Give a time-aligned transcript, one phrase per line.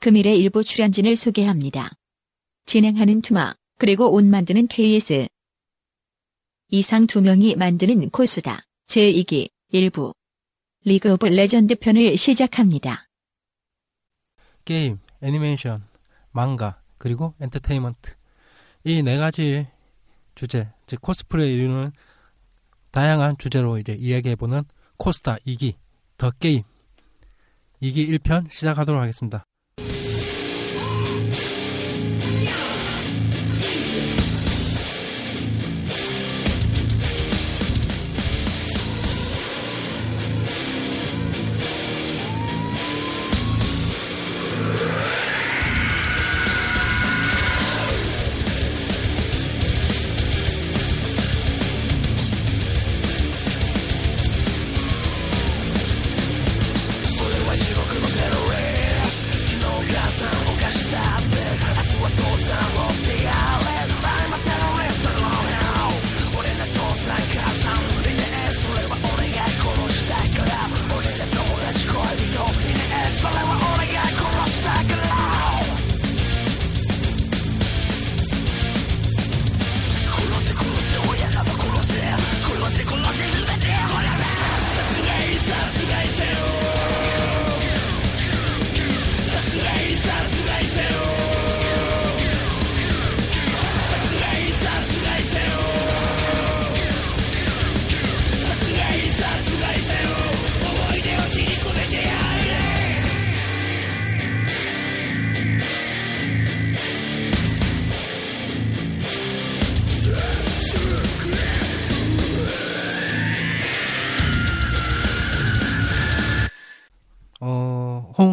[0.00, 1.90] 금일의 일부 출연진을 소개합니다.
[2.66, 5.26] 진행하는 투마, 그리고 옷 만드는 KS.
[6.70, 10.12] 이상 두 명이 만드는 코수다 제2기 일부.
[10.84, 13.06] 리그 오브 레전드 편을 시작합니다.
[14.64, 15.84] 게임, 애니메이션,
[16.30, 18.14] 망가, 그리고 엔터테인먼트.
[18.84, 19.66] 이 네 가지
[20.34, 21.92] 주제, 즉 코스프레 이루는
[22.92, 24.62] 다양한 주제로 이제 이야기해보는
[24.96, 25.74] 코스타 2기,
[26.16, 26.62] 더 게임.
[27.82, 29.44] 2기 1편 시작하도록 하겠습니다.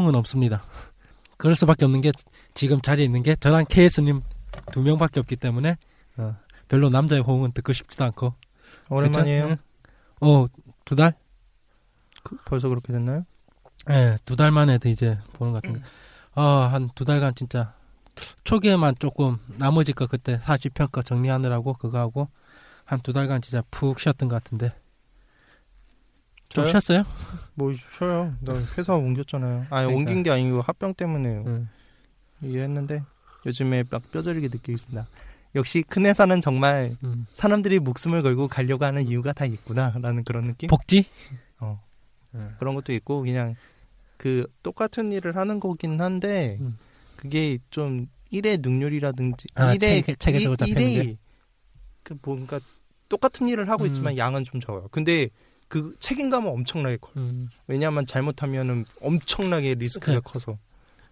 [0.06, 0.62] 어, 호응은 없습니다.
[1.38, 2.12] 그럴 수밖에 없는 게
[2.54, 4.22] 지금 자리에 있는 게 저랑 KS님
[4.72, 5.78] 두 명밖에 없기 때문에
[6.18, 6.36] 어,
[6.68, 8.34] 별로 남자의 호응은 듣고 싶지도 않고
[8.90, 9.50] 오랜만이에요.
[9.50, 9.62] 그쵸?
[10.22, 10.46] 어,
[10.86, 11.14] 두 달?
[12.24, 13.26] 그- 벌써 그렇게 됐나요?
[13.90, 15.82] 예, 두달 만에 이제 보는 것 같은데.
[16.36, 17.74] 어, 한 두 달간 진짜
[18.44, 22.30] 초기에만 조금 나머지 거 그때 40편 거 정리하느라고 그거 하고
[22.86, 24.74] 한 두 달간 진짜 푹 쉬었던 것 같은데.
[26.56, 26.72] 좀 저요?
[26.80, 27.04] 쉬었어요?
[27.54, 28.34] 뭐 쉬어요.
[28.42, 29.68] 나 회사 옮겼잖아요.
[29.70, 29.96] 아니 그러니까.
[29.96, 31.44] 옮긴 게 아니고 합병 때문에요.
[31.46, 31.68] 응.
[32.42, 33.04] 이해했는데
[33.46, 35.08] 요즘에 막 뼈저리게 느끼고 있습니다.
[35.56, 37.26] 역시 큰 회사는 정말 음.
[37.34, 40.68] 사람들이 목숨을 걸고 가려고 하는 이유가 다 있구나라는 그런 느낌.
[40.68, 41.06] 복지?
[41.60, 41.82] 어.
[42.36, 42.40] 예.
[42.60, 43.56] 그런 것도 있고 그냥
[44.18, 46.78] 그 똑같은 일을 하는 거긴 한데 음.
[47.16, 51.18] 그게 좀 일의 능률이라든지 아, 일의 체계- 체계적으로 일- 잡히는 일의
[52.04, 52.60] 그 뭔가
[53.08, 53.88] 똑같은 일을 하고 음.
[53.88, 54.88] 있지만 양은 좀 적어요.
[54.92, 55.30] 근데
[55.68, 57.14] 그 책임감은 엄청나게 커요.
[57.18, 57.50] 음.
[57.68, 60.58] 왜냐하면 잘못하면은 엄청나게 리스크가 그- 커서.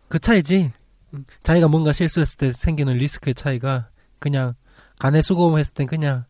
[0.08, 0.72] 그 차이지.
[1.14, 1.26] 음.
[1.44, 4.54] 자기가 뭔가 실수했을 때 생기는 리스크의 차이가 그냥
[5.00, 6.26] 간에 수고했을 땐 그냥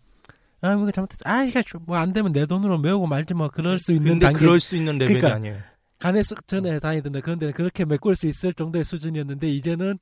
[0.62, 1.22] 아, 뭐 이거 잘못했어.
[1.26, 4.40] 아, 이게 뭐안 되면 내 돈으로 메우고 말지 뭐 그럴 수 있는 단계.
[4.40, 5.58] 그럴 수 있는 레벨이 그러니까 아니에요.
[6.00, 10.00] 간에 수 전에 다니던데 그런 데는 그렇게 메꿀 수 있을 정도의 수준이었는데 이제는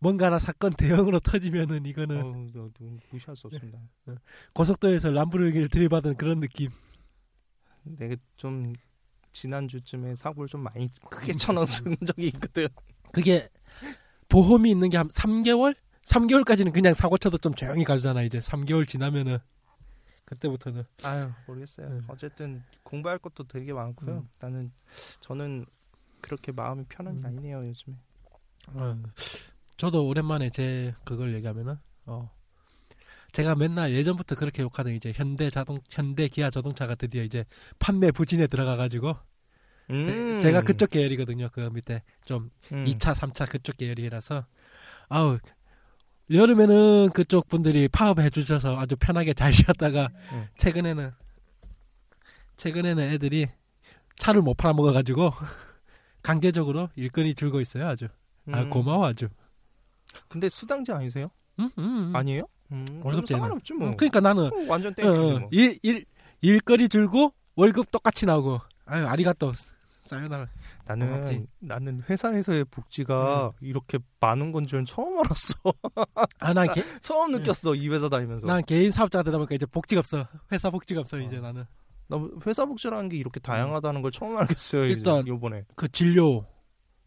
[0.00, 1.20] 뭔가 하나 사건 대형으로
[1.70, 2.68] 터지면은 이거는 너
[3.12, 3.78] 무시할 수 없습니다.
[4.54, 6.70] 고속도로에서 람보르기니를 들이받은 그런 느낌.
[7.84, 8.72] 내가 좀
[9.32, 11.66] 지난주쯤에 사고를 좀 많이 크게 쳐놓은
[12.06, 12.68] 적이 있거든.
[13.12, 13.48] 그게
[14.28, 15.74] 보험이 있는 게 한 3개월?
[16.04, 18.22] 3개월까지는 그냥 사고 쳐도 좀 조용히 가주잖아.
[18.22, 19.38] 이제 3개월 지나면은
[20.24, 21.88] 그때부터는 아유 모르겠어요.
[21.88, 22.00] 네.
[22.08, 24.18] 어쨌든 공부할 것도 되게 많고요.
[24.18, 24.28] 음.
[24.40, 24.72] 나는
[25.20, 25.66] 저는
[26.20, 27.26] 그렇게 마음이 편한 게 음.
[27.26, 27.96] 아니네요 요즘에.
[28.68, 29.02] 어,
[29.76, 31.76] 저도 오랜만에 제 그걸 얘기하면은
[32.06, 32.30] 어
[33.32, 37.44] 제가 맨날 예전부터 그렇게 욕하던 이제 현대 자동 현대 기아 자동차가 드디어 이제
[37.78, 39.16] 판매 부진에 들어가 가지고
[39.90, 40.38] 음.
[40.40, 41.48] 제 가 그쪽 계열이거든요.
[41.52, 42.84] 그 밑에 좀 음.
[42.84, 44.44] 2차, 3차 그쪽 계열이라서
[45.08, 45.38] 아우
[46.30, 50.46] 여름에는 그쪽 분들이 파업해 주셔서 아주 편하게 잘 쉬었다가 음.
[50.56, 51.10] 최근에는
[52.56, 53.46] 최근에는 애들이
[54.16, 55.30] 차를 못 팔아 먹어 가지고
[56.22, 57.88] 강제적으로 일꾼이 줄고 있어요.
[57.88, 58.08] 아주
[58.52, 58.70] 아 음.
[58.70, 59.28] 고마워 아주.
[60.28, 61.30] 근데 수당제 아니세요?
[61.58, 62.16] 음, 음, 음.
[62.16, 62.46] 아니에요?
[62.72, 63.40] 음, 월급제는.
[63.40, 63.88] 상관없지 뭐.
[63.88, 65.48] 음, 그러니까 나는 어, 완전 어, thank you 어, 뭐.
[65.52, 66.04] 일, 일
[66.40, 70.48] 일거리 줄고 월급 똑같이 나오고 아유 ありがとう さようなら.
[70.84, 71.46] 나는 고맙지.
[71.60, 75.54] 나는 회사에서의 복지가 이렇게 많은 건줄 처음 알았어.
[76.40, 77.38] 아, 난, 개, 처음 네.
[77.38, 78.46] 느꼈어 이 회사 다니면서.
[78.46, 80.26] 난 개인 사업자가 되다 보니까 이제 복지가 없어.
[80.50, 81.40] 회사 복지가 없어, 이제 어.
[81.40, 81.64] 나는.
[82.08, 84.84] 나 회사 복지라는 게 이렇게 다양하다는 걸 처음 알겠어요.
[84.86, 85.64] 일단- 이제 이번에.
[85.76, 86.44] 그 진료,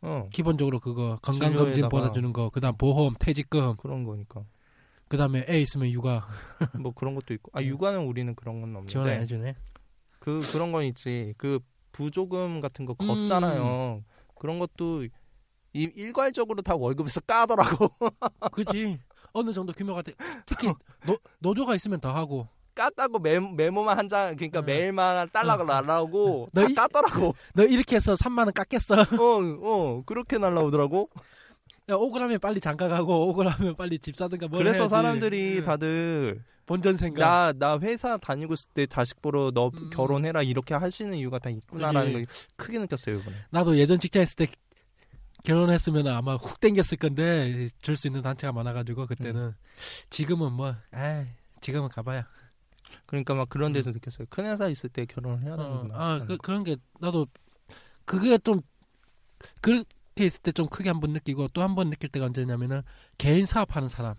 [0.01, 1.89] 어 기본적으로 그거, 건강검진 진료에다가.
[1.89, 4.41] 받아주는 거, 그 다음 보험, 퇴직금, 그런 거니까.
[5.15, 6.27] 그 다음에 애 있으면 육아
[6.83, 7.49] 뭐 그런 것도 있고.
[7.53, 8.85] 아 육아는 우리는 그런 건 네.
[8.87, 9.21] 지원 안 없는데.
[9.23, 9.55] 해주네.
[10.19, 11.33] 그 그런 건 있지.
[11.37, 11.59] 그
[11.93, 13.07] 부조금 같은 거 음.
[13.07, 14.03] 걷잖아요.
[14.37, 15.09] 그런 것도 이
[15.95, 17.87] 일괄적으로 다 월급에서 까더라고.
[18.51, 18.99] 그지
[19.31, 20.11] 어느 정도 규모가 돼.
[20.45, 20.67] 특히
[21.05, 22.49] 노, 노조가 있으면 더 하고.
[22.75, 24.65] 깠다고 메, 메모만 한 장, 그러니까 응.
[24.65, 25.67] 매일만 달라고 응.
[25.67, 27.33] 날라오고 너다 이- 깠더라고.
[27.55, 28.95] 너 이렇게 해서 3만 원 깎겠어.
[28.95, 29.05] 어,
[29.61, 31.09] 어, 그렇게 날라오더라고.
[31.89, 34.89] 야, 억울하면 빨리 장가 가고 억울하면 빨리 집 사든가 뭘 그래서 해야지.
[34.89, 35.65] 사람들이 응.
[35.65, 37.21] 다들 본전 생각.
[37.21, 39.89] 나, 나 회사 다니고 있을 때 자식 보러 너 음.
[39.91, 42.13] 결혼해라 이렇게 하시는 이유가 다 있구나라는.
[42.13, 43.35] 걸 크게 느꼈어요, 이번에.
[43.51, 44.47] 나도 예전 직장 있을 때
[45.43, 49.53] 결혼했으면 아마 훅 땡겼을 건데 줄 수 있는 단체가 많아 가지고 그때는 음.
[50.09, 51.25] 지금은 뭐, 아,
[51.61, 52.27] 지금은 가봐야.
[53.05, 54.25] 그러니까 막 그런 데서 느꼈어요.
[54.31, 55.59] 큰 회사 있을 때 결혼을 해야 음.
[55.59, 55.95] 어, 되는구나.
[55.95, 57.27] 아, 그, 그런 게 나도
[58.05, 58.61] 그게 좀
[59.61, 59.83] 그
[60.15, 62.81] 렇게 있을 때 좀 크게 한 번 느끼고 또 한 번 느낄 때가 언제냐면은
[63.17, 64.15] 개인 사업하는 사람.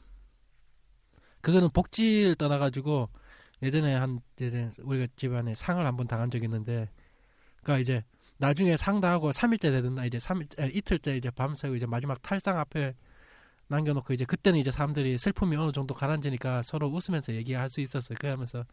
[1.40, 3.08] 그거는 복지를 떠나가지고
[3.62, 6.90] 예전에 한 이제 우리가 집안에 상을 한 번 당한 적이 있는데,
[7.62, 8.04] 그니까 이제
[8.38, 12.94] 나중에 상당하고 3일째 되던 날 이제 3일 에, 이틀째 이제 밤새고 이제 마지막 탈상 앞에
[13.69, 18.19] 남겨놓고 이제 그때는 이제 사람들이 슬픔이 어느 정도 가라앉으니까 서로 웃으면서 얘기할 수 있었어요.
[18.20, 18.64] 그러면서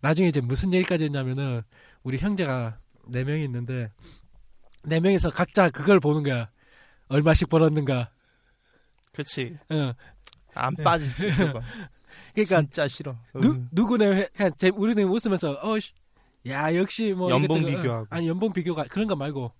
[0.00, 1.62] 나중에 이제 무슨 얘기까지 했냐면은
[2.02, 3.92] 우리 형제가 네 명이 있는데
[4.82, 6.50] 네 명에서 각자 그걸 보는 거야.
[7.08, 8.10] 얼마씩 벌었는가.
[9.12, 9.56] 그치.
[9.70, 9.92] 어.
[10.54, 10.82] 안 네.
[10.84, 11.60] 빠지지, 그거.
[12.34, 13.16] 그러니까 진짜 싫어.
[13.40, 13.68] 누 음.
[13.72, 15.92] 누구네 회- 그냥 제- 우리는 웃으면서 어, 씨,
[16.48, 18.06] 야 역시 뭐 연봉 이것저것, 어, 비교하고.
[18.10, 19.52] 아니 연봉 비교가 그런 거 말고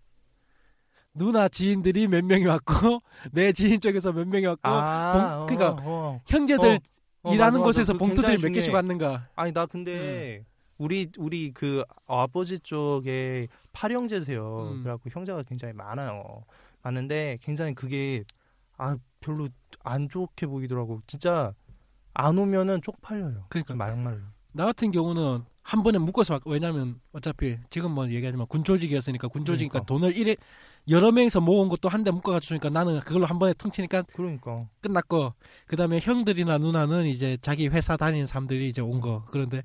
[1.14, 3.00] 누나 지인들이 몇 명이 왔고
[3.32, 6.20] 내 지인 쪽에서 몇 명이 왔고 아, 봉- 그러니까 어, 어.
[6.26, 6.80] 형제들
[7.22, 7.64] 어, 어, 일하는 맞아.
[7.64, 8.72] 곳에서 그거 봉투들이 몇 개씩.
[8.72, 9.28] 왔는가.
[9.36, 10.44] 아니 나 근데
[10.78, 14.70] 우리 우리 그 아버지 쪽에 팔형제세요.
[14.72, 14.82] 음.
[14.82, 16.42] 그래갖고 형제가 굉장히 많아요.
[16.90, 18.24] 많은데 굉장히 그게
[18.78, 19.48] 아 별로
[19.82, 21.02] 안 좋게 보이더라고.
[21.06, 21.52] 진짜
[22.14, 23.46] 안 오면은 쪽팔려요.
[23.48, 24.20] 그러니까 말말로.
[24.52, 29.86] 나 같은 경우는 한 번에 묶어서 왔- 왜냐면 어차피 지금 뭐 얘기하지만 군조직이었으니까 군조직이니까 그러니까.
[29.86, 30.36] 돈을 이래
[30.88, 35.34] 여러 명이서 모은 것도 한 대 묶어가지고 주니까 나는 그걸로 한 번에 퉁치니까 그러니까 끝났고
[35.66, 39.62] 그 다음에 형들이나 누나는 이제 자기 회사 다니는 사람들이 이제 온 거 그런데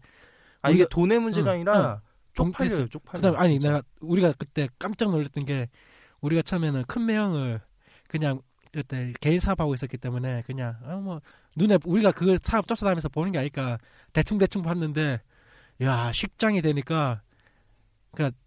[0.63, 2.12] 아 이게 돈의 문제가 응, 아니라 응.
[2.33, 2.88] 쪽팔려요.
[2.88, 3.18] 쪽팔려.
[3.21, 5.69] 그다음 에 아니 내가 우리가 그때 깜짝 놀랐던 게
[6.21, 7.62] 우리가 처음에는 큰 매형을
[8.07, 8.41] 그냥
[8.71, 11.21] 그때 개인 사업하고 있었기 때문에 그냥 어뭐
[11.57, 13.77] 눈에 우리가 그 사업 쫓아다니면서 보는 게 아니까
[14.13, 15.21] 대충 대충 봤는데
[15.81, 17.21] 야 식장이 되니까
[18.12, 18.38] 그러니까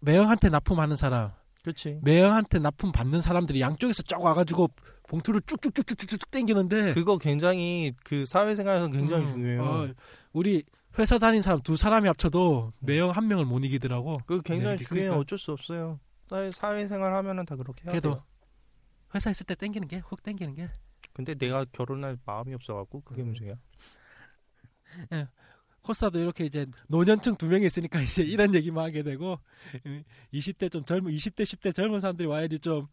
[0.00, 1.30] 매형한테 납품하는 사람
[1.62, 1.98] 그렇지.
[2.02, 4.70] 매형한테 납품 받는 사람들이 양쪽에서 쫙 와가지고
[5.08, 9.62] 봉투를 쭉쭉쭉쭉쭉쭉 땡기는데 그거 굉장히 그 사회생활에서 굉장히 음, 중요해요.
[9.62, 9.88] 어,
[10.32, 10.62] 우리
[10.98, 14.18] 회사 다닌 사람 두 사람이 합쳐도 매형 한 명을 못 이기더라고.
[14.26, 15.10] 그거 굉장히 네, 중요해 요.
[15.10, 15.20] 그러니까.
[15.22, 15.98] 어쩔 수 없어요.
[16.28, 18.24] 사회, 사회생활 하면은 다 그렇게 해야 그래도 돼요.
[19.14, 20.68] 회사 있을 때 땡기는 게 훅 땡기는 게
[21.12, 23.26] 근데 내가 결혼할 마음이 없어갖고 그게 음.
[23.28, 23.54] 문제야.
[25.82, 29.38] 코스타도 이렇게 이제 노년층 두 명이 있으니까 이제 이런 얘기만 하게 되고
[30.34, 32.88] 20대 좀 젊은 20대 10대 젊은 사람들이 와야지 좀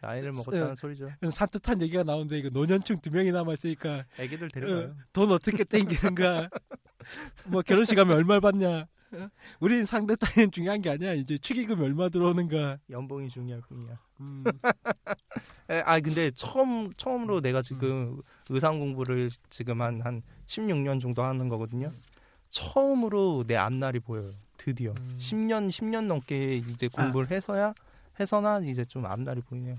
[0.00, 0.74] 나이를 먹었다는 어.
[0.76, 1.10] 소리죠.
[1.32, 4.94] 산뜻한 얘기가 나오는데 이거 노년층 두 명이 남아 있으니까 애기들 데려가요.
[5.12, 6.48] 돈 어떻게 땡기는가
[7.50, 8.86] 뭐 결혼식 하면 얼마 받냐 어?
[9.60, 13.98] 우린 상대 따위는 중요한 게 아니야 이제 축의금이 얼마 들어오는가 연봉이 중요할 뿐이야.
[14.20, 14.44] 음,
[15.70, 21.92] 에, 아 근데 처음 처음으로 내가 지금 의상 공부를 지금 한한 16년 정도 하는 거거든요.
[22.50, 24.32] 처음으로 내 앞날이 보여요.
[24.56, 25.16] 드디어 음.
[25.18, 27.74] 10년 10년 넘게 이제 공부를 해서야
[28.18, 29.76] 해서나 이제 좀 앞날이 보이네요.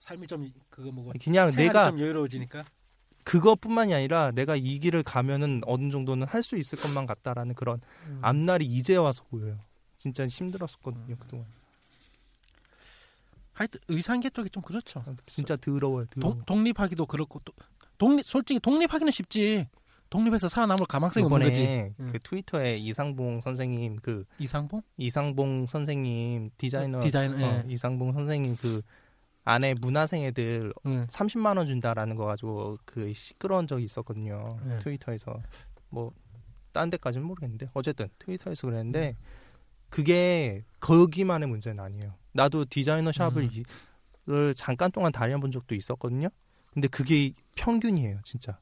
[0.00, 2.64] 삶이 좀 그거 뭐고 그냥 내가 좀 여유로워지니까
[3.24, 7.80] 그것뿐만이 아니라 내가 이 길을 가면은 어느 정도는 할 수 있을 것만 같다라는 그런
[8.22, 9.58] 앞날이 이제 와서 보여요.
[9.98, 11.46] 진짜 힘들었었거든요 그동안.
[13.52, 16.06] 하여튼 의상계 쪽이 좀 그렇죠 진짜 더러워요.
[16.06, 16.34] 더러워.
[16.34, 17.52] 동, 독립하기도 그렇고 또,
[17.98, 19.66] 독립 솔직히 독립하기는 쉽지
[20.08, 21.92] 독립해서 살아남을 가망성이 없는 거지.
[22.10, 27.64] 그 트위터에 이상봉 선생님 그 이상봉 이상봉 선생님 디자이너 어, 디자이너, 어, 예.
[27.68, 28.80] 이상봉 선생님 그
[29.44, 31.06] 안에 문화생 애들 응.
[31.08, 34.58] 30만 원 준다라는 거 가지고 그 시끄러운 적이 있었거든요.
[34.64, 34.78] 네.
[34.80, 35.40] 트위터에서
[35.88, 36.12] 뭐
[36.72, 39.16] 딴 데까지는 모르겠는데 어쨌든 트위터에서 그랬는데
[39.88, 42.14] 그게 거기만의 문제는 아니에요.
[42.32, 43.48] 나도 디자이너 샵을 음.
[43.52, 43.64] 이-
[44.54, 46.28] 잠깐 동안 다녀본 적도 있었거든요.
[46.72, 48.60] 근데 그게 평균이에요, 진짜.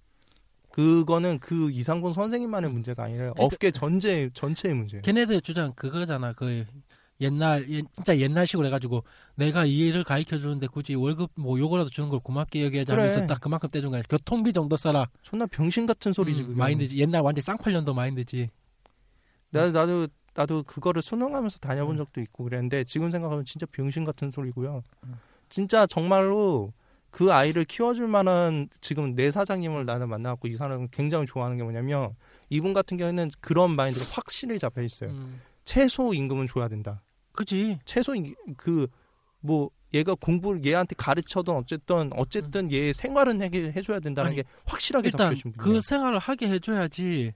[0.72, 5.02] 그거는 그 이상곤 선생님만의 문제가 아니라 그러니까- 업계 전체 전체의 문제예요.
[5.02, 6.64] 걔네들 주장 그거잖아 그
[7.20, 9.02] 옛날 옛- 진짜 옛날식으로 해가지고
[9.34, 13.02] 내가 이 일을 가르쳐 주는데 굳이 월급 뭐 요거라도 주는 걸 고맙게 여겨야지 그래.
[13.02, 14.02] 하면서 딱 그만큼 떼준 거야.
[14.08, 15.06] 교통비 정도 써라.
[15.22, 16.42] 존나 병신 같은 소리지.
[16.42, 16.56] 음.
[16.56, 16.96] 마인드지.
[16.98, 18.50] 옛날 완전 쌍팔년도 마인드지.
[19.50, 21.98] 나 나도 나도 그거를 수능하면서 다녀본 음.
[21.98, 24.82] 적도 있고 그랬는데 지금 생각하면 진짜 병신 같은 소리고요.
[25.04, 25.14] 음.
[25.48, 26.72] 진짜 정말로
[27.10, 32.14] 그 아이를 키워줄 만한 지금 내 사장님을 나는 만나갖고 이 사람을 굉장히 좋아하는 게 뭐냐면
[32.50, 35.10] 이분 같은 경우에는 그런 마인드가 확실히 잡혀 있어요.
[35.10, 35.40] 음.
[35.64, 37.02] 최소 임금은 줘야 된다.
[37.38, 37.78] 그지.
[37.84, 38.14] 최소
[38.56, 44.32] 그뭐 얘가 공부를 얘한테 가르쳐든 어쨌든 어쨌든 얘 생활은 해, 해줘야 된다는 음.
[44.32, 45.80] 아니, 게 확실하게 일단 그.
[45.80, 47.32] 생활을 하게 해줘야지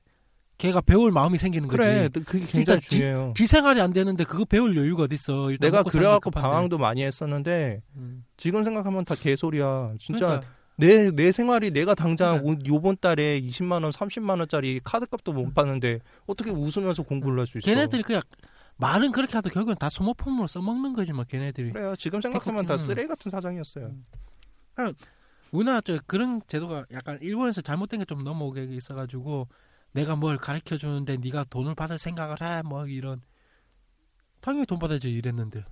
[0.59, 1.79] 걔가 배울 마음이 생기는 거지.
[1.79, 3.33] 그래, 그게 진짜 굉장히 지- 중요해요.
[3.37, 5.57] 지 생활이 안 되는데 그거 배울 여유가 어딨어.
[5.61, 6.31] 내가 그래갖고.
[6.31, 8.25] 방황도 많이 했었는데 음.
[8.37, 9.95] 지금 생각하면 다 개소리야.
[9.99, 12.45] 진짜 그러니까 내 내 생활이 내가 당장.
[12.45, 17.59] 오- 요번 달에 20만 원, 30만 원짜리 카드값도 못 받는데 어떻게 웃으면서 공부를 할 수
[17.59, 17.65] 있어?
[17.65, 18.21] 걔네들이 그냥
[18.83, 21.73] 말은 그렇게 하도 결국엔 다 소모품으로 써먹는 거지 뭐 걔네들이.
[21.73, 21.95] 그래요.
[21.97, 22.79] 지금 생각하면 다 음.
[22.79, 23.87] 쓰레기 같은 사장이었어요.
[23.87, 24.05] 음.
[25.53, 29.49] 우리나라 저 그런 제도가 약간 일본에서 잘못된 게 좀 넘어오게 있어가지고
[29.93, 33.21] 내가 뭘 가르쳐 주는데 네가 돈을 받을 생각을 해 뭐 이런
[34.41, 35.65] 당연히 돈 받아야지 이랬는데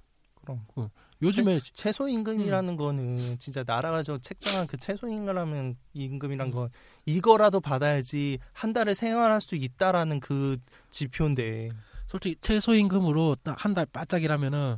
[0.42, 0.60] 그럼.
[0.74, 0.88] 그
[1.22, 6.52] 요즘에 최소 임금이라는 거는 진짜 나라가 저 책정한 그 최소 임금이라면 임금이란 음.
[6.52, 6.68] 건
[7.06, 10.56] 이거라도 받아야지 한 달을 생활할 수 있다라는 그
[10.90, 11.70] 지표인데
[12.10, 14.76] 솔직히 최소임금으로 딱한달 바짝이라면은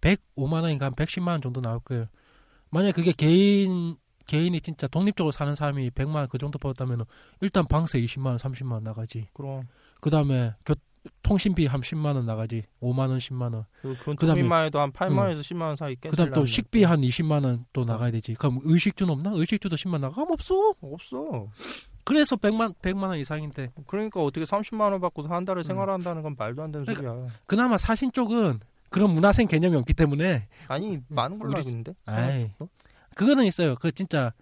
[0.00, 2.06] 105만 원인가 한 110만 원 정도 나올 거예요.
[2.70, 7.04] 만약 그게 개인 개인이 진짜 독립적으로 사는 사람이 100만 원 그 정도 벌었다면은
[7.40, 9.28] 일단 방세 20만 원, 30만 원 나가지.
[9.32, 9.68] 그럼
[10.00, 10.74] 그다음에 교
[11.22, 12.64] 통신비 한 10만 원 나가지.
[12.80, 13.64] 5만 원, 10만 원.
[13.82, 15.18] 그- 그건 그다음에- 돈만 해도 한 8만 응.
[15.18, 18.34] 원에서 10만 원 사이 그다음 또 식비 한 20만 원 또 나가야 되지.
[18.34, 19.30] 그럼 의식주는 없나?
[19.34, 20.22] 의식주도 10만 원 나가?
[20.22, 20.74] 없어.
[20.80, 21.48] 없어.
[22.04, 25.64] 그래서 100만 100만 원 이상인데 그러니까 어떻게 30만 원 받고서 한 달을 음.
[25.64, 27.28] 생활한다는 건 말도 안 되는 그러니까 소리야.
[27.46, 31.94] 그나마 사신 쪽은 그런 문화생 개념이 없기 때문에 아니 많은 걸로 알고 있는데.
[33.16, 33.74] 그거는 있어요.
[33.76, 34.32] 그 진짜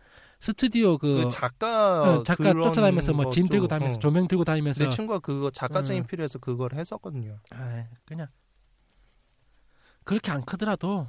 [0.41, 4.01] 스튜디오 그, 그 작가 어, 작가 쫓아다니면서 뭐거짐 들고 쪽, 다니면서 어.
[4.01, 6.07] 조명 들고 다니면서 내 친구가 그거 작가증이 응.
[6.07, 7.39] 필요해서 그걸 했었거든요.
[7.51, 8.27] 아이, 그냥
[10.03, 11.07] 그렇게 안 크더라도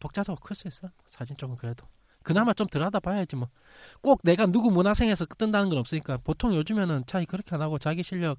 [0.00, 0.88] 독자적으로 클수 있어.
[1.06, 1.86] 사진 쪽은 그래도
[2.24, 3.48] 그나마 좀 덜 하다 봐야지 뭐.
[4.00, 8.38] 꼭 내가 누구 문화생에서 뜬다는 건 없으니까 보통 요즘에는 차이 그렇게 안 하고 자기 실력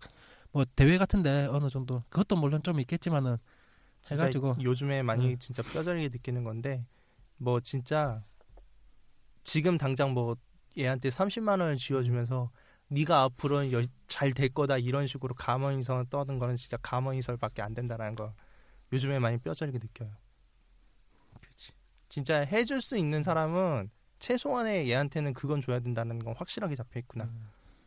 [0.51, 3.37] 뭐 대회 같은데 어느 정도 그것도 물론 좀 있겠지만은
[4.11, 5.39] 해가지고 요즘에 많이 응.
[5.39, 6.85] 진짜 뼈저리게 느끼는 건데
[7.37, 8.23] 뭐 진짜
[9.43, 10.35] 지금 당장 뭐
[10.77, 12.51] 얘한테 30만 원을 쥐어주면서
[12.89, 13.63] 네가 앞으로
[14.07, 18.33] 잘될 거다 이런 식으로 가만히서 떠든 거는 진짜 가만히설밖에 안 된다라는 거
[18.93, 20.11] 요즘에 많이 뼈저리게 느껴요.
[22.15, 27.29] 진짜 해줄 수 있는 사람은 최소한의 얘한테는 그건 줘야 된다는 건 확실하게 잡혀 있구나.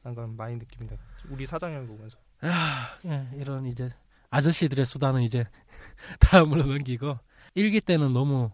[0.03, 0.97] 라는 건 많이 느낍니다.
[1.31, 2.19] 우리 사장님을 보면서.
[2.43, 3.89] 아, 예, 이런 이제
[4.29, 5.47] 아저씨들의 수다는 이제
[6.21, 7.19] 다음으로 넘기고
[7.55, 8.51] 일기 때는 너무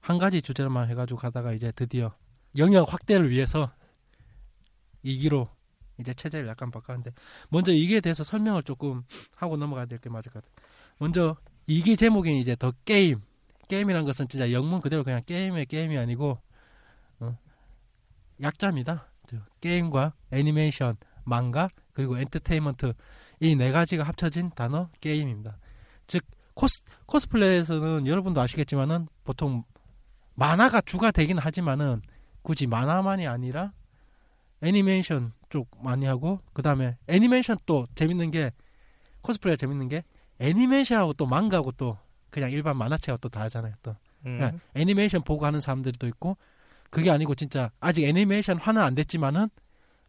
[0.00, 2.14] 한 가지 주제만 해가지고 가다가 이제 드디어
[2.56, 3.70] 영역 확대를 위해서
[5.02, 5.50] 이기로
[6.00, 7.12] 이제 체제를 약간 바꿨는데
[7.50, 9.02] 먼저 이기에 대해서 설명을 조금
[9.36, 10.66] 하고 넘어가야 될 게 맞을 것 같아요.
[10.96, 13.20] 먼저 이기 제목인 이제 더 게임
[13.68, 16.38] 게임이란 것은 진짜 영문 그대로 그냥 게임의 게임이 아니고
[17.20, 17.38] 어,
[18.42, 19.08] 약자입니다.
[19.26, 22.92] 저 게임과 애니메이션, 망가 그리고 엔터테인먼트
[23.40, 25.58] 이 네 가지가 합쳐진 단어 게임입니다.
[26.06, 29.64] 즉 코스 코스플레이에서는 여러분도 아시겠지만은 보통
[30.34, 32.02] 만화가 주가 되긴 하지만은
[32.42, 33.72] 굳이 만화만이 아니라
[34.62, 38.52] 애니메이션 쪽 많이 하고 그 다음에 애니메이션 또 재밌는 게
[39.22, 40.04] 코스플레이가 재밌는 게
[40.38, 41.98] 애니메이션하고 또 망가하고 또
[42.34, 43.74] 그냥 일반 만화책하고 또 다르잖아요.
[43.82, 43.92] 또
[44.26, 44.38] 음.
[44.38, 46.36] 그러니까 애니메이션 보고 하는 사람들도 있고
[46.90, 49.48] 그게 아니고 진짜 아직 애니메이션 화는 안 됐지만은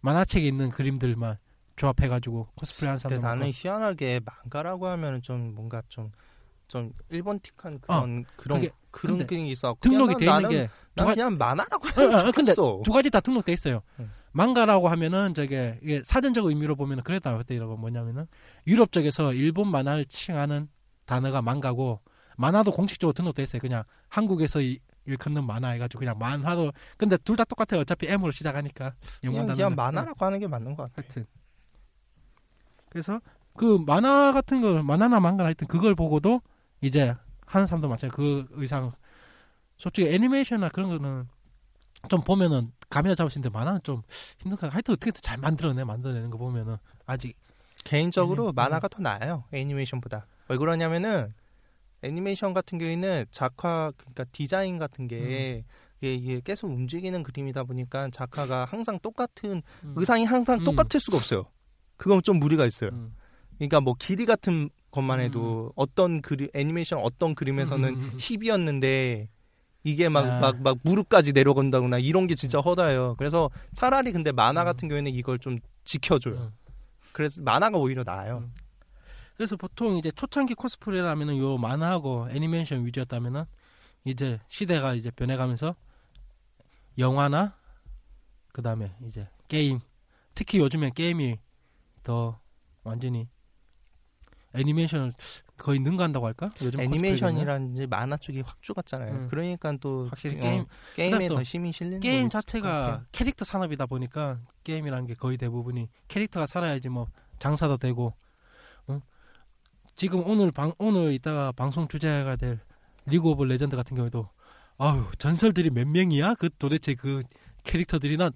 [0.02, 1.38] 만화책에 있는 그림들만
[1.76, 8.62] 조합해가지고 코스프레 하는 사람들 나는 희한하게 망가라고 하면은 좀 뭔가 좀좀 일본틱한 그런 그런 어,
[8.62, 9.76] 그게- 그런 게 있어.
[9.82, 11.90] 등록이 돼 있는 게난 누가- 그냥 만화라고 어,
[12.28, 12.82] 어, 근데 좋겠어.
[12.84, 13.82] 두 가지 다 등록돼 있어요.
[14.00, 14.10] 응.
[14.32, 18.26] 망가라고 하면은 저게 이게 사전적 의미로 보면은 그랬다 그때라고 뭐냐면은
[18.68, 20.70] 유럽 쪽에서 일본 만화를 칭하는
[21.06, 22.00] 단어가 망가고
[22.38, 23.60] 만화도 공식적으로 등록돼 있어요.
[23.62, 27.82] 그냥 한국에서 이, 일컫는 만화 해가지고 그냥 만화도 근데 둘 다 똑같아요.
[27.82, 29.56] 어차피 M으로 시작하니까 영문 단어는.
[29.56, 31.04] 그냥 만화라고 하는 게 맞는 것 같아.
[31.04, 31.26] 하여튼
[32.90, 33.20] 그래서
[33.56, 36.42] 그 만화 같은 거 만화나 망가 하여튼 그걸 보고도
[36.82, 37.16] 이제
[37.46, 38.12] 하는 사람도 많잖아요.
[38.16, 38.92] 그 의상
[39.78, 41.28] 솔직히 애니메이션이나 그런 거는
[42.10, 44.02] 좀 보면은 감이나 잡을 수 있는데 만화는 좀
[44.40, 44.70] 힘들까.
[44.70, 47.38] 하여튼 어떻게 잘 만들어내 만들어내는 거 보면은 아직
[47.84, 49.44] 개인적으로 애니- 만화가 더 나아요.
[49.52, 50.26] 애니메이션보다.
[50.48, 51.34] 왜 그러냐면은
[52.06, 55.86] 애니메이션 같은 경우에는 작화 그러니까 디자인 같은 게 음.
[56.02, 60.64] 이게, 계속 움직이는 그림이다 보니까 작화가 항상 똑같은 음, 의상이 항상 음.
[60.64, 61.46] 똑같을 수가 없어요.
[61.98, 62.92] 그건 좀 무리가 있어요.
[62.92, 63.14] 음,
[63.58, 68.18] 그러니까 뭐 길이 같은 것만 해도 어떤 그림 애니메이션 어떤 그림에서는 음, 음, 음.
[68.20, 69.30] 힙이었는데
[69.84, 70.40] 이게 막 아.
[70.40, 73.16] 막 막 무릎까지 내려간다거나 이런 게 진짜 허다요.
[73.18, 74.66] 그래서 차라리 근데 만화 음.
[74.66, 76.36] 같은 경우에는 이걸 좀 지켜줘요.
[76.36, 76.52] 음.
[77.14, 78.50] 그래서 만화가 오히려 나아요.
[79.36, 79.38] 음.
[79.38, 83.46] 그래서 보통 이제 초창기 코스프레라면은 요 만화하고 애니메이션 위주였다면은
[84.06, 85.76] 이제 시대가 이제 변해가면서
[86.98, 87.56] 영화나
[88.54, 89.80] 그 다음에 이제 게임
[90.34, 91.38] 특히 요즘엔 게임이
[92.04, 92.40] 더
[92.84, 93.28] 완전히
[94.54, 95.12] 애니메이션을
[95.58, 96.50] 거의 능가한다고 할까?
[96.62, 96.80] 요즘?
[96.80, 99.12] 애니메이션이라든지 만화 쪽이 확 죽었잖아요.
[99.12, 99.28] 음.
[99.30, 100.66] 그러니까 또 확실히 어, 게임
[100.96, 103.06] 게임에 그다음 또더 힘이 실리는 게임 자체가.
[103.12, 107.08] 캐릭터 산업이다 보니까 게임이라는 게 거의 대부분이 캐릭터가 살아야지 뭐
[107.40, 108.25] 장사도 되고 어?
[109.96, 112.60] 지금 오늘 방 오늘 이따가 방송 주제가 될
[113.06, 114.30] 리그 오브 레전드 같은 경우에도
[114.78, 117.24] 아유 전설들이 몇 명이야 그 도대체 그
[117.64, 118.32] 캐릭터들이 난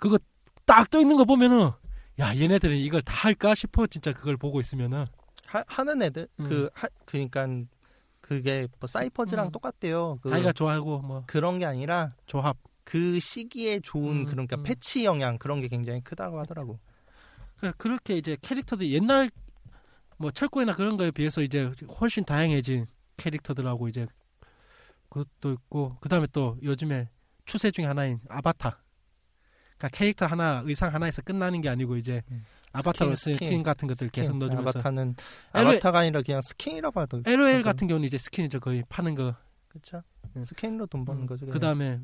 [0.00, 0.18] 그거
[0.64, 1.70] 딱 떠 있는 거 보면은
[2.20, 5.04] 야 얘네들은 이걸 다 할까 싶어 진짜 그걸 보고 있으면은
[5.46, 6.44] 하, 하는 애들 음.
[6.48, 7.46] 그 하, 그러니까
[8.22, 9.52] 그게 뭐 사이퍼즈랑 음.
[9.52, 10.18] 똑같대요.
[10.22, 14.62] 그, 자기가 좋아하고 뭐 그런 게 아니라 조합 그 시기에 좋은 음, 그런 그러니까 음.
[14.62, 16.78] 패치 영향 그런 게 굉장히 크다고 하더라고.
[17.58, 19.30] 그- 그렇게 이제 캐릭터들이 옛날
[20.18, 24.06] 뭐 철거나 그런 거에 비해서 이제 훨씬 다양해진 캐릭터들하고 이제
[25.08, 27.08] 그것도 있고 그다음에 또 요즘에
[27.44, 28.82] 추세 중에 하나인 아바타.
[29.76, 32.44] 그러니까 캐릭터 하나 의상 하나에서 끝나는 게 아니고 이제 음.
[32.72, 33.62] 아바타로 스킨, 스킨, 스킨.
[33.62, 34.38] 같은 것들 을 계속 스킨.
[34.40, 35.16] 넣어주면서 아바타는
[35.52, 37.30] 아바타가 아니라 그냥 스킨이라고 하더라고.
[37.30, 39.34] LOL 같은 경우는 이제 스킨이죠 거의 파는 거.
[39.68, 40.02] 그렇죠.
[40.36, 40.42] 음.
[40.42, 41.46] 스킨으로 돈 버는 거죠.
[41.46, 42.00] 그 다음에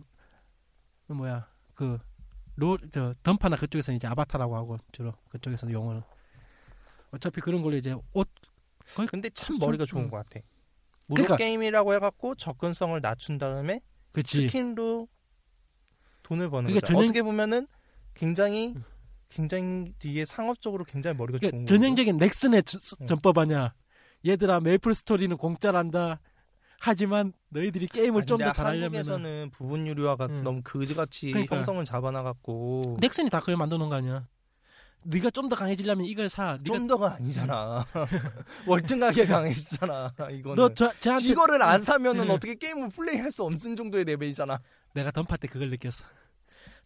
[1.06, 6.02] 그 뭐야 그 롤 저 던파나 그쪽에서는 이제 아바타라고 하고 주로 그쪽에서는 용어는
[7.12, 8.28] 어차피 그런 걸로 이제 옷
[9.08, 10.10] 근데 참 좀- 머리가 좋은 음.
[10.10, 10.40] 것 같아.
[11.06, 13.80] 무료 그러니까- 게임이라고 해갖고 접근성을 낮춘 다음에
[14.12, 15.08] 그치 스킨로
[16.22, 16.92] 돈을 버는 그게 거죠.
[16.92, 17.66] 전형- 어떻게 보면은
[18.14, 18.84] 굉장히 음.
[19.28, 21.66] 굉장히 이게 상업적으로 굉장히 머리가 그러니까 좋은.
[21.66, 23.06] 전형적인 넥슨의 저- 응.
[23.06, 23.74] 전법 아니야.
[24.26, 26.20] 얘들아 메이플 스토리는 공짜란다.
[26.80, 30.42] 하지만 너희들이 게임을 좀 더 잘하려면 한국에서는 부분 유료화가 응.
[30.42, 31.56] 너무 그지같이 그러니까.
[31.56, 34.26] 형성을 잡아놔갖고 넥슨이 다 그걸 만드는 거 아니야.
[35.04, 36.58] 네가 좀 더 강해지려면 이걸 사.
[36.64, 37.84] 좀 더가 아니잖아.
[38.66, 40.14] 월등하게 강해지잖아.
[40.30, 40.56] 이거는.
[40.56, 42.30] 너 저, 저한테 이거를 안 사면은 응.
[42.30, 44.60] 어떻게 게임을 플레이할 수 없는 정도의 레벨이잖아.
[44.94, 46.04] 내가 던파할 때 그걸 느꼈어.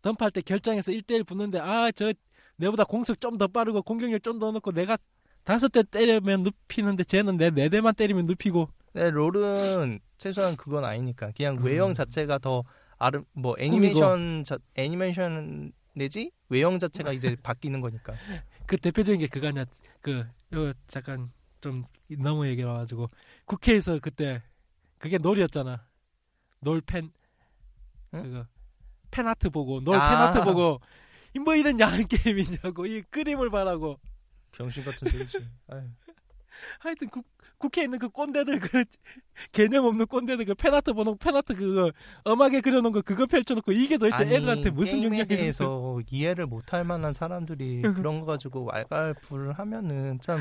[0.03, 2.13] 던파할 때 결장에서 1대1 붙는데 아 저
[2.57, 4.97] 내보다 공속 좀 더 빠르고 공격력 좀 더 넣고 내가
[5.43, 11.33] 다섯 대 때리면 눕히는데 쟤는 내 네 대만 때리면 눕히고 네, 롤은 최소한 그건 아니니까
[11.37, 11.65] 그냥 음.
[11.65, 12.63] 외형 자체가 더
[12.97, 18.15] 아름 뭐 애니메이션 자, 애니메이션 내지 외형 자체가 이제 바뀌는 거니까.
[18.67, 19.65] 그 대표적인 게 그거 아니야.
[20.01, 21.31] 그, 요, 잠깐,
[21.61, 21.85] 좀,
[22.19, 23.11] 너무 얘기 와가지고.
[23.45, 24.43] 국회에서 그때,
[24.99, 25.87] 그게 놀이였잖아.
[26.61, 27.11] 놀 팬,
[28.15, 28.23] 응?
[28.23, 28.47] 그거,
[29.11, 30.33] 팬아트 보고, 놀 아.
[30.33, 30.81] 팬아트 보고,
[31.35, 33.99] 이뭐 이런 야한 게임이냐고, 이 그림을 봐라고.
[34.53, 35.39] 병신 같은 소리지.
[36.79, 37.25] 하여튼, 국,
[37.59, 38.85] 국회에 있는 그 꼰대들, 그,
[39.53, 41.93] 개념 없는 꼰대들, 그 팬아트 보는 팬아트 그거,
[42.25, 47.13] 엄하게 그려놓은 거, 그거 펼쳐놓고, 이게 도대체 아니, 애들한테 무슨 영향이 대해서 이해를 못할 만한
[47.13, 50.41] 사람들이 그런 거 가지고 왈가왈부를 하면은 참.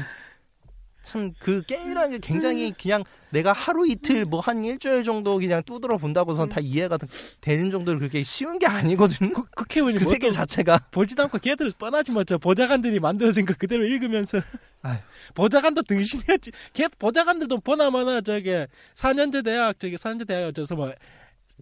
[1.03, 5.97] 참 그 게임이라는 게 굉장히 그냥 내가 하루 이틀 뭐 한 일주일 정도 그냥 두드러
[5.97, 6.97] 본다고선 다 이해가
[7.41, 9.33] 되는 정도로 그렇게 쉬운 게 아니거든.
[9.33, 10.79] 국, 국회의원이 그뭐 세계 또 자체가.
[10.91, 14.39] 보지도 않고 걔들 뻔하지 뭐저 보좌관들이 만들어진 거 그대로 읽으면서.
[15.35, 16.51] 보좌관도 등신이었지.
[16.73, 20.93] 걔 보좌관들도 보나마나 저게 4년제 대학 저기 4년제 대학 어쩌서 뭐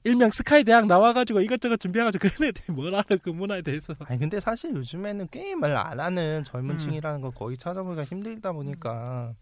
[0.03, 4.39] 일명 스카이 대학 나와가지고 이것저것 준비해가지고 그런 애들이 뭘 알아 그 문화에 대해서 아니 근데
[4.39, 6.77] 사실 요즘에는 게임을 안 하는 젊은 음.
[6.79, 9.33] 층이라는 걸 거의 찾아보기가 힘들다 보니까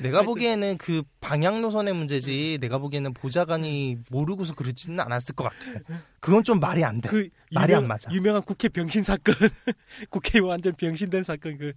[0.00, 2.60] 내가 하여튼- 보기에는 그 방향 노선의 문제지 음.
[2.60, 5.80] 내가 보기에는 보좌관이 모르고서 그러지는 않았을 것 같아.
[6.20, 7.08] 그건 좀 말이 안 돼.
[7.08, 8.12] 그 말이 유명, 안 맞아.
[8.12, 9.34] 유명한 국회 병신 사건
[10.10, 11.72] 국회의원 완전 병신된 사건 그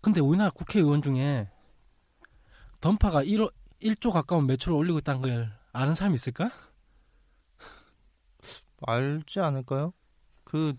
[0.00, 1.46] 근데 우리나라 국회의원 중에
[2.80, 6.50] 던파가 1호, 1조 가까운 매출을 올리고 있다는 걸 아는 사람이 있을까?
[8.86, 9.92] 알지 않을까요?
[10.44, 10.74] 그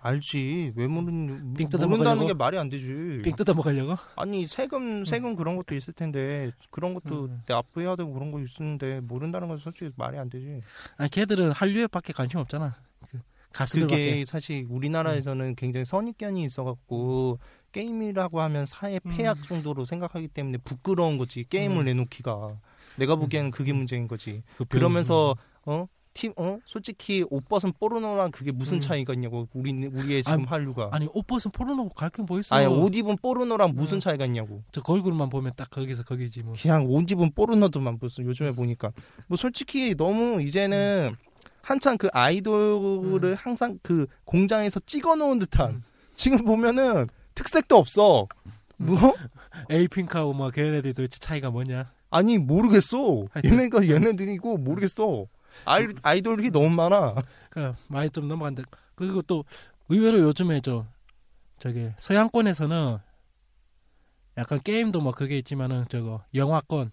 [0.00, 2.26] 알지 왜 모르는 모른다는?
[2.26, 3.22] 게 말이 안 되지.
[3.24, 3.96] 삥 뜯어 먹으려고?
[4.16, 7.42] 아니 세금 세금 그런 것도 있을 텐데 그런 것도 음.
[7.48, 10.60] 납부해야 되고 그런 거 있는데 모른다는 건 솔직히 말이 안 되지.
[10.98, 12.74] 아니 걔들은 한류에밖에 관심 없잖아.
[13.08, 13.18] 그
[13.54, 13.96] 가수들밖에.
[13.96, 17.38] 그게 사실 우리나라에서는 굉장히 선입견이 있어갖고
[17.72, 21.84] 게임이라고 하면 사회 폐악 정도로 생각하기 때문에 부끄러운 거지 게임을 음.
[21.86, 22.58] 내놓기가
[22.96, 23.78] 내가 보기에는 그게 음.
[23.78, 25.86] 문제인 거지 그 병- 그러면서 어?
[26.14, 26.58] 팀, 어?
[26.64, 28.80] 솔직히 옷 벗은 포르노랑 그게 무슨 음.
[28.80, 31.90] 차이가 있냐고 우리 우리의 지금 아니, 한류가 아니 옷 벗은 포르노
[32.28, 32.54] 뭐 있어?
[32.54, 34.00] 아니 옷 입은 포르노랑 무슨 음.
[34.00, 36.54] 차이가 있냐고 저 얼굴만 보면 딱 거기서 거기지 뭐.
[36.60, 38.92] 그냥 옷 입은 포르노들만 봤어 요즘에 보니까
[39.26, 41.16] 뭐 솔직히 너무 이제는
[41.62, 43.34] 한창 그 아이돌을 음.
[43.36, 45.82] 항상 그 공장에서 찍어 놓은 듯한 음.
[46.14, 48.28] 지금 보면은 특색도 없어
[48.76, 48.96] 뭐?
[49.70, 51.90] 에이핑크하고 뭐 걔네들이 도대체 차이가 뭐냐?
[52.14, 53.26] 아니 모르겠어.
[53.44, 55.26] 얘네가 얘네들이고 모르겠어.
[55.64, 57.16] 아이 아이돌이 너무 많아.
[57.50, 58.62] 그 많이 좀 넘어간다.
[58.94, 59.44] 그리고 또
[59.88, 60.86] 의외로 요즘에 저
[61.58, 62.98] 저기 서양권에서는
[64.38, 66.92] 약간 게임도 뭐 그게 있지만은 저거 영화권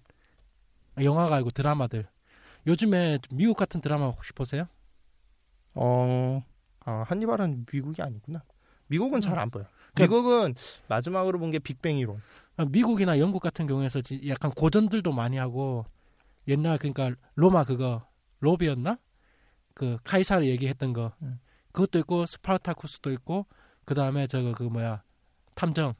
[1.02, 2.08] 영화가 아니고 드라마들
[2.66, 4.66] 요즘에 미국 같은 드라마 혹시 보세요?
[5.74, 6.44] 어,
[6.84, 8.44] 아, 한니발은 미국이 아니구나.
[8.88, 9.66] 미국은 잘 안 보여.
[9.94, 10.56] 그러니까- 미국은
[10.88, 12.22] 마지막으로 본 게 빅뱅 이론.
[12.62, 15.84] 아, 미국이나 영국 같은 경우에서 지- 약간 고전들도 많이 하고
[16.48, 18.08] 옛날 그러니까 로마 그거
[18.40, 19.00] 로비였나?
[19.74, 21.40] 그 카이사르 얘기했던 거 음.
[21.72, 23.48] 그것도 있고 스파르타쿠스도 있고
[23.86, 25.02] 그 다음에 저거 그 뭐야
[25.56, 25.96] 탐정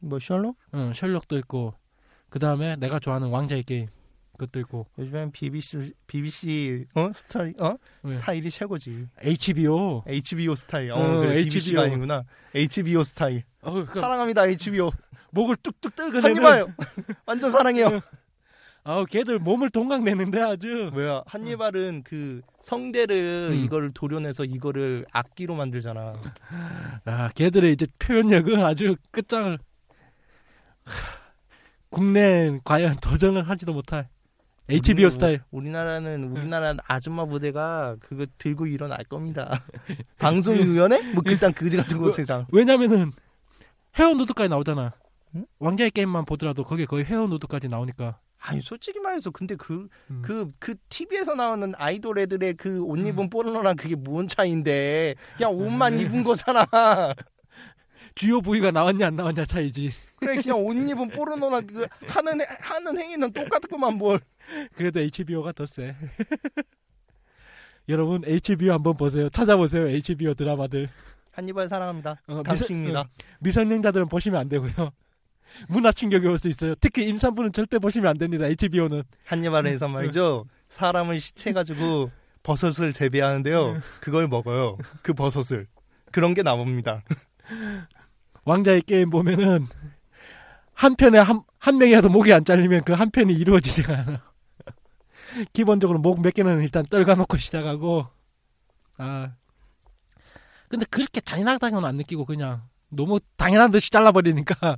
[0.00, 0.56] 뭐 셜록?
[0.74, 1.74] 응, 셜록도 있고
[2.28, 3.88] 그 다음에 내가 좋아하는 왕자의 게임
[4.32, 8.10] 그것도 있고 요즘엔 BBC BBC 어 스타일 어 왜?
[8.12, 9.08] 스타일이 최고지.
[9.22, 10.92] HBO HBO 스타일.
[10.92, 11.44] 어, 어, 그래, HBO.
[11.50, 12.24] BBC가 아니구나.
[12.54, 13.42] HBO 스타일.
[13.62, 14.90] 어, 그 사랑합니다 HBO.
[15.32, 16.74] 목을 뚝뚝 떨거내는 한니발
[17.26, 18.00] 완전 사랑해요.
[18.84, 23.64] 아 걔들 몸을 동강내는데 아주 뭐야 한니발은 그 성대를 음.
[23.64, 26.14] 이거를 도려내서 이거를 악기로 만들잖아.
[27.04, 29.58] 아 걔들의 이제 표현력은 아주 끝장을
[30.84, 30.92] 하,
[31.90, 34.08] 국내 과연 도전을 하지도 못할
[34.70, 39.60] HBO 우리- 스타일 우리나라는 우리나라 아줌마 부대가 그거 들고 일어날 겁니다.
[40.18, 41.12] 방송위원회?
[41.12, 42.46] 뭐 그딴 그지 같은 거 세상.
[42.52, 43.10] 왜냐면은
[43.98, 44.92] 헤어 누드까지 나오잖아
[45.34, 45.46] 응?
[45.58, 50.22] 왕자의 게임만 보더라도 거기에 거의 헤어 누드까지 나오니까 아니 솔직히 말해서 근데 그 음.
[50.22, 55.98] 그 그 TV에서 나오는 아이돌 애들의 그 옷 입은 포르노랑 그게 뭔 차이인데 그냥 옷만
[55.98, 56.64] 입은 거잖아.
[58.14, 62.98] 주요 부위가 나왔냐 안 나왔냐 차이지 그래 그냥 옷 입은 포르노랑 그 하는 해- 하는
[62.98, 64.20] 행위는 똑같구만 뭘.
[64.74, 65.94] 그래도 HBO가 더 세.
[67.88, 69.28] 여러분 HBO 한번 보세요.
[69.30, 69.88] 찾아보세요.
[69.88, 70.88] HBO 드라마들.
[71.32, 72.20] 한니발 사랑합니다.
[72.26, 73.08] 어, 강식입니다.
[73.40, 74.90] 미성, 미성년자들은 보시면 안 되고요.
[75.68, 76.74] 문화 충격이 올 수 있어요.
[76.76, 78.46] 특히 임산부는 절대 보시면 안 됩니다.
[78.46, 79.02] HBO는.
[79.24, 80.46] 한니발에서 말이죠.
[80.68, 82.10] 사람을 시체 가지고
[82.42, 83.80] 버섯을 재배하는데요.
[84.00, 84.78] 그걸 먹어요.
[85.02, 85.66] 그 버섯을.
[86.12, 87.02] 그런 게 나옵니다.
[88.44, 89.66] 왕자의 게임 보면은
[90.72, 94.22] 한 편에 한, 한 명이라도 목이 안 잘리면 그 한 편이 이루어지지가 않아.
[95.52, 98.06] 기본적으로 목 몇 개는 일단 떨가놓고 시작하고
[98.96, 99.32] 아
[100.68, 104.76] 근데 그렇게 잔인하다고는 안 느끼고 그냥 너무 당연한 듯이 잘라버리니까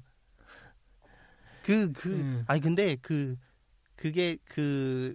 [1.62, 2.44] 그, 그, 음.
[2.46, 3.36] 아니, 근데 그,
[3.96, 5.14] 그게 그,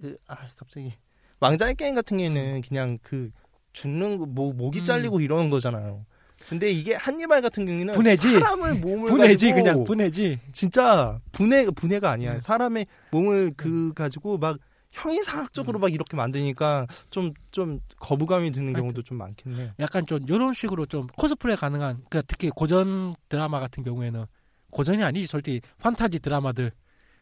[0.00, 0.94] 그, 아, 갑자기.
[1.40, 3.30] 왕자의 게임 같은 경우에는 그냥 그,
[3.72, 4.84] 죽는, 거, 뭐, 목이 음.
[4.84, 6.04] 잘리고 이러는 거잖아요.
[6.48, 8.32] 근데 이게 한니발 같은 경우에는 분해지.
[8.32, 12.34] 사람을 몸을 분해지 그냥 분해지 진짜 분해 분해가 아니야.
[12.34, 12.40] 음.
[12.40, 14.58] 사람의 몸을 그 가지고 막
[14.90, 19.72] 형이상학적으로 막 이렇게 만드니까 좀좀 거부감이 드는 경우도 좀 많긴 해.
[19.80, 24.26] 약간 좀 이런 식으로 좀 코스프레 가능한 그러니까 특히 고전 드라마 같은 경우에는
[24.74, 26.72] 고전이 아니지 솔직히 판타지 드라마들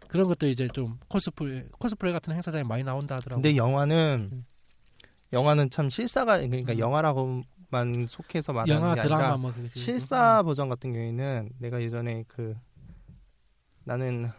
[0.09, 3.41] 그런 것도 이제 좀 코스프레 코스프레 같은 행사장에 많이 나온다 하더라고.
[3.41, 4.47] 근데 영화는 음.
[5.33, 6.79] 영화는 참 실사가 그러니까 음.
[6.79, 12.55] 영화라고만 속해서 말하는 영화 게 드라마 아니라 뭐 실사 버전 같은 경우에는 내가 예전에 그
[13.85, 14.31] 나는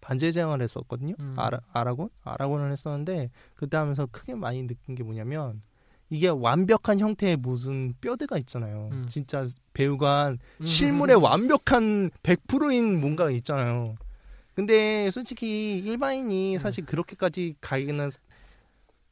[0.00, 1.14] 반지의 제왕을 했었거든요.
[1.20, 1.34] 음.
[1.38, 2.10] 아라, 아라곤?
[2.24, 5.62] 아라곤을 했었는데 그때 하면서 크게 많이 느낀 게 뭐냐면
[6.12, 8.90] 이게 완벽한 형태의 무슨 뼈대가 있잖아요.
[8.92, 9.06] 음.
[9.08, 10.66] 진짜 배우가 한 음.
[10.66, 13.96] 실물의 완벽한 100%인 뭔가가 있잖아요.
[14.54, 15.88] 근데 솔직히 음.
[15.88, 18.10] 일반인이 사실 그렇게까지 가기는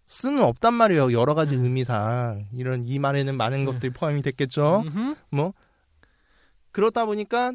[0.05, 1.15] 수는 없단 말이에요.
[1.15, 1.65] 여러 가지 음.
[1.65, 3.65] 의미상 이런 이 말에는 많은 음.
[3.65, 4.85] 것들이 포함이 됐겠죠.
[5.31, 5.55] 뭐
[6.71, 7.53] 그러다 보니까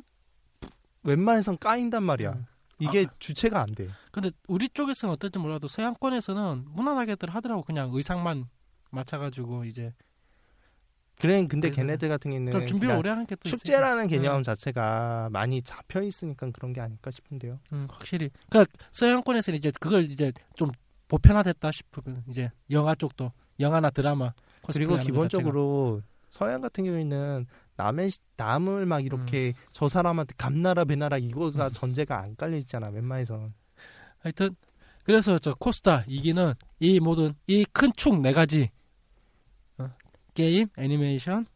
[1.03, 2.31] 웬만해선 까인단 말이야.
[2.31, 2.45] 음.
[2.79, 3.89] 이게 주체가 안 돼.
[4.11, 8.47] 근데 우리 쪽에서는 어떨지 몰라도 서양권에서는 무난하게들 하더라고 그냥 의상만
[8.95, 9.93] 맞춰가지고 이제
[11.21, 12.51] 그래 근데 걔네들 같은 경우는
[12.87, 17.59] 그냥 오래 하는 게 또 축제라는 개념 자체가 많이 잡혀 있으니까 그런 게 아닐까 싶은데요.
[17.71, 18.29] 음, 확실히.
[18.49, 20.71] 그러니까 서양권에서는 이제 그걸 이제 좀
[21.07, 24.33] 보편화됐다 싶은 이제 영화 쪽도 영화나 드라마
[24.73, 27.45] 그리고 기본적으로 서양 같은 경우에는
[27.77, 32.89] 남의 시- 남을 막 이렇게 저 사람한테 감나라 배나라 이거가 전제가 안 깔려 있잖아.
[32.91, 33.51] 자체가.
[34.19, 34.55] 하여튼
[35.03, 38.84] 그래서 저 코스타 이기는 이 모든 이 큰 축 네 가지 어,
[40.35, 41.47] 게임, 애니메이션,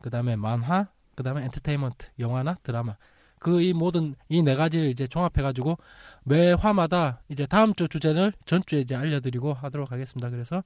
[0.00, 2.96] 그 다음에 만화, 그 다음에 엔터테인먼트, 영화나 드라마
[3.38, 5.76] 그 이 모든 이 네 가지를 이제 종합해가지고
[6.24, 10.30] 매 화마다 이제 다음 주 주제를 전주에 이제 알려드리고 하도록 하겠습니다.
[10.30, 10.62] 그래서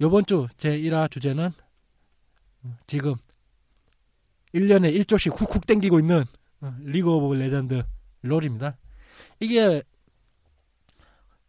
[0.00, 1.50] 요번 주 제 1화 주제는
[2.64, 3.14] 어, 지금
[4.54, 6.24] 1년에 1조씩 훅훅 땡기고 있는
[6.60, 7.82] 어, 리그 오브 레전드
[8.22, 8.76] 롤입니다.
[9.40, 9.82] 이게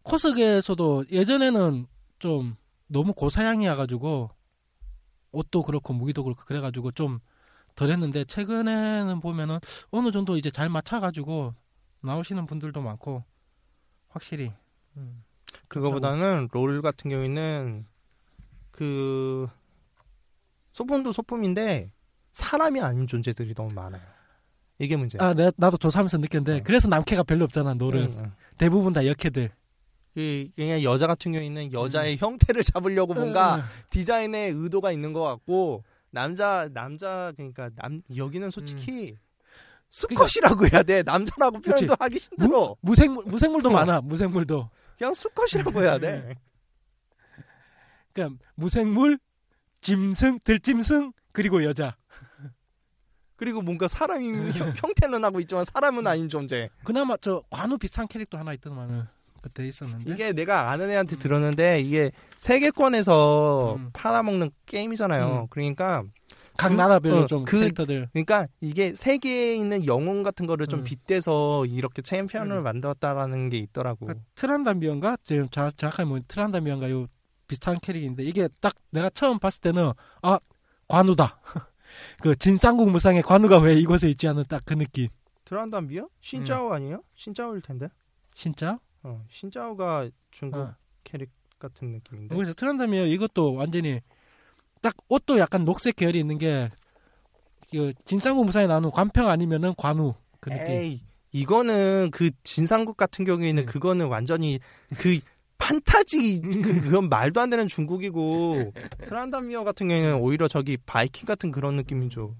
[0.02, 1.86] 코스계에서도 예전에는
[2.18, 2.56] 좀
[2.88, 4.30] 너무 고사양이어가지고
[5.34, 7.20] 옷도 그렇고 무기도 그렇고 그래가지고 좀
[7.74, 9.58] 덜 했는데 최근에는 보면은
[9.90, 11.54] 어느 정도 이제 잘 맞춰가지고
[12.02, 13.24] 나오시는 분들도 많고
[14.08, 14.52] 확실히
[14.96, 15.24] 음,
[15.68, 17.86] 그거보다는 롤 같은 경우에는
[18.70, 19.48] 그
[20.72, 21.92] 소품도 소품인데
[22.32, 24.02] 사람이 아닌 존재들이 너무 많아요.
[24.78, 25.22] 이게 문제야.
[25.22, 26.62] 아 내가 나도 조사하면서 느꼈는데 어.
[26.64, 28.32] 그래서 남캐가 별로 없잖아 노는 응, 응.
[28.58, 29.50] 대부분 다 여캐들
[30.14, 35.82] 그 그냥 여자 같은 경우에는 여자의 형태를 잡으려고 뭔가 응, 디자인에 의도가 있는 것 같고
[36.10, 39.16] 남자 남자 그러니까 남 여기는 솔직히
[39.90, 41.02] 수컷이라고 해야 돼.
[41.02, 41.96] 남자라고 표현도 그치.
[41.98, 42.76] 하기 힘들어.
[42.80, 43.72] 무 생물 무생물도 어.
[43.72, 44.70] 많아 무생물도.
[44.98, 46.36] 그냥 수컷이라고 해야 돼.
[48.12, 49.18] 그러니까 무생물
[49.80, 51.96] 짐승 들짐승 그리고 여자.
[53.36, 54.26] 그리고 뭔가 사람이
[54.58, 56.70] 형, 형태는 하고 있지만 사람은 아닌 존재.
[56.84, 59.06] 그나마 저 관우 비슷한 캐릭터 하나 있더만은
[59.44, 63.90] 그때 있었는데 이게 내가 아는 애한테 들었는데 이게 세계권에서 음.
[63.92, 65.46] 팔아먹는 게임이잖아요 음.
[65.50, 66.02] 그러니까
[66.56, 70.80] 각 그- 나라별로 어, 좀 그- 캐릭터들 그러니까 이게 세계에 있는 영웅 같은 거를 좀
[70.80, 70.84] 음.
[70.84, 72.62] 빗대서 이렇게 챔피언을 음.
[72.62, 74.06] 만들었다라는 게 있더라고.
[74.06, 77.06] 그 트란다미언가 지금 자- 정확하게 뭐 트란다미언가 요
[77.48, 80.38] 비슷한 캐릭인데 이게 딱 내가 처음 봤을 때는 아
[80.88, 81.38] 관우다
[82.22, 85.08] 그 진쌍국 무쌍의 관우가 왜 이곳에 있지 않은 딱 그 느낌
[85.44, 86.08] 드란담비요?
[86.22, 87.02] 신짜오 아니에요?
[87.16, 87.88] 신짜오일 텐데.
[88.32, 90.74] 진짜 어, 신짜오가 중국 어.
[91.04, 92.34] 캐릭 같은 느낌인데.
[92.34, 94.00] 그래서 트란다미언 이것도 완전히
[94.82, 96.68] 딱 옷도 약간 녹색 계열이 있는 게
[97.70, 101.00] 그 진쌍국 무쌍에 나오는 관평 아니면은 관우 그 느낌 에이,
[101.32, 103.66] 이거는 그 진상국 같은 경우에는 음.
[103.66, 104.60] 그거는 완전히
[104.96, 105.18] 그
[105.58, 108.72] 판타지 그, 그건 말도 안 되는 중국이고
[109.08, 112.36] 트란다미어 같은 경우에는 오히려 저기 바이킹 같은 그런 느낌이죠.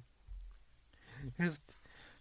[1.36, 1.60] 그래서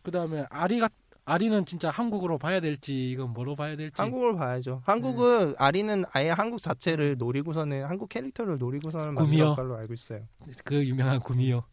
[0.02, 0.90] 그 다음에 아리가
[1.26, 4.82] 아리는 진짜 한국으로 봐야 될지 이건 뭐로 봐야 될지 한국을 봐야죠.
[4.86, 9.14] 한국은 아리는 아예 한국 자체를 노리고서는 한국 캐릭터를 노리고서는.
[9.14, 10.28] 만든 걸로 알고 있어요.
[10.66, 11.64] 그 유명한 구미호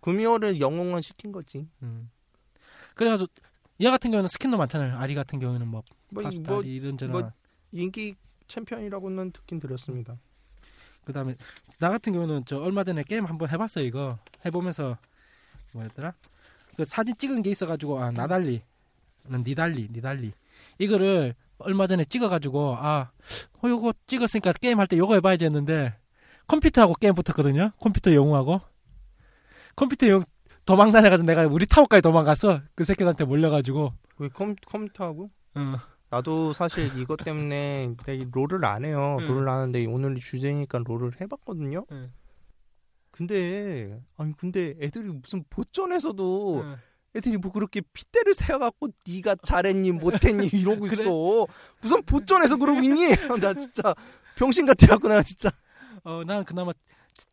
[0.00, 1.66] 구미호를 영웅화 시킨 거지.
[1.82, 2.10] 음.
[2.94, 3.28] 그래가지고
[3.80, 4.96] 얘 같은 경우는 스킨도 많잖아요.
[4.98, 7.12] 아리 같은 경우에는 뭐 뭐, 뭐 이런저런.
[7.12, 7.32] 뭐-
[7.72, 8.14] 인기
[8.46, 10.16] 챔피언이라고는 듣긴 들었습니다.
[11.04, 11.34] 그다음에
[11.80, 13.84] 나 같은 경우는 저 얼마 전에 게임 한번 해봤어요.
[13.84, 14.96] 이거 해보면서
[15.72, 16.14] 뭐였더라?
[16.76, 18.62] 그 사진 찍은 게 있어가지고 아 나달리, 난
[19.28, 20.32] 니달리, 니달리
[20.78, 23.10] 이거를 얼마 전에 찍어가지고 아
[23.62, 25.94] 어, 요거 찍었으니까 게임 할 때 요거 해봐야지 했는데
[26.46, 27.70] 컴퓨터하고 게임 붙었거든요.
[27.80, 28.60] 컴퓨터 영웅하고
[29.76, 30.24] 컴퓨터 영웅
[30.66, 32.60] 도망 다녀가지고 내가 우리 타워까지 도망갔어.
[32.74, 35.30] 그 새끼들한테 몰려가지고 왜 컴, 컴퓨터하고?
[35.56, 35.76] 어.
[36.10, 39.16] 나도 사실 이것 때문에 내가 롤을 안 해요.
[39.20, 39.26] 응.
[39.28, 41.84] 롤을 안 하는데 오늘 주제니까 롤을 해봤거든요.
[41.90, 42.12] 응.
[43.10, 46.76] 근데 아니 근데 애들이 무슨 보전에서도 어.
[47.16, 50.92] 애들이 뭐 그렇게 핏대를 세워갖고 네가 잘했니 못했니 이러고 그래?
[50.92, 51.46] 있어.
[51.80, 53.06] 무슨 보전에서 그러고 있니?
[53.40, 53.94] 나 진짜
[54.36, 55.50] 병신 같아갖고 나 진짜.
[56.02, 56.72] 어, 난 그나마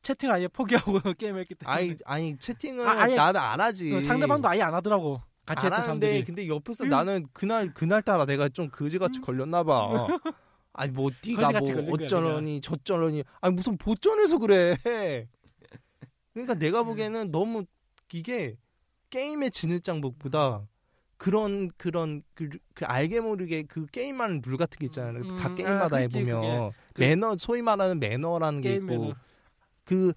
[0.04, 3.96] 채팅 아예 포기하고 게임했기 때문에 아니 아니 채팅은 아, 아예- 나도 안 하지.
[3.96, 5.22] 어, 상대방도 아예 안 하더라고.
[5.46, 6.24] 같이 안 했던 하는데 사람들이.
[6.26, 6.90] 근데 옆에서 응.
[6.90, 10.08] 나는 그날 그날 따라 내가 좀 거지같이 걸렸나 봐.
[10.74, 11.62] 아니 뭐 네가 뭐
[11.96, 14.78] 어쩌려니 저쩌려니 아니 무슨 보전에서 그래.
[16.34, 17.66] 그러니까 내가 보기에는 너무
[18.14, 18.56] 이게
[19.12, 20.64] 게임의 진흙장복보다
[21.18, 25.22] 그런 그런 그, 그 알게 모르게 그 게임하는 룰 같은 게 있잖아요.
[25.24, 26.72] 음, 각 아, 게임마다 해보면 그게.
[26.94, 29.14] 그- 매너 소위 말하는 매너라는 게 있고 매너.
[29.86, 30.14] 그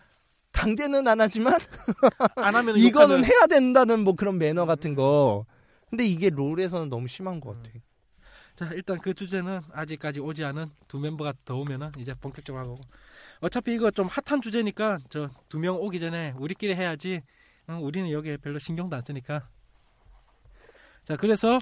[0.52, 1.58] 강제는 안 하지만
[2.36, 5.44] 안 하면 이거는 욕하는- 해야 된다는 뭐 그런 매너 같은 거.
[5.90, 7.70] 근데 이게 롤에서는 너무 심한 것 같아.
[8.56, 12.80] 자 일단 그 주제는 아직까지 오지 않은 두 멤버가 더 오면은 이제 본격적으로 하고
[13.40, 17.20] 어차피 이거 좀 핫한 주제니까 저 두 명 오기 전에 우리끼리 해야지 응,
[17.68, 19.48] 우리는 여기에 별로 신경도 안 쓰니까
[21.02, 21.58] 자 그래서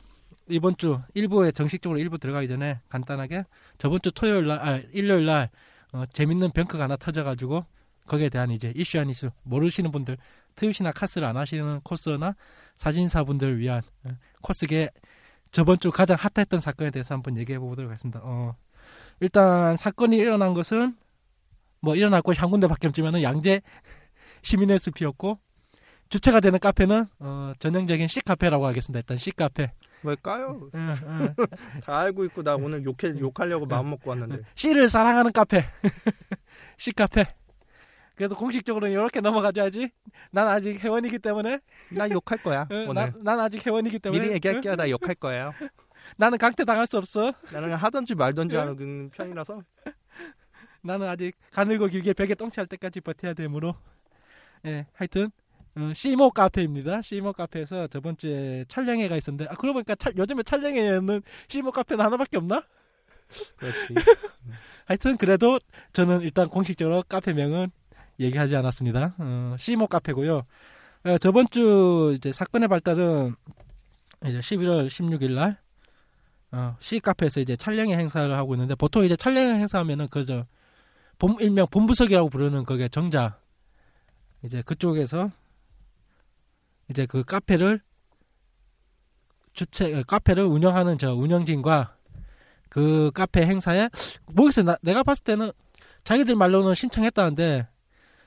[0.49, 3.45] 이번 주 1부에 정식적으로 1부 들어가기 전에 간단하게
[3.79, 5.51] 저번 주 토요일 날, 아, 일요일 날
[5.93, 7.65] 어, 재밌는 병크가 하나 터져가지고
[8.07, 10.17] 거기에 대한 이제 이슈 안 이슈 모르시는 분들
[10.57, 12.35] 트윗이나 카스를 안 하시는 코스나
[12.77, 14.11] 사진사 분들을 위한 어,
[14.43, 14.91] 코스계
[15.51, 18.21] 저번 주 가장 핫했던 사건에 대해서 한번 얘기해 보도록 하겠습니다.
[18.23, 18.57] 어,
[19.21, 20.97] 일단 사건이 일어난 것은
[21.81, 23.61] 뭐 곳이 한 군데밖에 없지만은 양재
[24.43, 25.39] 시민의 숲이었고
[26.13, 28.99] 주체가 되는 카페는 어, 전형적인 C 카페라고 하겠습니다.
[28.99, 29.73] 일단 C 카페.
[30.03, 30.69] 왜 까요?
[30.75, 31.35] 응, 응.
[31.83, 34.43] 다 알고 있고 나 오늘 욕해 욕하려고 마음 먹고 왔는데.
[34.55, 35.65] C를 사랑하는 카페.
[36.77, 37.25] C 카페.
[38.15, 39.89] 그래도 공식적으로 이렇게 넘어가줘야지.
[40.33, 41.61] 난 아직 회원이기 때문에.
[41.97, 42.95] 나 욕할 거야 응, 오늘.
[42.95, 44.21] 난, 난 아직 회원이기 때문에.
[44.21, 44.35] 미리 응?
[44.37, 44.77] 얘기할게요.
[44.77, 45.55] 나 욕할 거예요.
[46.19, 47.33] 나는 강퇴 당할 수 없어.
[47.55, 49.63] 나는 하던지 말던지 하는 편이라서.
[50.83, 53.77] 나는 아직 가늘고 길게 벽에 똥치할 때까지 버텨야 되므로
[54.67, 55.31] 예 하여튼
[55.75, 57.01] 어, 시모 카페입니다.
[57.03, 62.37] 시모 카페에서 저번 주에 촬영회가 있었는데 아 그러고 보니까 차- 요즘에 촬영회는 시모 카페는 하나밖에
[62.37, 62.63] 없나?
[63.57, 63.77] 그렇지.
[64.85, 65.59] 하여튼 그래도
[65.95, 67.71] 저는 일단 공식적으로 카페명은
[68.21, 69.15] 얘기하지 않았습니다.
[69.19, 70.43] 어, 시모 카페고요.
[71.05, 73.35] 어, 저번 주 이제 사건의 발달은
[74.27, 75.59] 이제 11월 16일 날
[76.53, 80.45] 어, C 카페에서 이제 촬영회 행사를 하고 있는데 보통 이제 촬영회 행사하면은 그저
[81.19, 83.39] 본 일명 본부석이라고 부르는 그게 정자
[84.45, 85.31] 이제 그쪽에서
[86.93, 87.81] 이제 그 카페를
[89.61, 91.97] 어, 카페를 운영하는 저 운영진과
[92.69, 93.89] 그 카페 행사에
[94.27, 94.65] 모르겠어요.
[94.65, 95.51] 나, 내가 봤을 때는
[96.05, 97.69] 자기들 말로는 신청했다는데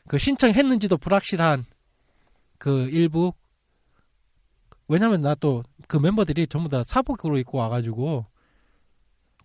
[0.07, 1.63] 그 신청했는지도 불확실한
[2.57, 3.33] 그 일부
[4.87, 8.25] 왜냐면 나 또 그 멤버들이 전부 다 사복으로 입고 와가지고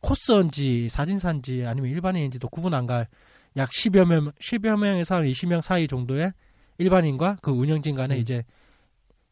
[0.01, 3.07] 코스인지 사진사인지 아니면 일반인인지도 구분 안 갈
[3.57, 6.33] 약 10여 명, 10여 명에서 한 20명 사이 정도의
[6.79, 8.21] 일반인과 그 운영진 간에 음.
[8.21, 8.45] 이제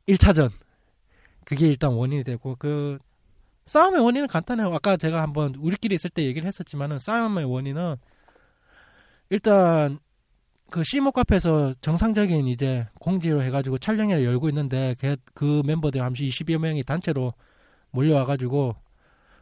[0.08, 0.50] 1차전.
[1.44, 2.98] 그게 일단 원인이 되고, 그,
[3.68, 4.72] 싸움의 원인은 간단해요.
[4.72, 7.96] 아까 제가 한번 우리끼리 있을 때 얘기를 했었지만은 싸움의 원인은
[9.28, 9.98] 일단
[10.70, 16.58] 그 시모 카페에서 정상적인 이제 공지로 해가지고 촬영회를 열고 있는데 그, 그 멤버들 함시 20여
[16.58, 17.34] 명이 단체로
[17.90, 18.74] 몰려와가지고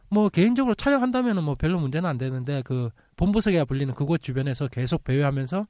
[0.09, 5.67] 뭐 개인적으로 촬영한다면은 뭐 별로 문제는 안 되는데 그 본부석이라 불리는 그곳 주변에서 계속 배회하면서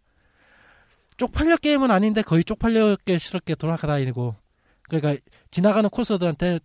[1.18, 4.36] 쪽팔려 게임은 아닌데 거의 쪽팔려 게 스럽게 돌아다니고
[4.88, 5.22] 그러니까
[5.52, 6.60] 지나가는 코스들한테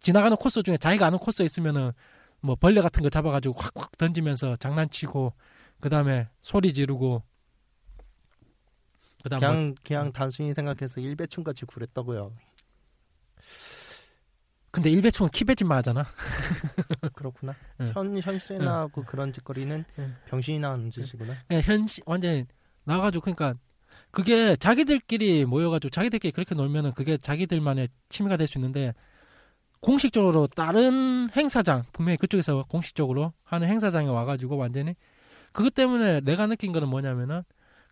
[0.00, 1.92] 지나가는 코스 중에 자기가 아는 코스 있으면은
[2.40, 5.32] 뭐 벌레 같은 거 잡아가지고 확확 던지면서 장난치고
[5.80, 7.22] 그 다음에 소리 지르고
[9.22, 12.32] 그다음 뭐 그냥 그냥 단순히 생각해서 일배충 같이 굴했다고요.
[14.70, 16.04] 근데 일배충은 키배진만 하잖아.
[17.14, 17.54] 그렇구나.
[17.80, 17.92] 응.
[17.94, 18.64] 현 현실에 응.
[18.64, 20.16] 나고 그런 짓거리는 응.
[20.26, 21.34] 병신이 나는 짓이구나.
[21.52, 22.46] 예, 현시 완전
[22.82, 23.54] 나가지고 그러니까
[24.14, 28.94] 그게 자기들끼리 모여가지고 자기들끼리 그렇게 놀면은 그게 자기들만의 취미가 될 수 있는데
[29.80, 34.94] 공식적으로 다른 행사장 분명히 그쪽에서 공식적으로 하는 행사장에 와가지고 완전히
[35.52, 37.42] 그것 때문에 내가 느낀 거는 뭐냐면은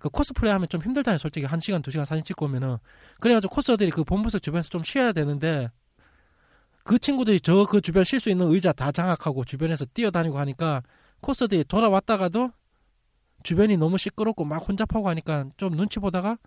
[0.01, 2.77] 그 코스프레 하면 좀 힘들잖아요 솔직히 한 시간 두 시간 사진 찍고 오면은
[3.21, 5.71] 그래가지고 코스들이 그 본부석 주변에서 좀 쉬어야 되는데
[6.85, 10.83] 그 친구들이 저 그 주변 쉴 수 있는 의자 다 장악하고 주변에서 뛰어다니고 하니까
[11.21, 12.51] 코스들이 돌아왔다가도
[13.43, 16.39] 주변이 너무 시끄럽고 막 혼잡하고 하니까 좀 눈치 보다가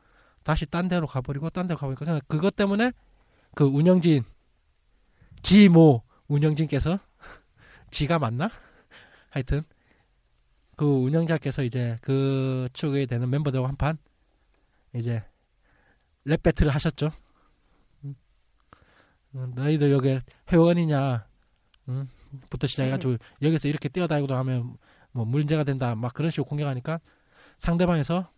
[0.43, 2.91] 다시 딴 데로 가버리고 딴 데로 가버리니까 그냥 그것 때문에
[3.55, 4.23] 그 운영진
[5.41, 6.99] 지모 운영진께서
[7.91, 8.49] 지가 맞나?
[9.29, 9.61] 하여튼
[10.75, 13.97] 그 운영자께서 이제 그 축에 되는 멤버들과 한판
[14.93, 15.23] 이제
[16.25, 17.09] 랩 배틀을 하셨죠.
[18.03, 18.15] 음.
[19.35, 20.19] 음, 너희들 여기
[20.51, 21.27] 회원이냐?
[21.87, 22.09] 음,
[22.49, 24.77] 부터 시작해가지고 여기서 이렇게 뛰어다니고 하면
[25.15, 26.99] 뭐 문제가 된다 막 그런 식으로 공격하니까
[27.57, 28.29] 상대방에서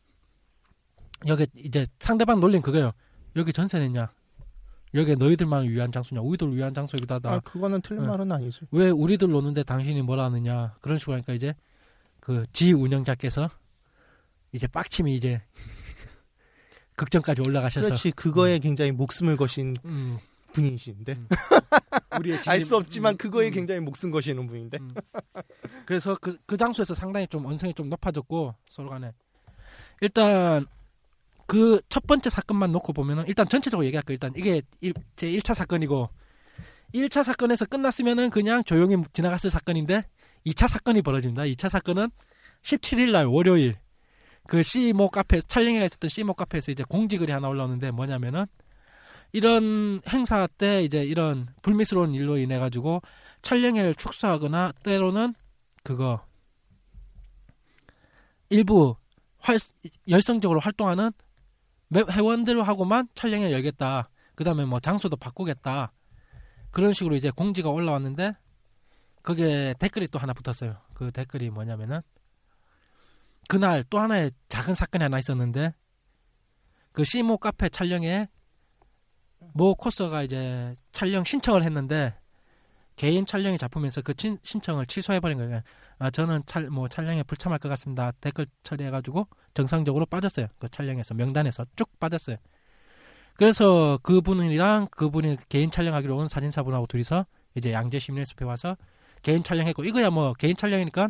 [1.25, 2.91] 여기 이제 상대방 놀린 그거예요.
[3.35, 4.07] 여기 전세 냈냐?
[4.93, 6.21] 여기 너희들만 위한 장소냐?
[6.21, 7.31] 우리들 위한 장소이기도 하다.
[7.33, 8.07] 아 그거는 틀린 응.
[8.09, 8.61] 말은 아니지.
[8.71, 10.75] 왜 우리들 노는데 당신이 뭐라 하느냐?
[10.81, 11.55] 그런 식으로 하니까 이제
[12.19, 13.49] 그 지 운영자께서
[14.51, 15.41] 이제 빡침이 이제
[16.95, 20.17] 극점까지 올라가셔서 그렇지 그거에 굉장히 목숨을 거신 음,
[20.53, 21.27] 분이신데 음.
[22.19, 23.51] 우리의 알 진입- 수 없지만 음, 그거에 음.
[23.53, 24.93] 굉장히 목숨 거시는 분인데 음.
[25.87, 29.13] 그래서 그, 그 장소에서 상당히 좀 언성이 좀 높아졌고 서로 간에
[30.01, 30.67] 일단
[31.47, 34.13] 그 첫 번째 사건만 놓고 보면은 일단 전체적으로 얘기할게요.
[34.13, 36.09] 일단 이게 일, 제 1차 사건이고
[36.93, 40.03] 1차 사건에서 끝났으면은 그냥 조용히 지나갔을 사건인데
[40.45, 41.43] 2차 사건이 벌어집니다.
[41.43, 42.09] 2차 사건은
[42.61, 43.75] 17일 날 월요일
[44.47, 48.45] 그 C모 카페 촬영회가 있었던 C모 카페에서 이제 공지글이 하나 올라오는데 뭐냐면은
[49.33, 53.01] 이런 행사 때 이제 이런 불미스러운 일로 인해 가지고
[53.41, 55.33] 촬영회를 축소하거나 때로는
[55.87, 56.21] 그거
[58.49, 58.97] 일부
[59.39, 59.57] 활,
[60.09, 61.11] 열성적으로 활동하는
[61.87, 64.09] 매- 회원들하고만 촬영회 열겠다.
[64.35, 65.93] 그 다음에 뭐 장소도 바꾸겠다.
[66.71, 68.33] 그런 식으로 이제 공지가 올라왔는데
[69.23, 70.75] 거기에 댓글이 또 하나 붙었어요.
[70.93, 72.01] 그 댓글이 뭐냐면은
[73.47, 75.73] 그날 또 하나의 작은 사건이 하나 있었는데
[76.91, 78.27] 그 시모 카페 촬영에
[79.53, 82.19] 모 코스가 이제 촬영 신청을 했는데
[82.97, 85.61] 개인 촬영이 잡히면서 그 친- 신청을 취소해버린 거예요.
[85.99, 88.11] 아, 저는 촬, 뭐 촬영에 불참할 것 같습니다.
[88.19, 90.47] 댓글 처리해가지고 정상적으로 빠졌어요.
[90.59, 92.35] 그 촬영에서 명단에서 쭉 빠졌어요.
[93.35, 98.75] 그래서 그분이랑 그분이 개인 촬영하기로 온 사진사분하고 둘이서 이제 양재 시민의숲에 와서
[99.21, 101.09] 개인 촬영했고 이거야 뭐 개인 촬영이니까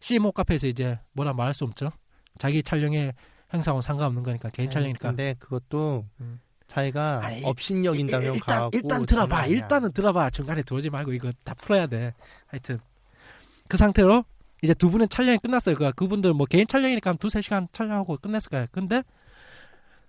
[0.00, 1.90] CMO 카페에서 이제 뭐라 말할 수 없죠.
[2.38, 3.12] 자기 촬영에
[3.52, 5.08] 행사하고 상관없는 거니까 개인 촬영이니까.
[5.10, 6.40] 근데 그것도 음.
[6.66, 9.46] 자기가 아니, 업신여긴다면 일단 가고 일단 들어봐.
[9.46, 10.30] 일단은 들어봐.
[10.30, 12.12] 중간에 들어오지 말고 이거 다 풀어야 돼.
[12.46, 12.78] 하여튼
[13.68, 14.24] 그 상태로
[14.62, 15.74] 이제 두 분은 촬영이 끝났어요.
[15.76, 18.66] 그 그분들 뭐 개인 촬영이니까 한 두세 시간 촬영하고 끝냈을 거예요.
[18.72, 19.02] 근데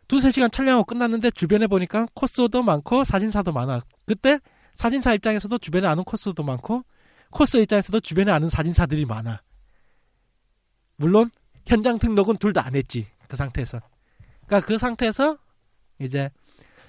[0.07, 3.81] 두세 시간 촬영하고 끝났는데 주변에 보니까 코스도 많고 사진사도 많아.
[4.05, 4.39] 그때
[4.73, 6.83] 사진사 입장에서도 주변에 아는 코스도 많고
[7.29, 9.41] 코스 입장에서도 주변에 아는 사진사들이 많아.
[10.95, 11.29] 물론
[11.65, 13.05] 현장 등록은 둘 다 안 했지.
[13.27, 13.79] 그 상태에서.
[14.45, 15.37] 그러니까 그 상태에서
[15.99, 16.29] 이제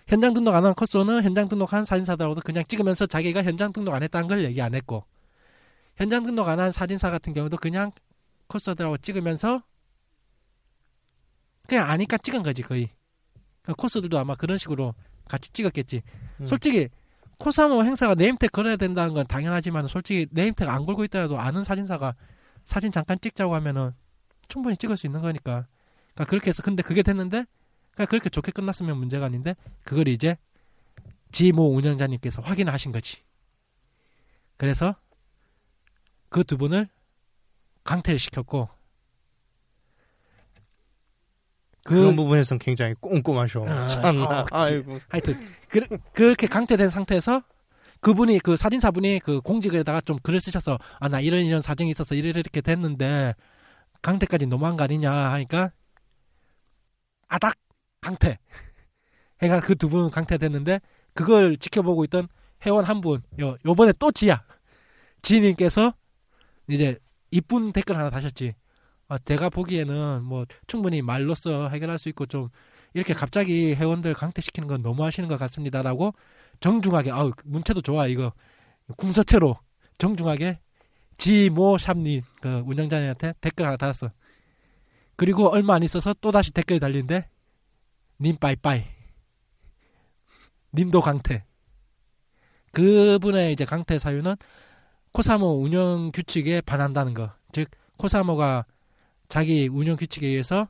[0.08, 4.42] 현장 등록 안한 코스는 현장 등록한 사진사들하고도 그냥 찍으면서 자기가 현장 등록 안 했다는 걸
[4.44, 5.04] 얘기 안 했고
[5.96, 7.90] 현장 등록 안 한 사진사 같은 경우도 그냥
[8.46, 9.62] 코스들하고 찍으면서
[11.66, 12.88] 그냥 아니까 찍은 거지 거의.
[13.62, 14.94] 그 코스들도 아마 그런 식으로
[15.28, 16.00] 같이 찍었겠지.
[16.40, 16.46] 음.
[16.46, 16.88] 솔직히
[17.38, 22.14] 코사모 행사가 네임택 걸어야 된다는 건 당연하지만 솔직히 네임택 안 걸고 있더라도 아는 사진사가
[22.64, 23.92] 사진 잠깐 찍자고 하면은
[24.48, 25.66] 충분히 찍을 수 있는 거니까.
[26.14, 27.44] 그러니까 그렇게 해서 근데 그게 됐는데
[27.98, 30.36] 그러니까 그렇게 좋게 끝났으면 문제가 아닌데 그걸 이제
[31.32, 33.18] 지모 운영자님께서 확인을 하신 거지
[34.56, 34.94] 그래서
[36.28, 36.88] 그 두 분을
[37.82, 38.68] 강퇴를 시켰고
[41.84, 43.64] 그 그런 부분에선 굉장히 꼼꼼하셔.
[43.66, 44.24] 아, 참나.
[44.28, 45.00] 아, 아이고.
[45.08, 45.38] 하여튼
[45.68, 45.80] 그,
[46.12, 47.42] 그렇게 강퇴된 상태에서
[48.00, 52.28] 그분이 그 사진사분이 그 공직에다가 좀 글을 쓰셔서 아 나 이런 이런 사정이 있어서 이래
[52.28, 53.34] 이렇게 됐는데
[54.02, 55.72] 강퇴까지 너무한 거 아니냐 하니까
[57.26, 57.54] 아닥
[58.00, 58.38] 강퇴.
[59.42, 60.80] 해가 그두 분 강퇴됐는데
[61.14, 62.28] 그걸 지켜보고 있던
[62.66, 64.42] 회원 한 분 요 요번에 또 지야
[65.22, 65.94] 지님께서
[66.68, 66.98] 이제
[67.30, 68.54] 이쁜 댓글 하나 다셨지.
[69.08, 72.48] 아, 제가 보기에는 뭐 충분히 말로써 해결할 수 있고 좀
[72.94, 76.14] 이렇게 갑자기 회원들 강퇴시키는 건 너무 하시는 것 같습니다라고
[76.60, 78.32] 정중하게 아우 문체도 좋아 이거.
[78.96, 79.56] 궁서체로
[79.98, 80.60] 정중하게
[81.18, 84.10] 지모 샵니 그 운영자님한테 댓글 하나 달았어.
[85.16, 87.28] 그리고 얼마 안 있어서 또 다시 댓글이 달리는데
[88.20, 88.84] 님 빠이빠이
[90.72, 91.44] 님도 강퇴.
[92.72, 94.36] 그분의 이제 강퇴 사유는
[95.12, 97.32] 코사모 운영 규칙에 반한다는 거.
[97.52, 98.66] 즉 코사모가
[99.28, 100.68] 자기 운영 규칙에 의해서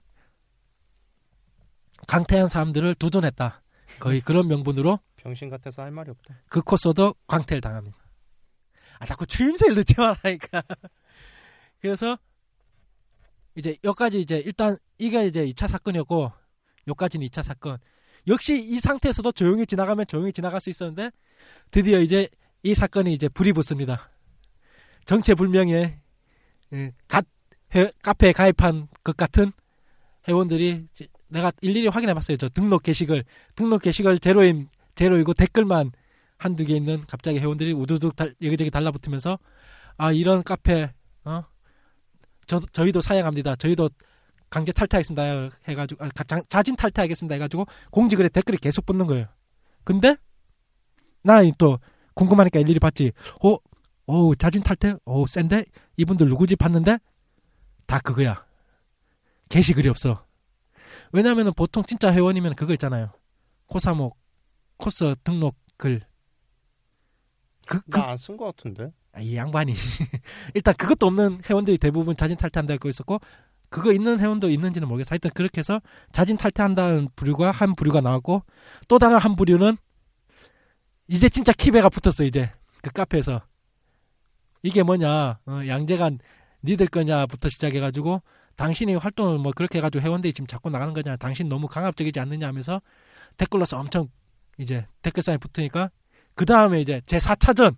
[2.07, 3.63] 강퇴한 사람들을 두둔했다.
[4.01, 6.43] 거의 그런 명분으로 병신 같아서 할 말이 없다.
[6.49, 7.99] 그 코스도 광태를 당합니다.
[9.01, 10.63] 아 자꾸 추임새를 넣지 말라니까.
[11.81, 12.19] 그래서
[13.57, 16.33] 이제 여기까지 이제 일단 이게 이제 2차 사건이었고
[16.89, 17.79] 여기까지는 2차 사건.
[18.27, 21.11] 역시 이 상태에서도 조용히 지나가면 조용히 지나갈 수 있었는데
[21.71, 22.29] 드디어 이제
[22.63, 24.11] 이 사건이 이제 불이 붙습니다.
[25.05, 25.99] 정체불명의
[26.75, 27.25] 예, 갓
[27.75, 29.53] 회- 카페에 가입한 것 같은
[30.27, 30.89] 회원들이
[31.29, 32.37] 내가 일일이 확인해봤어요.
[32.37, 33.25] 저 등록 게시글
[33.55, 35.93] 등록 게시글 제로인 제로이고 댓글만
[36.37, 39.39] 한두 개 있는 갑자기 회원들이 우두둑 달, 여기저기 달라붙으면서
[39.97, 40.93] 아 이런 카페
[41.25, 41.45] 어
[42.47, 43.57] 저, 저희도 사양합니다.
[43.57, 43.91] 저희도
[44.51, 45.51] 강제 탈퇴하겠습니다.
[45.69, 47.35] 해가지고 아, 자, 자진 탈퇴하겠습니다.
[47.35, 49.27] 해가지고 공지글에 댓글이 계속 붙는 거예요.
[49.85, 50.17] 근데
[51.23, 51.79] 나또
[52.15, 53.13] 궁금하니까 일일이 봤지.
[53.45, 53.57] 어,
[54.07, 55.65] 어 자진 탈퇴, 어 센데
[55.97, 56.99] 이분들 누구지 봤는데
[57.87, 58.45] 다 그거야.
[59.49, 60.25] 게시글이 없어.
[61.13, 63.13] 왜냐면은 보통 진짜 회원이면 그거 있잖아요.
[63.67, 64.15] 코사모
[64.79, 66.01] 코스 등록 글.
[67.67, 68.93] 그, 그, 나안쓴거 같은데.
[69.13, 69.75] 아, 이 양반이.
[70.55, 73.21] 일단 그것도 없는 회원들이 대부분 자진 탈퇴한다고 있었고,
[73.69, 75.11] 그거 있는 회원도 있는지는 모르겠어.
[75.11, 75.81] 하여튼 그렇게 해서
[76.13, 78.43] 자진 탈퇴한다는 부류가 한 부류가 나왔고,
[78.89, 79.77] 또 다른 한 부류는
[81.09, 82.53] 이제 진짜 키배가 붙었어, 이제.
[82.83, 83.43] 그 카페에서.
[84.63, 86.19] 이게 뭐냐, 어, 양재간
[86.65, 88.23] 니들 거냐부터 시작해가지고,
[88.57, 92.83] 당신이 활동을 뭐 그렇게 해가지고 회원들이 지금 자꾸 나가는 거냐, 당신 너무 강압적이지 않느냐 하면서
[93.37, 94.09] 댓글로서 엄청
[94.59, 95.91] 이제 댓글상에 붙으니까,
[96.35, 97.77] 그 다음에 이제 제 4차전,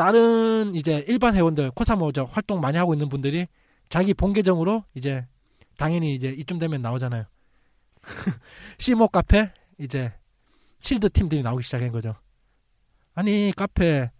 [0.00, 3.46] 다른 이제 일반 회원들 코사모 저 활동 많이 하고 있는 분들이
[3.90, 5.26] 자기 본 계정으로 이제
[5.76, 7.26] 당연히 이제 이쯤 되면 나오잖아요.
[8.78, 10.10] 시모 카페 이제
[10.78, 12.14] 실드 팀들이 나오기 시작한 거죠.
[13.12, 14.10] 아니 카페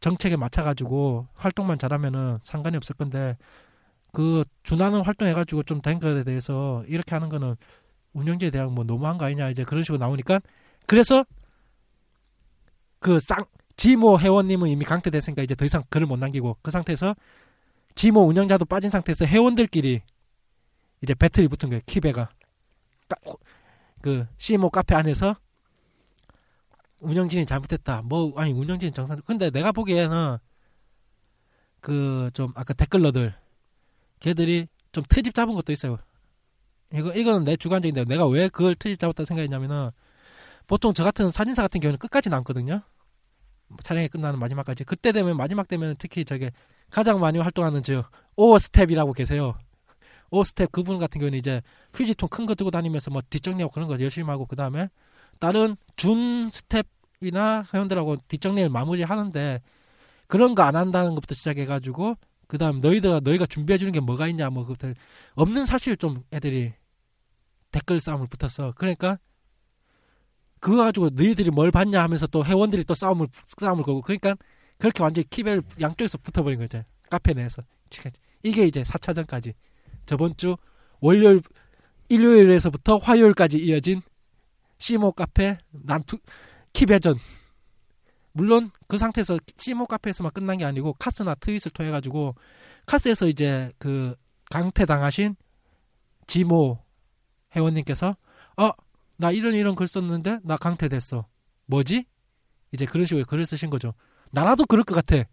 [0.00, 3.38] 정책에 맞춰가지고 활동만 잘하면은 상관이 없을 건데
[4.12, 7.56] 그 준하는 활동해가지고 좀된 것에 대해서 이렇게 하는 거는
[8.12, 10.42] 운영자에 대한 뭐 너무한 거 아니냐 이제 그런 식으로 나오니까
[10.86, 11.24] 그래서
[13.00, 13.46] 그 쌍
[13.76, 17.14] 지모 회원님은 이미 강퇴됐으니까 이제 더 이상 글을 못 남기고 그 상태에서
[17.94, 20.00] 지모 운영자도 빠진 상태에서 회원들끼리
[21.02, 21.82] 이제 배틀이 붙은 거예요.
[21.86, 22.30] 키베가
[23.08, 23.32] 까-
[24.00, 25.36] 그 시모 카페 안에서
[27.00, 28.02] 운영진이 잘못했다.
[28.02, 29.20] 뭐 아니 운영진 정상.
[29.26, 30.38] 근데 내가 보기에는
[31.80, 33.34] 그 좀 아까 댓글러들
[34.20, 35.98] 걔들이 좀 트집 잡은 것도 있어요.
[36.92, 39.90] 이거 이거는 내 주관적인데 내가 왜 그걸 트집 잡았다 생각했냐면은
[40.66, 42.82] 보통 저 같은 사진사 같은 경우는 끝까지 남거든요.
[43.68, 46.50] 뭐 촬영이 끝나는 마지막까지 그때 되면 마지막 되면 특히 저게
[46.90, 48.04] 가장 많이 활동하는 저
[48.36, 49.56] 오스텝이라고 계세요.
[50.30, 51.62] 오스텝 그분 같은 경우는 이제
[51.94, 54.88] 휴지통 큰 거 들고 다니면서 뭐 뒷정리하고 그런 거 열심히 하고 그 다음에
[55.40, 59.60] 다른 준 스텝이나 회원들하고 뒷정리를 마무리 하는데
[60.28, 62.16] 그런 거 안 한다는 것부터 시작해가지고
[62.48, 64.94] 그 다음 너희들 너희가 준비해 주는 게 뭐가 있냐 뭐 그것들
[65.34, 66.72] 없는 사실 좀 애들이
[67.72, 68.72] 댓글 싸움을 붙었어.
[68.76, 69.18] 그러니까
[70.66, 74.34] 그거 가지고 너희들이 뭘 봤냐 하면서 또 회원들이 또 싸움을 싸움을 걸고 그러니까
[74.78, 76.82] 그렇게 완전히 키벨 양쪽에서 붙어버린 거죠.
[77.08, 77.62] 카페 내에서.
[78.42, 79.54] 이게 이제 4차전까지.
[80.06, 80.56] 저번 주
[80.98, 81.40] 월요일
[82.08, 84.00] 일요일에서부터 화요일까지 이어진
[84.78, 86.18] 시모 카페 남투
[86.72, 87.14] 키배전.
[88.32, 92.34] 물론 그 상태에서 시모 카페에서만 끝난 게 아니고 카스나 트윗을 통해 가지고
[92.86, 94.16] 카스에서 이제 그
[94.50, 95.36] 강퇴 당하신
[96.26, 96.80] 지모
[97.54, 98.16] 회원님께서
[98.56, 98.70] 어
[99.18, 101.26] 나 이런 이런 글 썼는데 나 강퇴됐어.
[101.66, 102.04] 뭐지?
[102.72, 103.94] 이제 그런 식으로 글을 쓰신 거죠.
[104.32, 105.24] 나라도 그럴 것 같아.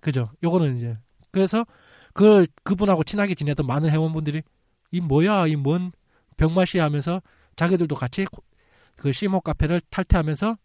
[0.00, 0.30] 그죠?
[0.42, 0.96] 요거는 이제.
[1.30, 1.66] 그래서
[2.14, 4.42] 그걸 그분하고 친하게 지내던 많은 회원분들이
[4.92, 5.46] 이 뭐야?
[5.46, 5.92] 이 뭔
[6.36, 7.20] 병맛이 하면서
[7.56, 8.42] 자기들도 같이 코-
[8.96, 10.56] 그 시모 카페를 탈퇴하면서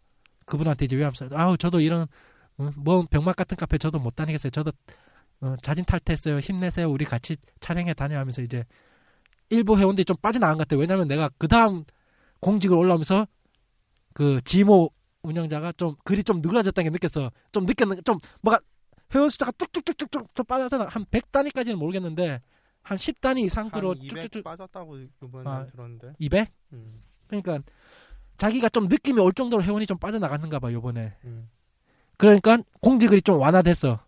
[0.46, 2.06] 그분한테 이제 외함서 아우 저도 이런
[2.58, 4.50] 어, 뭐 병맛 같은 카페 저도 못 다니겠어요.
[4.50, 4.72] 저도
[5.40, 6.38] 어, 자진 탈퇴했어요.
[6.38, 6.88] 힘내세요.
[6.90, 8.64] 우리 같이 촬영해 다녀 하면서 이제
[9.50, 10.80] 일부 회원들이 좀 빠져나간 것 같아요.
[10.80, 11.84] 왜냐면 내가 그 다음
[12.44, 13.26] 공직을 올라오면서
[14.12, 14.90] 그 지모
[15.22, 18.60] 운영자가 좀 글이 좀 늘어졌다는 게 느꼈어 좀 느꼈는 좀 뭐가
[19.14, 22.42] 회원 숫자가 뚝뚝뚝뚝뚝 좀 빠져서 한 100단위까지는 모르겠는데
[22.82, 25.66] 한 10단위 이상으로 한200 쭉쭉쭉 빠졌다고 이번에 아.
[25.66, 26.12] 들었는데.
[26.18, 26.52] 200?
[26.74, 27.60] 음, 그러니까
[28.36, 31.48] 자기가 좀 느낌이 올 정도로 회원이 좀 빠져나갔는가 봐 요번에 음.
[32.18, 34.04] 그러니까 공직을이 좀 완화됐어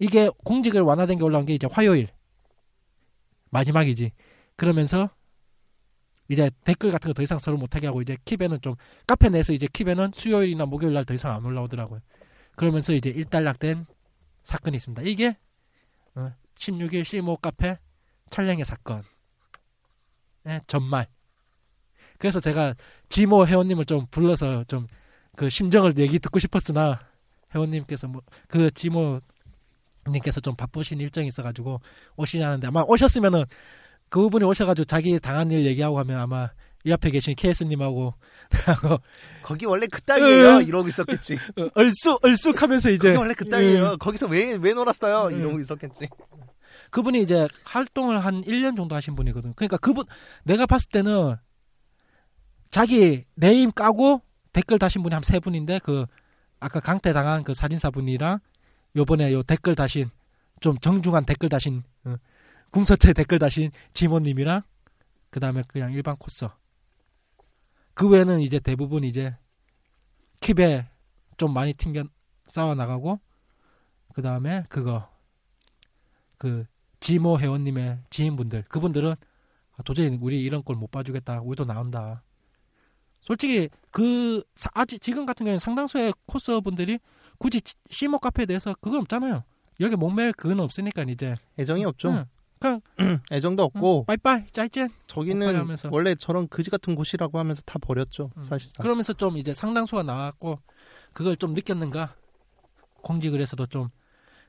[0.00, 2.08] 이게 공직을 완화된 게 올라온 게 이제 화요일
[3.50, 4.12] 마지막이지
[4.56, 5.10] 그러면서
[6.28, 8.74] 이제 댓글 같은 거 더 이상 서로 못하게 하고 이제 킵에는 좀
[9.06, 12.00] 카페 내에서 이제 킵에는 수요일이나 목요일 날 더 이상 안 올라오더라고요.
[12.56, 13.86] 그러면서 이제 일단락된
[14.42, 15.02] 사건이 있습니다.
[15.02, 15.36] 이게
[16.14, 17.78] 어, 16일 시모 카페
[18.30, 19.02] 촬영의 사건.
[20.44, 21.06] 의 전말.
[22.18, 22.74] 그래서 제가
[23.08, 24.86] 지모 회원님을 좀 불러서 좀
[25.34, 27.00] 그 심정을 얘기 듣고 싶었으나
[27.54, 29.20] 회원님께서 뭐 그 지모
[30.08, 31.80] 님께서 좀 바쁘신 일정이 있어가지고
[32.16, 33.44] 오시지 않는데 아마 오셨으면은
[34.12, 36.50] 그분이 오셔가지고 자기 당한 일 얘기하고 하면 아마
[36.84, 38.12] 이 앞에 계신 KS님하고
[39.42, 40.56] 거기 원래 그따위예요.
[40.58, 40.62] 음.
[40.68, 41.38] 이러고 있었겠지.
[41.74, 43.92] 얼쑥 얼쑥하면서 이제 거기 원래 그따위예요.
[43.92, 45.34] 음, 거기서 왜 왜 놀았어요?
[45.34, 45.40] 음.
[45.40, 46.08] 이러고 있었겠지.
[46.90, 49.54] 그분이 이제 활동을 한 1년 정도 하신 분이거든.
[49.54, 50.04] 그러니까 그분
[50.44, 51.36] 내가 봤을 때는
[52.70, 54.20] 자기 네임 까고
[54.52, 56.04] 댓글 다신 분이 한 세 분인데 그
[56.60, 58.40] 아까 강퇴 당한 그 사진사 분이랑
[58.94, 60.10] 요번에 요 댓글 다신
[60.60, 62.16] 좀 정중한 댓글 다신 어,
[62.72, 64.62] 궁서체 댓글 다신 지모님이랑
[65.30, 66.56] 그 다음에 그냥 일반 코서
[67.94, 69.36] 그 외에는 이제 대부분 이제
[70.40, 70.86] 킵에
[71.36, 72.02] 좀 많이 튕겨
[72.46, 73.20] 싸워 나가고
[74.14, 75.08] 그 다음에 그거
[76.38, 76.64] 그
[77.00, 79.12] 지모 회원님의 지인분들 그분들은
[79.76, 81.40] 아, 도저히 우리 이런 걸 못 봐주겠다.
[81.40, 82.22] 우리도 나온다.
[83.20, 86.98] 솔직히 그 사- 아직 지금 같은 경우에는 상당수의 코스 분들이
[87.38, 89.44] 굳이 치- 시모 카페에 대해서 그건 없잖아요.
[89.80, 91.36] 여기 목매일 그건 없으니까 이제.
[91.58, 92.10] 애정이 없죠.
[92.10, 92.24] 응,
[92.62, 92.80] 그냥
[93.30, 95.46] 애정도 응, 없고 빠이빠이 짜이젠 저기는.
[95.90, 98.30] 원래 저런 그지 같은 곳이라고 하면서 다 버렸죠.
[98.36, 98.44] 음.
[98.44, 98.82] 사실상.
[98.82, 100.58] 그러면서 좀 이제 상당수가 나왔고
[101.12, 102.14] 그걸 좀 느꼈는가
[103.02, 103.88] 공직을 해서도 좀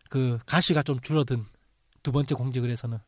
[0.09, 1.43] 그 가시가 좀 줄어든
[2.03, 2.99] 두 번째 공직을 해서는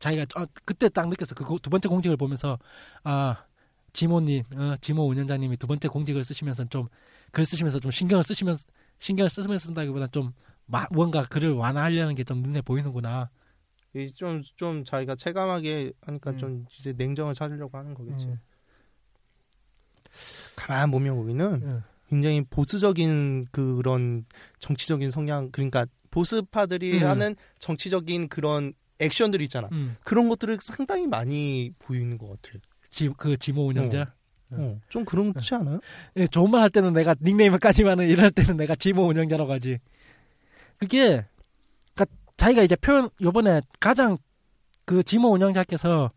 [0.00, 2.58] 자기가 어, 그때 딱 느꼈어 그 두 번째 공직을 보면서
[3.04, 3.44] 아
[3.92, 6.88] 지모님 어, 지모 운영자님이 두 번째 공직을 쓰시면서 좀
[7.30, 8.66] 글 쓰시면서 좀 신경을 쓰시면서
[8.98, 10.32] 신경을 쓰면서 쓴다기보다 좀
[10.66, 13.30] 마- 뭔가 글을 완화하려는 게 좀 눈에 보이는구나
[13.92, 16.38] 좀좀 좀 자기가 체감하게 하니까 음.
[16.38, 18.24] 좀 이제 냉정을 찾으려고 하는 거겠지.
[18.26, 18.38] 음,
[20.56, 21.82] 가만 보면 우리는 음.
[22.08, 24.24] 굉장히 보수적인 그런
[24.58, 27.06] 정치적인 성향 그러니까 보수파들이 음.
[27.06, 29.68] 하는 정치적인 그런 액션들이 있잖아.
[29.72, 29.96] 음.
[30.04, 32.58] 그런 것들을 상당히 많이 보이는 것 같아.
[32.90, 34.12] 지, 그 지모 운영자
[34.52, 34.58] 음.
[34.60, 35.80] 어, 좀 그렇지 않아요?
[36.16, 39.78] 예, 좋은 말 할 때는 내가 닉네임을 까지만은 이럴 때는 내가 지모 운영자라고 하지.
[40.76, 41.24] 그게
[42.42, 44.18] 자기가 이제 표현 요번에 가장
[44.84, 46.10] 그 지모 운영자께서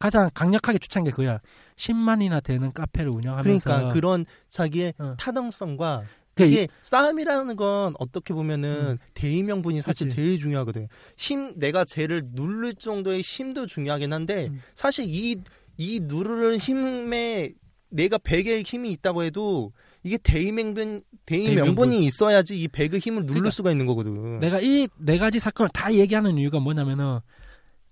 [0.00, 1.38] 가장 강력하게 주창한 게 그거야.
[1.76, 5.14] 10만이나 되는 카페를 운영하면서 그러니까 그런 자기의 어.
[5.16, 6.02] 타당성과
[6.34, 8.98] 그 이게 싸움이라는 건 어떻게 보면은 음.
[9.14, 10.16] 대의 명분이 사실 그치.
[10.16, 10.88] 제일 중요하거든.
[11.16, 14.60] 힘 내가 쟤를 누를 정도의 힘도 중요하긴 한데 음.
[14.74, 17.52] 사실 이이 누르는 힘에
[17.90, 19.72] 내가 100의 힘이 있다고 해도
[20.02, 21.74] 이게 대의 명분 대의 대의 명분.
[21.88, 24.40] 명분이 있어야지 이 100의 힘을 누를 그러니까 수가 있는 거거든.
[24.40, 27.20] 내가 이 네 가지 사건을 다 얘기하는 이유가 뭐냐면은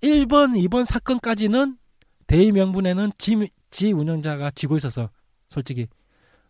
[0.03, 1.77] 1번, 2번 사건까지는
[2.27, 3.37] 대의 명분에는 지,
[3.71, 5.11] 지 운영자가 지고 있었어.
[5.49, 5.87] 솔직히.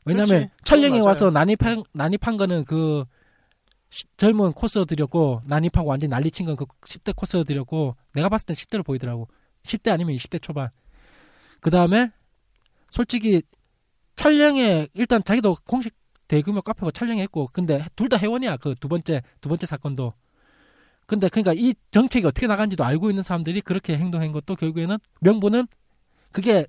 [0.04, 0.48] 왜냐면.
[0.64, 1.30] 촬영에 그건 와서.
[1.30, 3.04] 난입한 난입한 거는 그
[3.90, 8.84] 시- 젊은 코스들이었고 난입하고 완전 난리 친 건 그 10대 코스들이었고 내가 봤을 땐 10대로
[8.84, 9.28] 보이더라고.
[9.64, 10.68] 10대 아니면 20대 초반.
[11.60, 12.10] 그 다음에
[12.90, 13.42] 솔직히
[14.18, 15.94] 촬영에 일단 자기도 공식
[16.28, 18.58] 대규모 카페고 촬영했고 근데 둘 다 회원이야.
[18.58, 20.12] 그 두 번째 두 번째 사건도.
[21.06, 25.66] 근데 그러니까 이 정책이 어떻게 나간지도 알고 있는 사람들이 그렇게 행동한 것도 결국에는 명분은
[26.32, 26.66] 그게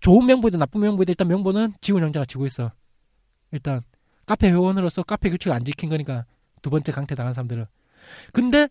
[0.00, 2.72] 좋은 명분이든 나쁜 명분이든 일단 명분은 지훈 형제가 지고 있어.
[3.52, 3.82] 일단
[4.24, 6.24] 카페 회원으로서 카페 규칙을 안 지킨 거니까
[6.62, 7.66] 두 번째 강퇴 당한 사람들은.
[8.32, 8.68] 근데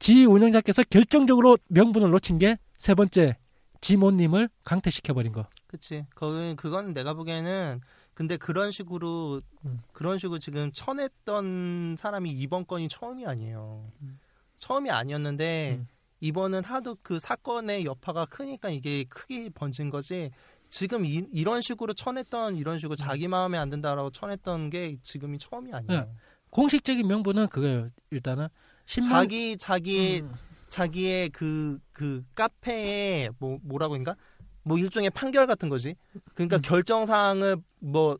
[0.00, 3.36] 지 운영자께서 결정적으로 명분을 놓친 게 세 번째
[3.80, 5.46] 지모님을 강퇴시켜 버린 거.
[5.66, 6.04] 그치.
[6.14, 7.80] 거기 그건 내가 보기에는
[8.14, 9.80] 근데 그런 식으로 음.
[9.92, 13.90] 그런 식으로 지금 쳐냈던 사람이 이번 건이 처음이 아니에요.
[14.02, 14.18] 음.
[14.58, 15.88] 처음이 아니었는데 음.
[16.20, 20.30] 이번은 하도 그 사건의 여파가 크니까 이게 크게 번진 거지.
[20.68, 25.72] 지금 이, 이런 식으로 쳐냈던 이런 식으로 자기 마음에 안 든다라고 쳐냈던 게 지금이 처음이
[25.72, 26.00] 아니에요.
[26.02, 26.12] 네.
[26.50, 27.88] 공식적인 명분은 그거예요.
[28.10, 28.48] 일단은
[28.86, 30.34] 10만 자기 자기 음,
[30.70, 34.16] 자기의 그, 그 카페에 뭐, 뭐라고 인가?
[34.62, 35.96] 뭐 일종의 판결 같은 거지.
[36.34, 36.62] 그러니까 음.
[36.62, 38.18] 결정사항을 뭐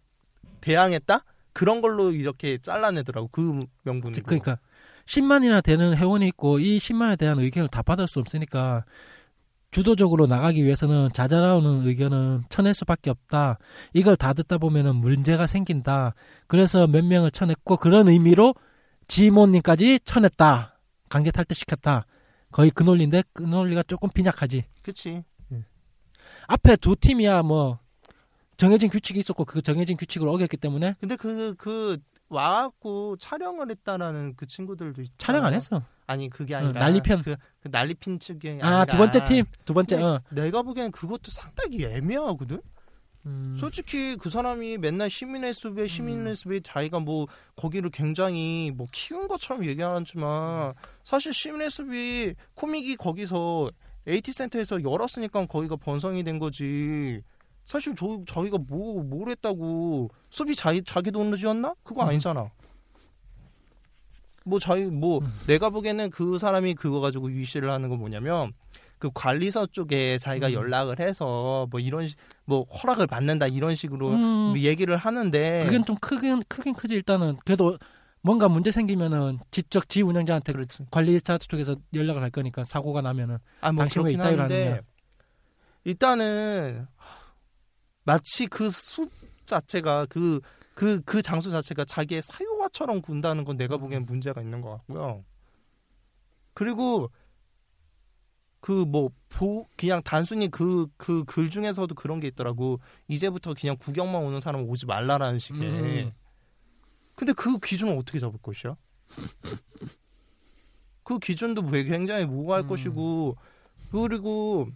[0.61, 1.25] 대항했다?
[1.53, 3.29] 그런 걸로 이렇게 잘라내더라고.
[3.29, 4.23] 그 명분으로.
[4.25, 4.59] 그러니까
[5.07, 8.85] 10만이나 되는 회원이 있고 이 10만에 대한 의견을 다 받을 수 없으니까
[9.71, 13.59] 주도적으로 나가기 위해서는 자잘나오는 의견은 쳐낼 수밖에 없다.
[13.93, 16.15] 이걸 다 듣다 보면은 문제가 생긴다.
[16.49, 18.55] 그래서 몇 명을 쳐냈고 그런 의미로
[19.07, 20.79] 지모님까지 쳐냈다.
[21.09, 22.07] 강제 탈퇴시켰다.
[22.53, 24.65] 거의 그 논리인데 그 논리가 조금 빈약하지.
[24.83, 25.25] 그치.
[26.47, 27.79] 앞에 두 팀이야 뭐
[28.57, 31.99] 정해진 규칙이 있었고 그 정해진 규칙을 어겼기 때문에 근데 그, 그,
[32.29, 35.17] 와갖고 촬영을 했다라는 그 친구들도 있잖아.
[35.19, 35.83] 촬영 안 했어.
[36.07, 36.81] 아니, 그게 어, 아니라.
[36.81, 37.23] 난리편.
[37.23, 40.03] 그, 그 난리핀 측이 아두 번째 팀, 두 번째.
[40.03, 40.21] 어.
[40.31, 42.61] 내가 보기엔 그것도 상당히 애매하거든?
[43.27, 43.57] 음.
[43.59, 49.65] 솔직히 그 사람이 맨날 시민의 숲에 시민의 숲에 자기가 뭐 거기를 굉장히 뭐 키운 것처럼
[49.67, 50.73] 얘기하지만
[51.05, 53.71] 사실 시민의 숲이 코믹이 거기서
[54.09, 57.21] AT 센터에서 열었으니까 거기가 번성이 된 거지.
[57.67, 61.75] 사실 저 저희가 뭐 뭘 했다고 숲이 자기 자기 돈으로 지었나?
[61.85, 62.09] 그거 음.
[62.09, 62.51] 아니잖아.
[64.45, 65.31] 뭐 자기 뭐 음.
[65.47, 68.53] 내가 보기에는 그 사람이 그거 가지고 위시를 하는 건 뭐냐면
[69.01, 70.53] 그 관리서 쪽에 자기가 음.
[70.53, 75.97] 연락을 해서 뭐 이런 시- 뭐 허락을 받는다 이런 식으로 음, 얘기를 하는데 그건 좀
[75.97, 77.77] 크긴 크긴 크지 일단은 그래도
[78.21, 80.85] 뭔가 문제 생기면은 지적 지 운영자한테 그렇지.
[80.91, 84.81] 관리자 쪽에서 연락을 할 거니까 사고가 나면은 아 뭐 당신 왜 이따위로 하느냐.
[85.85, 86.87] 일단은
[88.05, 89.11] 마치 그 숲
[89.47, 90.41] 자체가 그
[90.75, 95.25] 그 그 장소 자체가 자기의 사유화처럼 군다는 건 내가 보기엔 문제가 있는 것 같고요.
[96.55, 97.11] 그리고
[98.61, 102.81] 그뭐보 그냥 단순히 그 그 글 중에서도 그런 게 있더라고.
[103.09, 105.63] 이제부터 그냥 구경만 오는 사람 은 오지 말라라는 식의.
[105.63, 106.13] 음.
[107.15, 108.77] 근데 그 기준은 어떻게 잡을 것이야?
[111.03, 112.69] 그 기준도 왜 굉장히 모호할 음.
[112.69, 113.37] 것이고
[113.91, 114.69] 그리고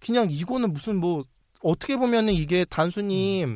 [0.00, 1.24] 그냥 이거는 무슨 뭐
[1.62, 3.46] 어떻게 보면은 이게 단순히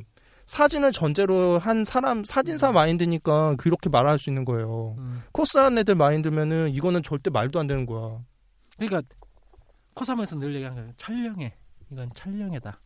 [0.46, 4.96] 사진을 전제로 한 사람 사진사 마인드니까 그렇게 말할 수 있는 거예요.
[4.98, 5.22] 음.
[5.32, 8.18] 코스하는 애들 마인드면은 이거는 절대 말도 안 되는 거야.
[8.78, 9.02] 그러니까
[9.98, 10.92] 코사무에서 늘 얘기하는 거예요.
[10.96, 11.54] 촬영해.
[11.90, 12.80] 이건 촬영해다.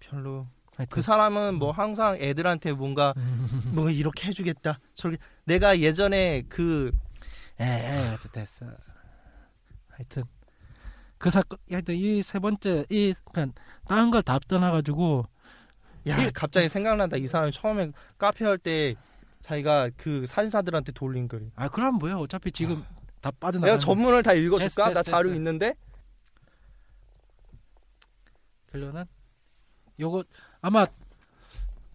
[0.00, 0.46] 별로
[0.76, 0.94] 하여튼.
[0.94, 3.14] 그 사람은 뭐 항상 애들한테 뭔가
[3.74, 4.78] 뭐 이렇게 해주겠다.
[4.94, 6.92] 저렇게 내가 예전에 그
[7.58, 8.66] 에이 됐어.
[9.88, 10.22] 하여튼
[11.18, 13.52] 그 사건 하여튼 이 세 번째 이 그냥
[13.88, 15.26] 다른 걸 다 떠나가지고
[16.08, 17.16] 야, 이- 갑자기 생각난다.
[17.16, 18.94] 이 사람이 처음에 카페 할 때
[19.42, 21.50] 자기가 그 사진사들한테 돌린 글.
[21.54, 22.84] 아 그럼 뭐야 어차피 지금
[23.20, 23.72] 다 빠져나가.
[23.72, 24.64] 내가 전문을 다 읽어줄까?
[24.64, 25.36] 됐어, 됐어, 나 자료 됐어.
[25.36, 25.74] 있는데.
[28.70, 29.04] 결론은
[30.00, 30.24] 요거
[30.62, 30.86] 아마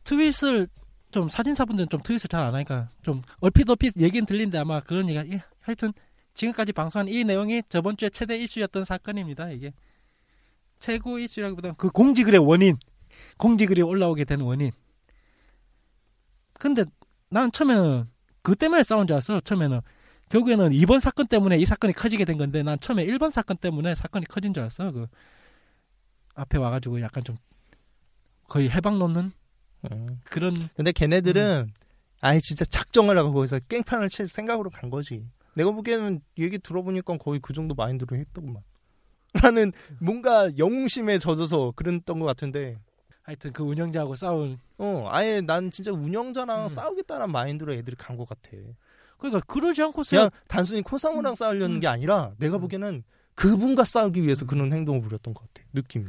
[0.04, 0.68] 트윗을
[1.10, 5.28] 좀 사진사분들은 좀 트윗을 잘 안 하니까 좀 얼핏 얼핏 얘기는 들린데 아마 그런 얘기가
[5.36, 5.92] 예, 하여튼
[6.36, 9.74] 지금까지 방송한 이 내용이 저번 주에 최대 이슈였던 사건입니다 이게
[10.80, 12.78] 최고 이슈라기보다는 그 공지글의 원인
[13.38, 14.72] 공지글이 올라오게 된 원인
[16.54, 16.86] 근데
[17.30, 18.08] 난 처음에는
[18.42, 19.42] 그 때문에 싸운 줄 알았어.
[19.42, 19.82] 처음에는.
[20.30, 24.26] 결국에는 이번 사건 때문에 이 사건이 커지게 된 건데 난 처음에 1번 사건 때문에 사건이
[24.26, 24.92] 커진 줄 알았어.
[24.92, 25.08] 그
[26.36, 27.36] 앞에 와가지고 약간 좀
[28.48, 29.32] 거의 해방 놓는
[30.26, 31.72] 그런 근데 걔네들은
[32.20, 35.26] 아예 진짜 작정을 하고 거기서 깽판을 칠 생각으로 간 거지.
[35.56, 38.64] 내가 보기에는 얘기 들어보니까 거의 그 정도 마인드로 했더구만.
[39.44, 42.78] 나는 뭔가 영웅심에 젖어서 그랬던 것 같은데,
[43.28, 46.70] 하여튼 그 운영자하고 싸운 어, 아예 난 진짜 운영자랑 음.
[46.70, 48.50] 싸우겠다는 마인드로 애들이 간 것 같아.
[49.18, 52.62] 그러니까 그러지 않고서 그냥 단순히 코사모랑 싸우려는 게 아니라 내가 음.
[52.62, 53.04] 보기에는
[53.36, 55.68] 그분과 싸우기 위해서 그런 행동을 부렸던 것 같아.
[55.74, 56.06] 느낌이.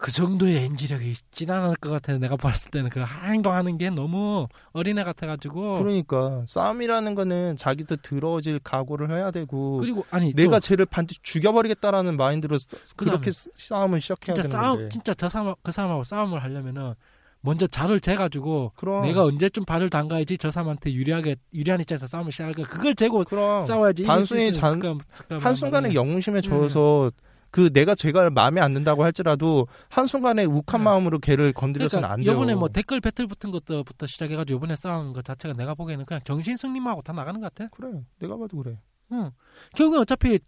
[0.00, 5.04] 그 정도의 엔지력이 있진 않을 것 같아 내가 봤을 때는 그 행동하는 게 너무 어린애
[5.04, 5.78] 같아가지고.
[5.78, 12.16] 그러니까 싸움이라는 거는 자기도 들어질 각오를 해야 되고 그리고 아니 내가 또 쟤를 반드시 죽여버리겠다라는
[12.16, 14.88] 마인드로 싸- 그렇게 싸- 싸움을 시작해야 진짜 되는 싸움 건데.
[14.90, 16.94] 진짜 저 사람 그 사람하고 싸움을 하려면은
[17.42, 19.02] 먼저 자를 재가지고 그럼.
[19.02, 23.60] 내가 언제쯤 발을 담가야지 저 사람한테 유리하게 유리한 입장에서 싸움을 시작할까 그걸 재고 그럼.
[23.60, 24.04] 싸워야지.
[24.04, 25.94] 단순히 잔- 있는 습관- 습관을 한 순간에 한다면.
[25.94, 27.10] 영웅심에 젖어서
[27.50, 30.84] 그 내가 제가 마음에 안 든다고 할지라도 한순간에 욱한 네.
[30.84, 32.32] 마음으로 걔를 건드려서는 그러니까 안 돼요.
[32.32, 36.56] 이번에 뭐 댓글 배틀 붙은 것부터 시작해가지고 이번에 싸운 것 자체가 내가 보기에는 그냥 정신
[36.56, 37.68] 승리하고 다 나가는 것 같아.
[37.72, 38.04] 그래.
[38.18, 38.78] 내가 봐도 그래.
[39.12, 39.30] 응.
[39.74, 40.38] 결국엔 어차피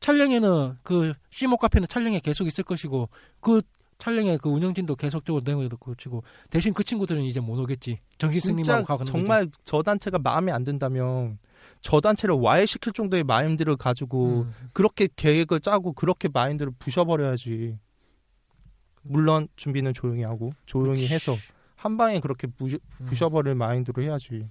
[0.00, 3.08] 촬영에는 그 시모 카페는 촬영에 계속 있을 것이고
[3.40, 3.60] 그
[3.98, 8.00] 촬영에 그 운영진도 계속적으로 내고도 그치고 대신 그 친구들은 이제 못 오겠지.
[8.18, 9.12] 정신 진짜 승리하고 가는 거지.
[9.12, 11.38] 정말 저 단체가 마음에 안 든다면
[11.84, 14.54] 저 단체를 와해시킬 정도의 마인드를 가지고 음.
[14.72, 17.78] 그렇게 계획을 짜고 그렇게 마인드를 부셔버려야지.
[19.02, 21.36] 물론 준비는 조용히 하고 조용히 해서
[21.76, 23.06] 한 방에 그렇게 부셔, 음.
[23.06, 24.48] 부셔버릴 마인드로 해야지.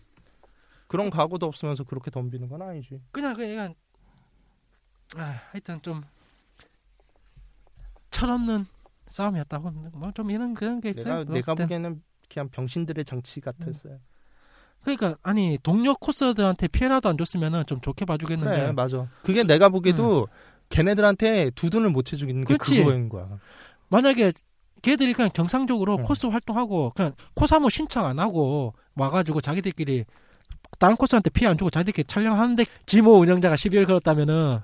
[0.85, 3.01] 그런 각오도 없으면서 그렇게 덤비는 건 아니지.
[3.11, 3.73] 그냥 그냥
[5.17, 6.03] 아, 하여튼 좀
[8.11, 8.67] 철없는
[9.07, 11.23] 싸움이었다고 뭐 좀 이런 그런 게 있어요.
[11.23, 11.55] 내가 내가.
[11.55, 13.99] 보기에는 그냥 병신들의 장치 같았어요.
[14.83, 19.07] 그러니까 아니 동료 코스들한테 피해라도 안 줬으면은 좀 좋게 봐주겠는데 그래 맞아.
[19.23, 20.27] 그게 내가 보기에도
[20.69, 22.57] 걔네들한테 두둔을 못 해주겠는 게.
[22.57, 23.27] 그거인 거야.
[23.89, 24.33] 만약에
[24.81, 26.01] 걔들이 그냥 정상적으로 응.
[26.03, 30.03] 코스 활동하고 그냥 코사모 신청 안 하고 와가지고 자기들끼리
[30.79, 34.59] 다른 코스한테 피해 안 주고 자기들끼리 촬영하는데 지모 운영자가 시비를 걸었다면은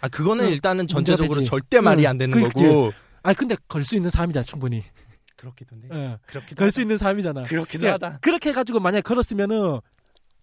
[0.00, 1.50] 아 그거는 응, 일단은 전제적으로 되지.
[1.50, 2.58] 절대 말이 응, 안 되는 그렇지.
[2.58, 2.92] 거고.
[3.22, 4.82] 아니 근데 걸 수 있는 사람이잖아 충분히
[5.38, 5.80] 그렇기도 해.
[5.92, 6.18] 예.
[6.26, 8.18] 그렇기도 걸수 있는 사람이잖아 그렇기도 그러니까 하다.
[8.20, 9.80] 그렇게 해가지고 만약에 걸었으면은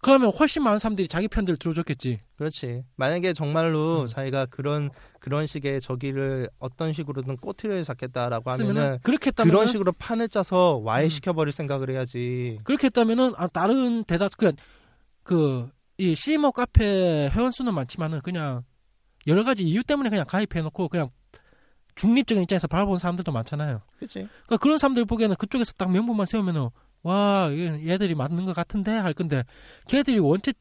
[0.02, 2.84] 그러면 훨씬 많은 사람들이 자기 편들을 들어줬겠지 그렇지.
[2.96, 4.08] 만약에 정말로 음.
[4.08, 4.90] 자기가 그런
[5.20, 10.76] 그런 식의 저기를 어떤 식으로든 꼬투리를 잡겠다라고 하면은 쓰면은 그렇게 했다면 그런 식으로 판을 짜서
[10.84, 12.60] 와해 시켜 버릴 생각을 해야지.
[12.64, 14.28] 그렇게 했다면은 아, 다른 대다
[15.24, 18.64] 그이 시모 카페 회원 수는 많지만은 그냥
[19.26, 21.10] 여러 가지 이유 때문에 그냥 가입해놓고 그냥
[21.96, 23.82] 중립적인 입장에서 바라보는 사람들도 많잖아요.
[23.98, 24.14] 그렇지.
[24.46, 26.70] 그러니까 그런 사람들 보기에는 그쪽에서 딱 명분만 세우면은
[27.04, 29.44] 와 얘- 얘들이 맞는 것 같은데 할 건데
[29.88, 30.52] 걔들이 원체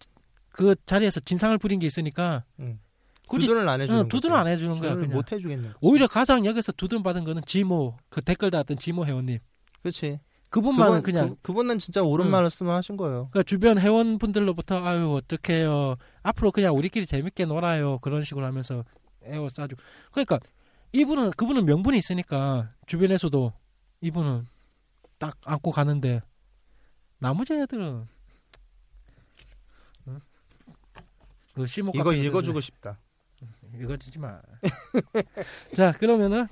[0.50, 2.78] 그 자리에서 진상을 부린 게 있으니까 응.
[3.26, 5.10] 굳이 두둔을 안 해주는 어, 두둔을 안 해주는 거야 그냥.
[5.12, 5.70] 못 해주겠네.
[5.80, 9.38] 오히려 가장 여기서 두둔 받은 거는 지모 그 댓글 달았던 지모 회원님
[9.82, 10.20] 그렇지.
[10.50, 12.30] 그분만은 그냥 그, 분은 진짜 옳은 응.
[12.30, 13.28] 말씀을 하신 거예요.
[13.32, 18.84] 그러니까 주변 회원분들로부터 아유 어떡해요 앞으로 그냥 우리끼리 재밌게 놀아요 그런 식으로 하면서
[19.24, 19.82] 에워 싸주고
[20.12, 20.38] 그러니까
[20.94, 23.52] 이분은 그분은 명분이 있으니까 주변에서도
[24.00, 24.46] 이분은
[25.18, 26.22] 딱 안고 가는데
[27.18, 28.06] 나머지 애들은
[30.06, 30.20] 응?
[31.54, 33.00] 그 이거 읽어주고 싶다.
[33.74, 34.40] 읽어주지 마.
[35.74, 36.46] 자 그러면은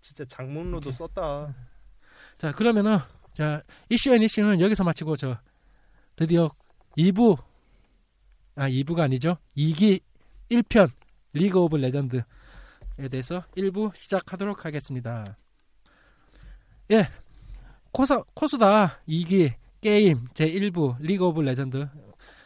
[0.00, 1.54] 진짜 장문으로도 썼다.
[2.36, 2.98] 자 그러면은
[3.32, 5.38] 자 이슈 and 이슈는 여기서 마치고 저
[6.16, 6.50] 드디어
[6.98, 7.42] 2부
[8.56, 10.00] 아 2부가 아니죠 2기
[10.50, 10.90] 1편
[11.32, 12.22] 리그 오브 레전드에
[13.10, 15.36] 대해서 1부 시작하도록 하겠습니다.
[16.90, 17.08] 예
[17.92, 21.88] 코수 코수다 2기 게임 제 1부 리그 오브 레전드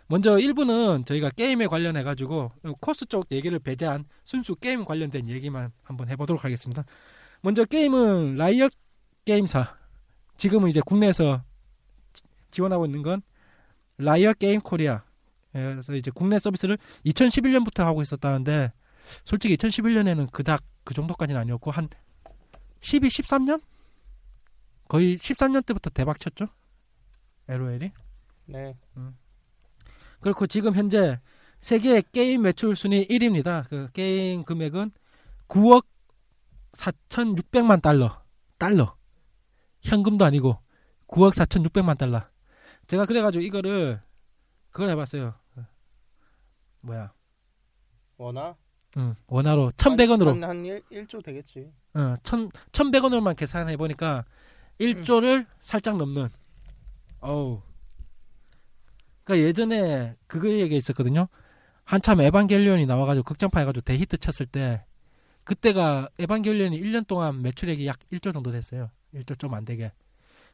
[0.09, 6.09] 먼저 1부는 저희가 게임에 관련해 가지고 코스 쪽 얘기를 배제한 순수 게임 관련된 얘기만 한번
[6.09, 6.85] 해보도록 하겠습니다.
[7.43, 8.73] 먼저 게임은 라이엇
[9.25, 9.77] 게임사
[10.37, 11.45] 지금은 이제 국내에서
[12.13, 13.23] 지- 지원하고 있는 건
[13.99, 15.05] 라이엇 게임 코리아.
[15.55, 18.73] 예, 그래서 이제 국내 서비스를 2011년부터 하고 있었다는데
[19.25, 21.89] 솔직히 2011년에는 그닥 그 정도까지는 아니었고 한
[22.81, 23.63] 12, 13년?
[24.89, 26.49] 거의 13년 때부터 대박 쳤죠.
[27.49, 27.93] LOL이.
[28.47, 28.77] 네.
[30.21, 31.21] 그렇고 지금 현재
[31.61, 33.69] 세계 게임 매출 순위 1위입니다.
[33.69, 34.91] 그 게임 금액은
[35.49, 35.85] 9억
[36.73, 38.23] 4,600만 달러.
[38.59, 38.97] 달러.
[39.83, 40.59] 현금도 아니고
[41.07, 42.23] 9억 4,600만 달러.
[42.87, 44.01] 제가 그래가지고 이거를
[44.71, 45.35] 그걸 해봤어요.
[46.81, 47.13] 뭐야?
[48.17, 48.57] 원화?
[48.97, 51.71] 응, 원화로 1,100원으로 한, 한 1, 1조 되겠지.
[51.95, 54.25] 어, 1,000, 1,100원으로만 계산해 보니까
[54.81, 56.29] 1조를 살짝 넘는.
[57.21, 57.61] 어우.
[59.25, 61.29] 그러니까 예전에 그거 얘기 있었거든요.
[61.85, 64.85] 한참 에반겔리온이 나와가지고 극장판 해가지고 대히트 쳤을 때
[65.45, 68.91] 그때가 에반겔리온이 1년 동안 매출액이 약 1조 정도 됐어요.
[69.15, 69.93] 1조 좀 안 되게.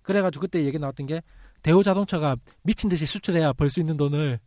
[0.02, 1.22] 그래가지고 그때 얘기 나왔던 게
[1.62, 4.38] 대우 자동차가 미친 듯이 수출해야 벌 수 있는 돈을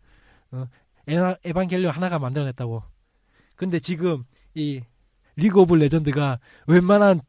[0.52, 0.66] 어,
[1.08, 2.84] 에반겔리온 하나가 만들어냈다고.
[3.60, 4.24] 근데 지금
[4.56, 4.80] 이
[5.36, 7.20] 리그 오브 레전드가 웬만한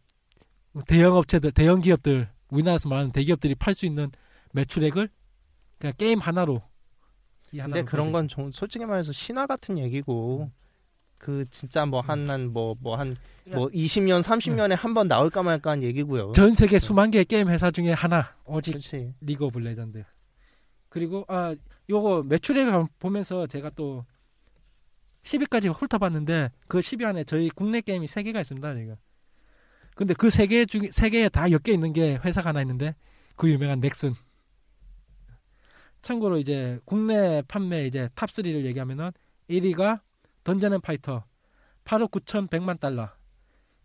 [0.87, 4.12] 대형 업체들, 대형 기업들, 우리나라에서 말하는 대기업들이 팔 수 있는
[4.53, 5.09] 매출액을
[5.81, 6.62] 그냥 게임 하나로.
[7.51, 8.12] 이 근데 그런.
[8.12, 10.53] 건 정- 솔직히 말해서 신화 같은 얘기고
[11.18, 13.16] 그 진짜 뭐 한한 뭐 뭐한뭐
[13.74, 16.31] 20년 30년에 한 번 나올까 말까 한 얘기고요.
[16.33, 19.14] 전 세계 수만 개의 게임 회사 중에 하나 오직 그렇지.
[19.20, 20.05] 리그 오브 레전드.
[20.89, 21.57] 그리고 아
[21.89, 24.05] 요거 매출액을 보면서 제가 또
[25.23, 28.75] 10위까지 훑어봤는데 그 10위 안에 저희 국내 게임이 3개가 있습니다.
[28.75, 28.97] 지금.
[29.95, 32.95] 근데 그 3개 중에 3개에 다 엮여 있는 게 회사가 하나 있는데
[33.37, 34.14] 그 유명한 넥슨.
[36.03, 39.11] 참고로 이제 국내 판매 이제 top 3를 얘기하면은
[39.51, 40.01] 1위가
[40.45, 41.25] 던전 앤 파이터,
[41.85, 43.11] 8억 9,100만 달러.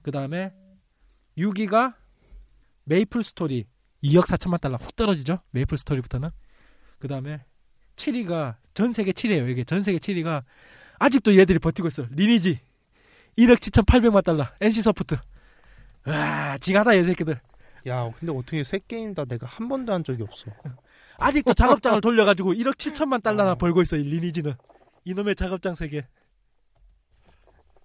[0.02, 0.54] 그 다음에
[1.38, 1.96] 6위가
[2.86, 3.66] 메이플 스토리
[4.04, 5.40] 2억 4천만 달러 훅 떨어지죠.
[5.52, 6.30] 메이플 스토리부터는.
[7.00, 7.44] 그 다음에
[7.96, 9.50] 7위가 전 세계 7위에요.
[9.50, 10.44] 이게 전 세계 7위가
[11.00, 12.06] 아직도 얘들이 버티고 있어.
[12.12, 12.60] 리니지
[13.38, 14.48] 1억 7,800만 달러.
[14.62, 15.18] NC 소프트.
[16.06, 17.40] 와, 징하다 이 새끼들.
[17.88, 20.46] 야, 근데 어떻게 세 게임 다 내가 한 번도 한 적이 없어.
[21.18, 23.56] 아직도 작업장을 돌려가지고 1억 7천만 달러나 어.
[23.56, 23.96] 벌고 있어.
[23.98, 24.54] 이 리니지는.
[25.06, 26.08] 이놈의 작업장 세계.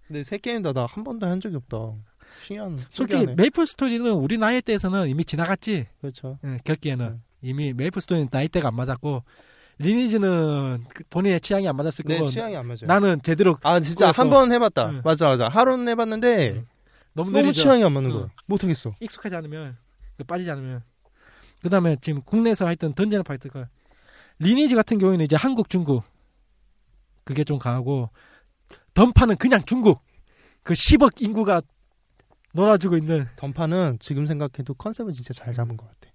[0.07, 1.77] 근데 세 게임 다 나 한 번도 한 적이 없다.
[2.43, 2.79] 신기한.
[2.91, 3.35] 솔직히 신기하네.
[3.37, 5.87] 메이플 스토리는 우리 나이 때에서는 이미 지나갔지.
[6.01, 6.39] 그렇죠.
[6.45, 7.19] 예, 겪기에는 네.
[7.43, 9.23] 이미 메이플 스토리는 나이대가 안 맞았고
[9.81, 12.81] 리니지는 그 본인의 취향이 안 맞았을 내 거고 취향이 안 맞아요.
[12.87, 14.91] 나는 제대로 아 진짜 한 번 해봤다.
[14.91, 15.01] 응.
[15.05, 15.49] 맞아 맞아.
[15.49, 16.65] 하루는 해봤는데 응.
[17.15, 17.63] 너무 너무 느리죠.
[17.63, 18.17] 취향이 안 맞는 응.
[18.17, 18.29] 거야.
[18.47, 18.95] 못하겠어.
[19.01, 19.77] 익숙하지 않으면
[20.19, 20.83] 그 빠지지 않으면
[21.63, 23.69] 그 다음에 지금 국내에서 하여튼 던전 파이터가
[24.39, 26.05] 리니지 같은 경우에는 이제 한국 중국
[27.25, 28.11] 그게 좀 강하고
[28.95, 30.03] 던파는 그냥 중국
[30.63, 31.63] 그 10억 인구가
[32.53, 36.10] 놀아주고 있는 던파는 지금 생각해도 컨셉은 진짜 잘 잡은 것 같아.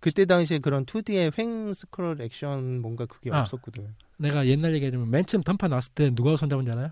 [0.00, 3.42] 그때 당시에 그런 2D의 횡 스크롤 액션 뭔가 그게 아.
[3.42, 3.94] 없었거든.
[4.18, 6.90] 내가 옛날 얘기하자면 맨 처음 던파 나왔을 때 누가 손잡은지 알아요?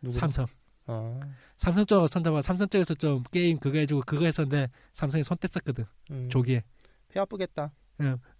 [0.00, 0.18] 누구?
[0.18, 0.46] 삼성
[0.86, 1.20] 아,
[1.56, 6.28] 삼성 쪽으로 손잡아 삼성 쪽에서 좀 게임 그거 해주고 그거 했었는데 삼성이 손 뗐었거든 음.
[6.28, 6.62] 조기에
[7.08, 7.72] 배 아프겠다.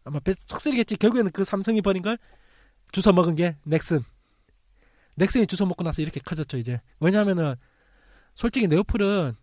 [0.05, 2.19] 아마 배 속쓰리겠지 결국에는 그 삼성이 버린 걸
[2.93, 4.01] 주워 먹은 게 넥슨
[5.15, 7.55] 넥슨이 주워 먹고 나서 이렇게 커졌죠 이제 왜냐하면은
[8.35, 9.35] 솔직히 네오플은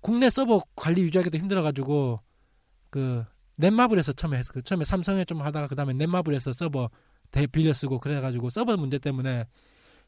[0.00, 2.20] 국내 서버 관리 유지하기도 힘들어가지고
[2.90, 3.24] 그
[3.56, 6.90] 넷마블에서 처음에 했어 그 처음에 삼성에 좀 하다가 그 다음에 넷마블에서 서버
[7.30, 9.46] 대 빌려 쓰고 그래가지고 서버 문제 때문에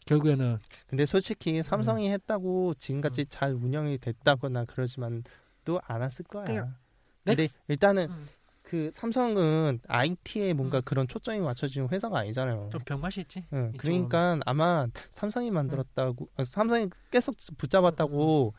[0.07, 0.59] 결국에는
[0.89, 2.13] 근데 솔직히 삼성이 음.
[2.15, 5.23] 했다고 지금같이 잘 운영이 됐다거나 그러지만
[5.65, 6.45] 또안 왔을 거야.
[6.45, 6.77] 그러니까
[7.25, 8.27] 근데 넥스- 일단은 음.
[8.63, 10.83] 그 삼성은 IT에 뭔가 음.
[10.85, 12.71] 그런 초점이 맞춰지는 회사가 아니잖아요.
[12.73, 13.73] 좀 병맛이 있지 응.
[13.77, 18.55] 그러니까 아마 삼성이 만들었다고 아, 삼성이 계속 붙잡았다고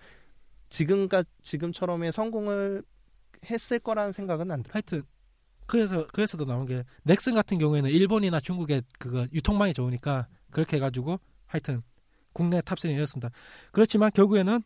[0.70, 2.84] 지금까 지금처럼의 성공을
[3.46, 4.74] 했을 거라는 생각은 안 들어.
[4.74, 5.04] 하여튼
[5.66, 11.82] 그래서 그래서도 나온 게 넥슨 같은 경우에는 일본이나 중국의 그거 유통망이 좋으니까 그렇게 해가지고 하여튼
[12.34, 13.30] 국내 top three 이렇습니다.
[13.72, 14.62] 그렇지만 결국에는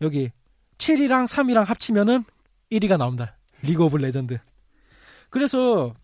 [0.00, 0.30] 여기
[0.78, 2.24] 7위랑 3위랑 합치면은
[2.70, 3.36] 1위가 나옵니다.
[3.62, 4.38] 리그 오브 레전드.
[5.30, 5.94] 그래서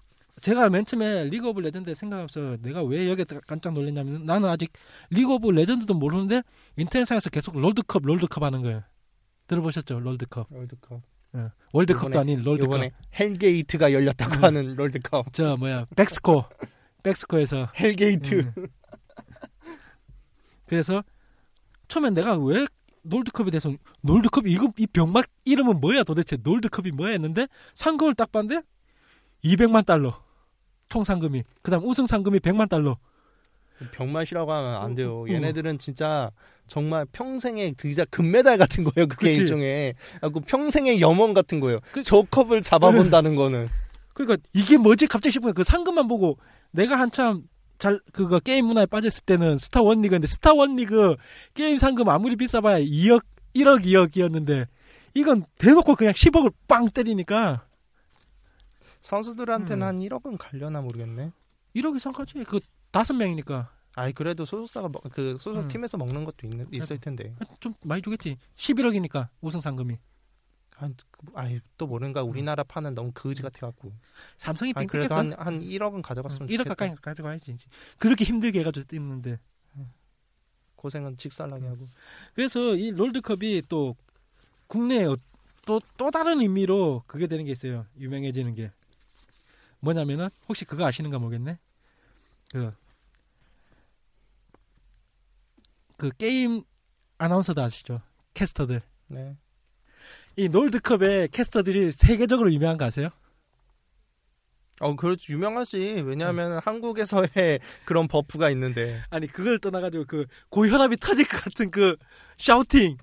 [0.41, 4.73] 제가 맨 처음에 리그 오브 레전드 생각하면서 내가 왜 여기에 깜짝 놀랐냐면 나는 아직
[5.11, 6.43] 리그 오브 레전드도 모르는데
[6.77, 8.83] 인터넷상에서 계속 롤드컵 롤드컵 하는 거예요.
[9.49, 9.99] 들어보셨죠?
[9.99, 10.47] 롤드컵.
[10.51, 11.03] 롤드컵.
[11.37, 11.51] 예.
[11.73, 12.69] 월드컵도 이번에- 아닌 롤드컵.
[12.75, 14.45] 이번에 hell gate가 열렸다고 음.
[14.45, 15.33] 하는 롤드컵.
[15.33, 16.45] 저 뭐야 벡스코
[17.03, 18.53] 벡스코에서 hell gate.
[18.57, 18.67] 음.
[20.67, 21.03] 그래서
[21.89, 22.67] 처음엔 내가 왜
[23.03, 23.73] 롤드컵에 대해서
[24.03, 28.63] 롤드컵 이거 이 병맛 이름은 뭐야 도대체 롤드컵이 뭐야 했는데 상금을 딱 봤는데
[29.45, 30.23] 200만 달러
[30.89, 32.99] 총 상금이 그다음 우승 상금이 100만 달러
[33.93, 35.23] 병맛이라고 하면 안 돼요.
[35.23, 35.29] 어.
[35.29, 36.31] 얘네들은 진짜
[36.67, 39.07] 정말 평생의 진짜 금메달 같은 거예요.
[39.07, 39.41] 그게 그치.
[39.43, 41.81] 일종의 그 평생의 염원 같은 거예요.
[41.93, 43.69] 그- 저 컵을 잡아본다는 거는
[44.15, 46.39] 그러니까 이게 뭐지 갑자기 싶은 그 상금만 보고
[46.71, 47.45] 내가 한참
[47.79, 51.17] 잘 그거 게임 문화에 빠졌을 때는 스타 one 리그인데 스타 one 리그
[51.55, 53.25] 게임 상금 아무리 비싸봐야 2억
[53.55, 54.67] 1억 2억이었는데
[55.15, 57.65] 이건 대놓고 그냥 10억을 빵 때리니까
[59.01, 59.87] 선수들한테는 음.
[59.87, 61.31] 한 1억은 갈려나 모르겠네.
[61.77, 62.61] 1억 이상 가지 그
[62.91, 65.69] 다섯 명이니까 아이 그래도 소속사가 먹- 그 소속 음.
[65.69, 67.35] 팀에서 먹는 것도 있, 있을 텐데.
[67.61, 69.99] 좀 많이 주겠지 11억이니까 우승 상금이
[70.77, 73.93] 한, 그- 아이 또 모르는가 우리나라 파는 너무 거지 같아 갖고.
[74.37, 76.75] 삼성이 아니, 그래도 한, 한 1억은 가져갔으면 1억 좋겠다.
[76.75, 77.57] 가까이 가져가야지
[77.99, 79.41] 그렇게 힘들게 해 가지고 뛰는데
[80.77, 81.89] 고생은 직살나게 하고.
[82.35, 83.97] 그래서 이 롤드컵이 또
[84.69, 85.17] 국내에 어-
[85.67, 87.85] 또, 또 다른 의미로 그게 되는 게 있어요.
[87.99, 88.71] 유명해지는 게.
[89.81, 91.59] 뭐냐면은, 혹시 그거 아시는가 모르겠네?
[92.53, 92.73] 그,
[95.97, 96.63] 그 게임
[97.19, 98.01] 아나운서도 아시죠?
[98.35, 98.83] 캐스터들.
[99.09, 99.37] 네.
[100.37, 103.09] 이 롤드컵의 캐스터들이 세계적으로 유명한 거 아세요?
[104.81, 106.03] 어, 그렇지 유명하지.
[106.07, 109.03] 왜냐하면 한국에서의 그런 buff가 있는데.
[109.11, 111.97] 아니, 그걸 떠나가지고 그 고혈압이 터질 것 같은 그
[112.39, 112.97] 샤우팅.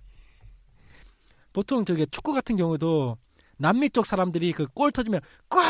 [1.51, 3.17] 보통 저게 축구 같은 경우도
[3.57, 5.19] 남미 쪽 사람들이 그 골 터지면
[5.49, 5.61] 꽉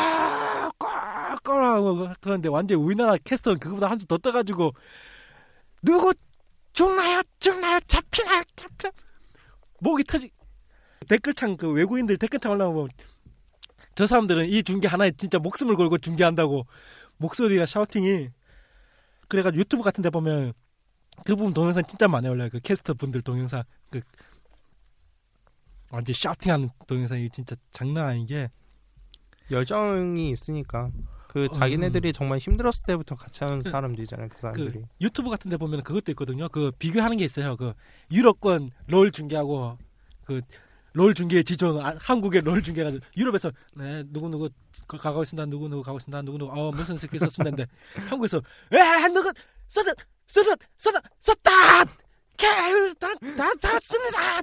[1.42, 4.72] 꽉꽉 하고 그런데 완전 우리나라 캐스터는 그거보다 한 수 더 떠가지고
[5.82, 6.12] 누구
[6.72, 7.22] 죽나요?
[7.38, 7.80] 죽나요?
[7.88, 8.42] 잡히나요?
[8.56, 8.92] 잡히나
[9.80, 10.30] 목이 터지
[11.08, 12.88] 댓글창 그 외국인들 댓글창 올라오면
[13.94, 16.66] 저 사람들은 이 중계 하나에 진짜 목숨을 걸고 중계한다고
[17.18, 18.28] 목소리가 샤우팅이.
[19.28, 20.52] 그래가지고 유튜브 같은 데 보면
[21.24, 23.62] 그 부분 동영상 진짜 많이 올라요 그 캐스터 분들 동영상.
[23.90, 24.00] 그
[25.90, 28.50] 완전 샤우팅하는 동영상이 진짜 장난 아닌 게.
[29.50, 30.90] 열정이 있으니까.
[31.36, 34.28] 그 자기네들이 정말 힘들었을 때부터 같이 하는 그- 사람들이잖아요.
[34.30, 34.72] 그 사람들이.
[34.72, 36.48] 그 유튜브 같은 데 보면 그것도 있거든요.
[36.48, 37.56] 그 비교하는 게 있어요.
[37.56, 37.74] 그
[38.10, 39.76] 유럽권 롤 중계하고
[40.24, 40.40] 그
[40.94, 44.48] 롤 중계 지존 아, 한국의 롤 중계가 유럽에서 네 누구 누구
[44.86, 45.44] 가고 있습니다.
[45.44, 46.22] 누구 누구 가고 있습니다.
[46.22, 47.66] 누구 누구 어 무슨 썼으면 되는데
[48.08, 48.38] 한국에서
[48.72, 49.30] 에 누구
[49.68, 49.92] 썼다
[50.26, 51.84] 썼다 썼다 썼다
[52.38, 54.40] 개다다 썼습니다.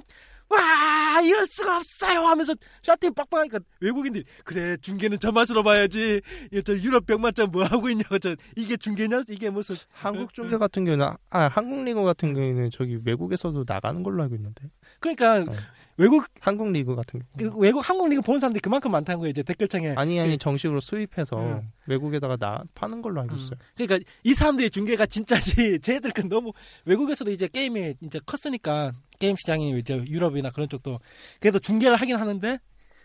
[0.56, 6.20] 와 이럴 수가 없어요 하면서 샤팅 빡빡하니까 외국인들이 그래 중계는 저 맛으로 봐야지
[6.52, 11.06] 이저 유럽 병만점 뭐 하고 있냐고 저 이게 중계냐 이게 무슨 한국 중계 같은 경우는
[11.30, 15.56] 아 한국 리그 같은 경우에는 저기 외국에서도 나가는 걸로 알고 있는데 그러니까 어.
[15.96, 19.42] 외국 한국 리그 같은 경우 그 외국 한국 리그 보는 사람들이 그만큼 많다는 거예요 이제
[19.42, 21.70] 댓글창에 아니 아니 정식으로 수입해서 응.
[21.86, 23.38] 외국에다가 나 파는 걸로 알고 음.
[23.38, 23.56] 있어요.
[23.76, 26.52] 그러니까 이 사람들의 중계가 진짜지 쟤들 그 너무
[26.84, 28.92] 외국에서도 이제 게임이 이제 컸으니까
[29.24, 31.00] 게임 시장이 이제 유럽이나 그런 쪽도
[31.40, 32.58] 그래도 중계를 하긴 하는데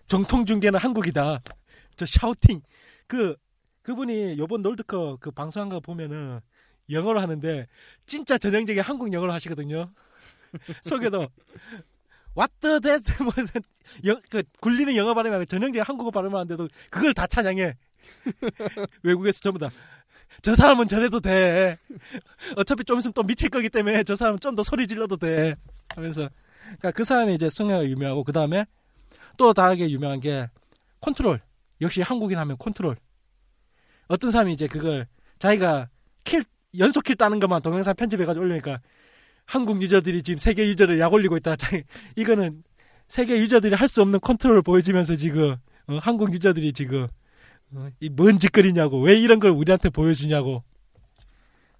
[0.07, 1.39] 정통 중계는 한국이다.
[1.95, 2.61] 저 샤우팅.
[3.07, 3.35] 그
[3.83, 6.41] 그분이 요번 롤드컵 그 방송한 거 보면은
[6.89, 7.67] 영어로 하는데
[8.05, 9.91] 진짜 전형적인 한국 영어로 하시거든요.
[10.83, 11.27] 소개도
[12.37, 13.31] What the that 뭐,
[14.05, 17.75] 영- 그 굴리는 영어 발음이 아니라 전형적인 한국어 발음을 하는데도 그걸 다 찬양해.
[19.03, 19.69] 외국에서 전부 다.
[20.41, 21.77] 저 사람은 저래도 돼.
[22.57, 25.55] 어차피 좀 있으면 또 미칠 거기 때문에 저 사람은 좀 더 소리 질러도 돼.
[25.95, 26.29] 하면서.
[26.63, 28.65] 그러니까 그 사람이 이제 성량이 유명하고, 그 다음에
[29.37, 30.49] 또 다르게 유명한 게
[31.01, 31.41] 컨트롤.
[31.81, 32.97] 역시 한국인 하면 컨트롤.
[34.07, 35.07] 어떤 사람이 이제 그걸
[35.39, 35.89] 자기가
[36.23, 36.43] kill,
[36.77, 38.81] 연속 kill 따는 것만 동영상 편집해가지고 올리니까
[39.45, 41.55] 한국 유저들이 지금 세계 유저를 약 올리고 있다.
[41.57, 41.83] 자기,
[42.15, 42.63] 이거는
[43.07, 45.55] 세계 유저들이 할 수 없는 컨트롤을 보여주면서 지금
[45.87, 47.07] 어, 한국 유저들이 지금
[47.71, 50.63] 어, 이뭔 짓거리냐고 왜 이런 걸 우리한테 보여주냐고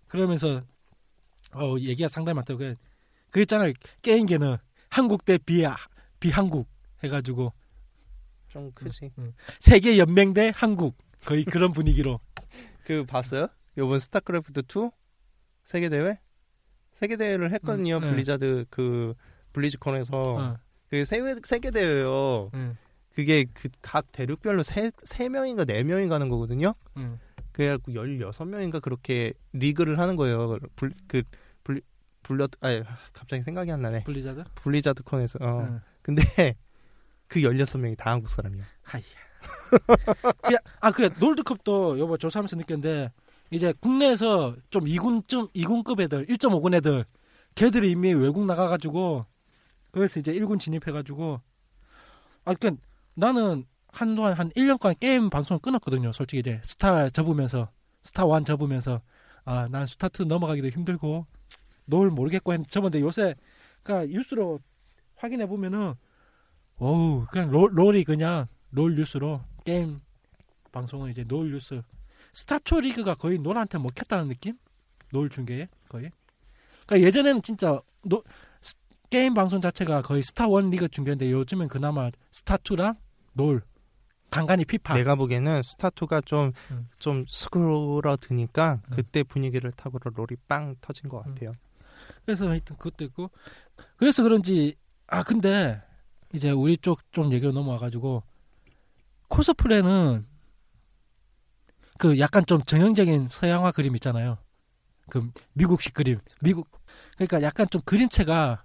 [0.08, 0.64] 그러면서
[1.54, 2.76] 어 얘기가 상당히 많다고 그
[3.32, 4.58] 그랬잖아요 게임계는
[4.90, 5.64] 한국 대 비,
[6.20, 6.68] 비한국
[7.04, 7.54] 해가지고
[8.48, 9.12] 좀 크지.
[9.60, 12.20] 세계 연맹 대 한국 거의 그런 분위기로
[12.84, 13.48] 그 봤어요?
[13.78, 14.90] 요번 스타크래프트 2
[15.66, 16.20] 세계 대회?
[16.94, 17.98] 세계 대회를 했거든요.
[17.98, 18.12] 음, 네.
[18.12, 19.14] 블리자드 그
[19.54, 20.58] 블리즈콘에서 어,
[20.90, 22.50] 그 세계 세계 대회요.
[22.56, 22.76] 응,
[23.14, 26.74] 그게 그 각 대륙별로 세, 세 명인가 네 명이 가는 거거든요.
[26.98, 27.20] 응.
[27.52, 30.58] 그래갖고 16명인가 그렇게 리그를 하는 거예요.
[30.76, 31.24] 불, 그,
[32.24, 34.04] 불, 불려, 아 갑자기 생각이 안 나네.
[34.04, 35.40] 블리자드 블리자드 컨에서.
[35.42, 35.68] 어.
[35.70, 35.82] 응.
[36.02, 36.22] 근데
[37.28, 38.66] 그 16명이 다 한국 사람이야.
[38.84, 39.06] 하이야.
[40.42, 43.12] 그냥, 아, 그, 롤드컵도 요번 조사하면서 느꼈는데,
[43.52, 47.06] 이제 국내에서 좀 2군쯤, 2군급 애들, 1.5군 애들,
[47.56, 49.26] 걔들이 이미 외국 나가 가지고,
[49.92, 51.42] 그래서 이제 1군 진입해 가지고,
[52.46, 52.82] 아, 그니까
[53.16, 56.12] 나는 한동안 한 1년간 게임 방송을 끊었거든요.
[56.12, 57.70] 솔직히 이제 스타 접으면서,
[58.02, 59.02] 스타 one 접으면서,
[59.46, 61.26] 아, 난 스타 two 넘어가기도 힘들고,
[61.90, 63.36] 뭘 모르겠고 했는데 접었는데 요새,
[63.84, 64.60] 그니까 뉴스로
[65.16, 65.96] 확인해 보면은,
[66.78, 70.00] 어우, 그냥 롤, 롤이 그냥 롤 뉴스로 게임
[70.72, 71.82] 방송은 이제 롤 뉴스
[72.34, 74.58] 스타초 리그가 거의 롤한테 먹혔다는 느낌?
[75.12, 76.12] 롤 중계에 거의.
[76.86, 78.24] 그러니까 예전에는 진짜 노,
[78.62, 78.76] 스-
[79.10, 82.96] 게임 방송 자체가 거의 스타 one 리그 중계인데 요즘은 그나마 스타2랑
[83.34, 83.62] 롤
[84.30, 84.94] 간간히 피파.
[84.94, 86.88] 내가 보기에는 스타2가 좀, 음.
[87.00, 88.90] 좀 수그러드니까 음.
[88.92, 91.34] 그때 분위기를 타고 롤이 빵 터진 것 음.
[91.34, 91.52] 같아요.
[92.30, 93.32] 그래서 하여튼 그것도 있고.
[93.96, 94.76] 그래서 그런지
[95.08, 95.82] 아 근데
[96.32, 98.22] 이제 우리 쪽 좀 얘기로 넘어와가지고
[99.30, 100.28] 코스프레는
[101.98, 104.38] 그 약간 좀 전형적인 서양화 그림 있잖아요.
[105.10, 106.70] 그 미국식 그림 미국.
[107.16, 108.64] 그러니까 약간 좀 그림체가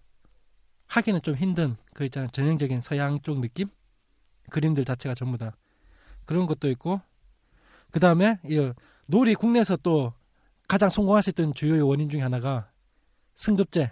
[0.89, 2.29] 하기는 좀 힘든 그 있잖아요.
[2.33, 3.69] 전형적인 서양 쪽 느낌?
[4.51, 5.57] 그림들 자체가 전부 다.
[6.27, 7.01] 그런 것도 있고.
[7.91, 8.73] 그 다음에 이
[9.09, 10.13] 놀이 국내에서 또
[10.69, 12.74] 가장 성공할 수 있던 주요의 원인 중에 하나가
[13.35, 13.91] 승급제.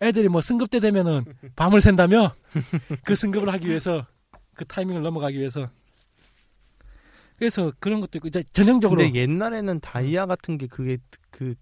[0.00, 1.24] 애들이 뭐 승급때 되면은
[1.54, 2.34] 밤을 샌다며
[3.04, 4.06] 그 승급을 하기 위해서
[4.54, 5.70] 그 타이밍을 넘어가기 위해서
[7.36, 10.98] 그래서 그런 것도 있고 이제 전형적으로 근데 옛날에는 다이아 같은 게 그게
[11.30, 11.54] 그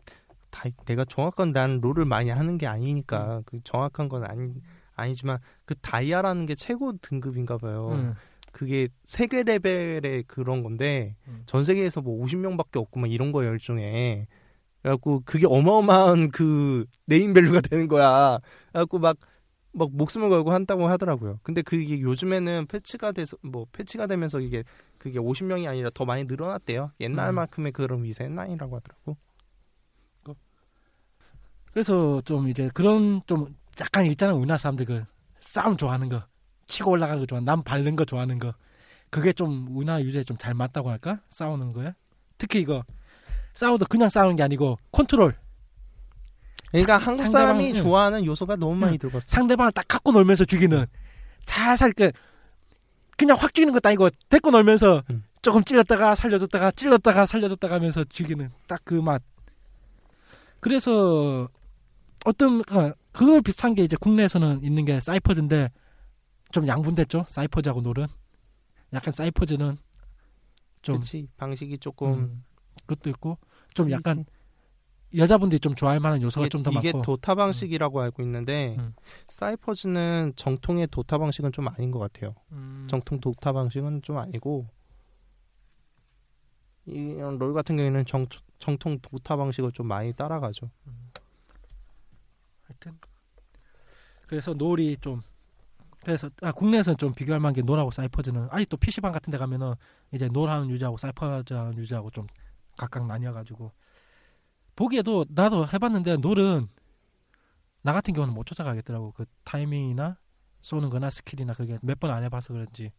[0.51, 3.43] 다, 내가 정확한 난 롤을 많이 하는 게 아니니까 음.
[3.47, 4.53] 그 정확한 건 아니
[4.95, 7.91] 아니지만 그 다이아라는 게 최고 등급인가 봐요.
[7.93, 8.15] 음,
[8.53, 11.43] 그게 세계 레벨의 그런 건데 음.
[11.47, 14.27] 전 세계에서 뭐 50명밖에 없고 막 이런 거예요 일종의.
[14.83, 18.39] 그래갖고 그게 어마어마한 그 네임밸류가 되는 거야.
[18.73, 19.17] 그래갖고 막
[19.73, 21.39] 막 목숨을 걸고 한다고 하더라고요.
[21.43, 24.65] 근데 그게 요즘에는 패치가 돼서 뭐 패치가 되면서 이게
[24.99, 26.93] 그게 50명이 아니라 더 많이 늘어났대요.
[27.01, 29.17] 옛날만큼의 그런 위세는 아니라고 하더라고.
[31.73, 35.03] 그래서 좀 이제 그런 좀 약간 있잖아요 우리나라 사람들 그
[35.39, 36.25] 싸움 좋아하는 거
[36.67, 38.53] 치고 올라가는 거 좋아하는 남 밟는 거 좋아하는 거
[39.09, 41.95] 그게 좀 우리나라 유저에 좀 잘 맞다고 할까 싸우는 거에
[42.39, 42.83] 특히 이거
[43.55, 45.35] 싸워도 그냥 싸우는 게 아니고 컨트롤
[46.71, 47.83] 그러니까 상- 한국 사람이 응.
[47.83, 48.99] 좋아하는 요소가 너무 많이 응.
[48.99, 49.27] 들어갔어.
[49.29, 50.87] 상대방을 딱 갖고 놀면서 죽이는
[51.45, 52.11] 살살 그
[53.17, 55.25] 그냥 확 죽이는 것도 아니고 데리고 놀면서 음.
[55.43, 59.23] 조금 찔렀다가 살려줬다가 찔렀다가 살려줬다가 하면서 죽이는 딱 그 맛.
[60.61, 61.49] 그래서
[62.25, 65.71] 어떤 어, 그걸 비슷한 게 이제 국내에서는 있는 게 사이퍼즈인데
[66.53, 68.07] 좀 양분됐죠 사이퍼즈하고 놀은
[68.93, 69.77] 약간 사이퍼즈는
[70.83, 72.45] 좀 그렇지 방식이 조금 음,
[72.91, 73.39] 그것도 있고
[73.75, 74.25] 좀 약간
[75.15, 78.95] 여자분들이 좀 좋아할 만한 요소가 이게, 좀더 이게 많고 도타 방식이라고 알고 있는데 음.
[79.29, 82.35] 사이퍼즈는 정통의 도타 방식은 좀 아닌 것 같아요.
[82.53, 84.69] 음, 정통 도타 방식은 좀 아니고
[86.87, 88.27] 이롤 같은 경우에는 정,
[88.59, 90.71] 정통 도타 방식을 좀 많이 따라가죠.
[92.65, 92.99] 하여튼
[94.27, 95.23] 그래서 롤이 좀
[96.05, 99.75] 그래서 아, 국내에서는 좀 비교할 만한 게 롤하고 사이퍼즈는 아직도 PC방 같은 데 가면은
[100.13, 102.27] 이제 롤하는 유저하고 사이퍼즈하는 유저하고 좀
[102.81, 103.73] 각각 나뉘어가지고
[104.75, 106.67] 보기에도 나도 해봤는데 롤은
[107.83, 110.17] 나 같은 경우는 못 쫓아가겠더라고 그 타이밍이나
[110.63, 112.91] 쏘는 거나 skill이나 그게 몇 번 안 해봐서 그런지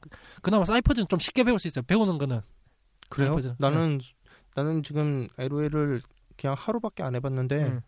[0.00, 0.08] 그-
[0.42, 2.40] 그나마 사이퍼즈는 좀 쉽게 배울 수 있어요 배우는 거는
[3.10, 3.28] 그래요?
[3.32, 3.56] 사이퍼즈는.
[3.58, 4.00] 나는
[4.54, 6.00] 나는 지금 LOL을
[6.38, 7.80] 그냥 하루밖에 안 해봤는데 응.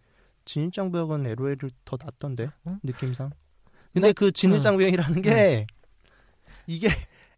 [0.44, 2.78] 진입장벽은 LOL을 더 낫던데 응?
[2.82, 3.30] 느낌상.
[3.94, 5.66] 근데 그 진입장벽이라는 게
[6.66, 6.88] 이게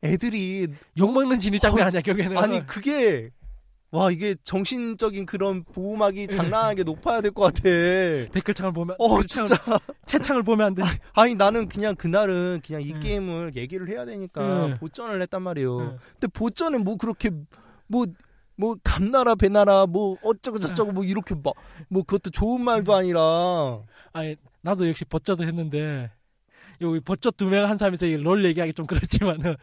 [0.02, 0.66] 애들이
[0.98, 3.30] 욕먹는 진입장면 아니야 결국에는 아니 그게
[3.92, 7.62] 와 이게 정신적인 그런 보호막이 장난하게 높아야 될 것 같아.
[7.62, 9.56] 댓글창을 보면 어 댓글창을- 진짜
[10.06, 10.82] 채창을 보면 안 돼.
[11.14, 13.00] 아니 나는 그냥 그날은 그냥 이 응.
[13.00, 14.78] 게임을 얘기를 해야 되니까 응.
[14.78, 15.78] 보전을 했단 말이에요.
[15.78, 15.98] 응.
[16.12, 17.30] 근데 보전에 뭐 그렇게
[17.88, 21.54] 뭐뭐 감나라 배나라 뭐 어쩌고 저쩌고 뭐 이렇게 막
[21.88, 23.82] 뭐 그것도 좋은 말도 아니라
[24.12, 26.10] 아니 나도 역시 버쩌도 했는데
[26.80, 29.56] 여기 버쩌 두 명 한 사람이서 이롤 얘기하기 좀 그렇지만은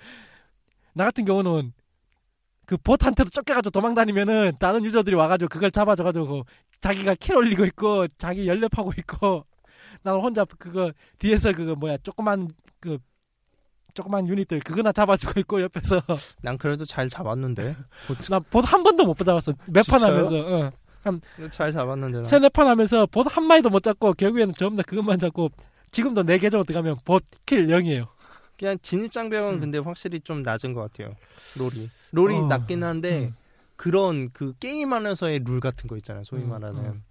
[0.94, 1.72] 나 같은 경우는
[2.68, 6.44] 그 봇한테도 쫓겨가지고 도망다니면은 다른 유저들이 와가지고 그걸 잡아줘가지고
[6.82, 9.46] 자기가 킬 올리고 있고 자기 연랩하고 있고
[10.04, 12.50] 나는 혼자 그거 뒤에서 그거 뭐야 조그만
[12.82, 12.98] 그
[13.94, 16.02] 조그만 유닛들 그거나 잡아주고 있고 옆에서
[16.44, 17.78] 난 그래도 잘 잡았는데
[18.30, 20.14] 나봇한 번도 못 잡았어 몇판 진짜요?
[20.14, 20.72] 하면서
[21.08, 21.50] 응.
[21.50, 22.24] 잘 잡았는데 난.
[22.26, 25.50] 세네 판 하면서 봇 한 마리도 못 잡고 결국에는 전부 다 그것만 잡고
[25.92, 28.08] 지금도 내 계정으로 들어가면 봇킬 0이에요.
[28.58, 29.60] 그냥 진입장벽은 음.
[29.60, 31.16] 근데 확실히 좀 낮은 것 같아요
[31.58, 33.36] 롤이 롤이 어, 낮긴 한데 음.
[33.76, 37.04] 그런 그 게임 안에서의 룰 같은 거 있잖아요 소위 음, 말하는 음.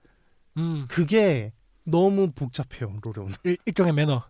[0.58, 1.52] 음, 그게
[1.84, 4.22] 너무 복잡해요 롤은 일, 일종의 매너,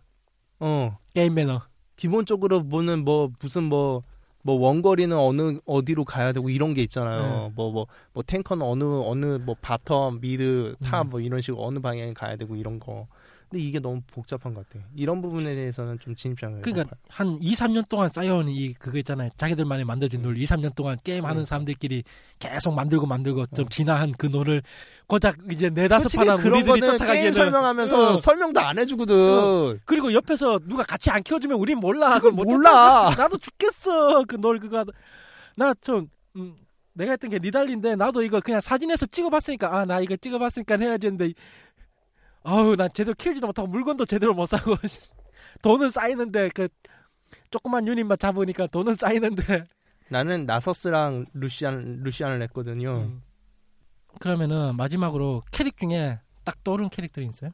[0.59, 1.61] 어 게임 매너.
[1.97, 4.03] 기본적으로 뭐는 뭐 무슨 뭐뭐
[4.45, 7.47] 원거리는 어느 어디로 가야 되고 이런 게 있잖아요.
[7.47, 7.53] 네.
[7.55, 11.09] 뭐뭐뭐 탱커는 어느 어느 뭐 bottom, mid, top 음.
[11.09, 13.07] 뭐 이런 식으로 어느 방향에 가야 되고 이런 거.
[13.49, 14.83] 근데 이게 너무 복잡한 것 같아.
[14.95, 19.29] 이런 부분에 대해서는 좀 진입장벽을 그러니까 한 2, 3년 동안 쌓여온 이 그거 있잖아요.
[19.37, 21.45] 자기들만이 만들어진 롤 2, 3년 동안 게임 하는 그러니까.
[21.49, 22.03] 사람들끼리
[22.39, 23.69] 계속 만들고 만들고 좀 어.
[23.69, 24.61] 진화한 그 놀을
[25.07, 28.17] 고작 이제 네다섯 판한 우리들이 거는 쫓아가기에는 게임 설명하면서 어.
[28.17, 29.15] 설명도 안 해주거든.
[29.15, 29.75] 어.
[29.85, 32.15] 그리고 옆에서 누가 같이 안 키워주면 우린 몰라.
[32.15, 33.09] 그걸 몰라.
[33.09, 33.23] 쫓아가.
[33.23, 34.23] 나도 죽겠어.
[34.25, 34.83] 그 놀 그거
[35.55, 36.55] 나좀 음,
[36.93, 41.33] 내가 했던 게 니달리인데 나도 이거 그냥 사진에서 찍어봤으니까 아 나 이거 찍어봤으니까 해야지 했는데
[42.47, 44.77] 아우 난 제대로 키우지도 못하고 물건도 제대로 못 사고
[45.61, 46.69] 돈은 쌓이는데 그
[47.51, 49.65] 조그만 유닛만 잡으니까 돈은 쌓이는데
[50.09, 53.01] 나는 나서스랑 루시안 루시안을 냈거든요.
[53.01, 53.21] 음.
[54.21, 57.51] 그러면은 마지막으로 캐릭 중에 딱 떠오른 캐릭터이 있어요?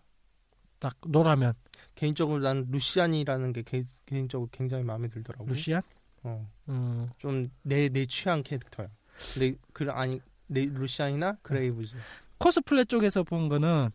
[0.78, 1.56] 딱 롤하면
[1.96, 5.46] 개인적으로 난 루시안이라는 게 개, 개인적으로 굉장히 마음에 들더라고.
[5.48, 5.82] 루시안?
[6.22, 6.48] 어.
[6.70, 7.10] 음.
[7.18, 8.89] 좀내내 취향 캐릭터야.
[9.34, 11.96] 근데 그 아니 내 루시안이나 그레이브즈.
[12.38, 13.89] 코스플레이 쪽에서 본 거는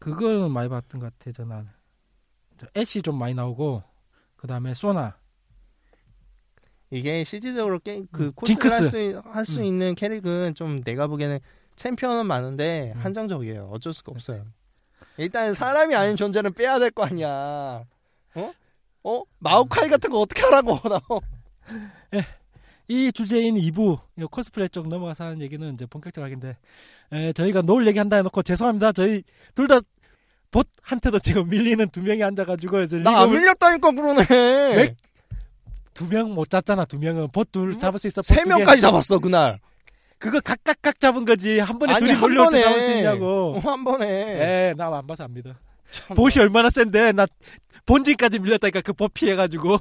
[0.00, 1.68] 그거는 많이 봤던 것 같아 저는
[2.58, 3.82] 저 애쉬 좀 많이 나오고
[4.36, 5.16] 그 다음에 소나
[6.90, 8.74] 이게 실질적으로 게임 그 음, 코스를 징크스.
[8.96, 9.64] 할수 할수 음.
[9.64, 11.38] 있는 캐릭은 좀 내가 보기에는
[11.76, 13.00] 챔피언은 많은데 음.
[13.00, 13.68] 한정적이에요.
[13.72, 14.44] 어쩔 수가 없어요.
[15.16, 17.84] 일단 사람이 아닌 존재는 빼야 될 거 아니야.
[18.34, 18.52] 어?
[19.04, 19.22] 어?
[19.38, 21.00] 마우카이 같은 거 어떻게 하라고 나.
[22.88, 26.56] 이 주제인 2부 이 코스플레이 쪽 넘어가서 하는 얘기는 이제 본격적인데
[27.12, 29.22] 에, 저희가 놀 얘기 한다 해놓고 죄송합니다 저희
[29.54, 29.80] 둘 다
[30.50, 34.26] 봇한테도 지금 밀리는 두 명이 앉아가지고 나 안 밀렸다니까 그러네.
[34.76, 34.96] 왜?
[35.94, 38.22] 두명 못 잡잖아 두 명은 봇 둘 잡을 수 있어 음?
[38.24, 38.42] 세.
[38.44, 39.60] 명까지 잡았어 그날.
[40.18, 43.58] 그거 각각각 잡은 거지 한 번에 아니 둘이 한 몰려 번에 잡을 수 있냐고 어,
[43.60, 44.70] 한 번에.
[44.70, 45.50] 에나 안 봐서 안 믿어
[45.92, 47.26] 참, 봇이 얼마나 센데 나
[47.86, 49.78] 본진까지 밀렸다니까 그 봇 피해가지고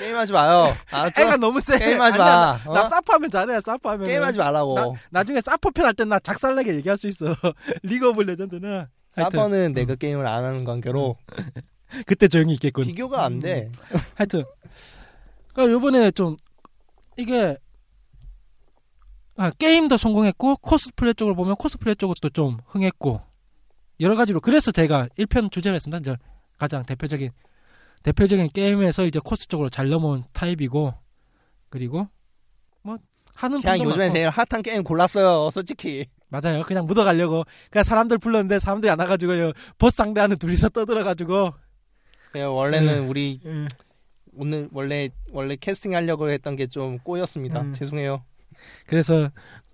[0.00, 0.74] 게임하지 마요.
[0.90, 1.20] 알았죠?
[1.20, 2.24] 애가 너무 세 게임하지 마.
[2.24, 2.88] 나, 나 어?
[2.88, 4.74] 사파하면 잘해 사파하면 게임하지 말라고.
[4.74, 7.26] 나, 나중에 사퍼편 할 땐 나 작살나게 얘기할 수 있어
[7.84, 11.16] 리그 오브 레전드는 사퍼는 내가 게임을 안 하는 관계로
[12.06, 13.70] 그때 조용히 있겠군 비교가 안 돼.
[14.14, 14.44] 하여튼
[15.52, 16.36] 그러니까 요번에 좀
[17.16, 17.56] 이게
[19.36, 23.20] 아, 게임도 성공했고 코스플레이 쪽으로 보면 코스플레이 쪽도 좀 흥했고
[24.00, 25.98] 여러 가지로 그래서 제가 1편 주제를 했습니다.
[25.98, 26.16] 이제
[26.58, 27.30] 가장 대표적인
[28.02, 30.94] 대표적인 게임에서 이제 코스 쪽으로 잘 넘어온 타입이고
[31.68, 32.08] 그리고
[32.82, 32.98] 뭐
[33.34, 34.12] 하는 그냥 요즘에 많고.
[34.14, 35.50] 제일 핫한 게임 골랐어요.
[35.50, 36.06] 솔직히.
[36.28, 36.62] 맞아요.
[36.62, 37.44] 그냥 묻어가려고.
[37.70, 41.52] 그냥 사람들 불렀는데 사람들이 안 와가지고 보스 상대하는 둘이서 떠들어가지고.
[42.32, 43.06] 그냥 원래는 네.
[43.06, 43.66] 우리 예.
[44.34, 47.62] 오늘 원래 원래 캐스팅 하려고 했던 게 좀 꼬였습니다.
[47.62, 47.72] 음.
[47.72, 48.24] 죄송해요.
[48.86, 49.30] 그래서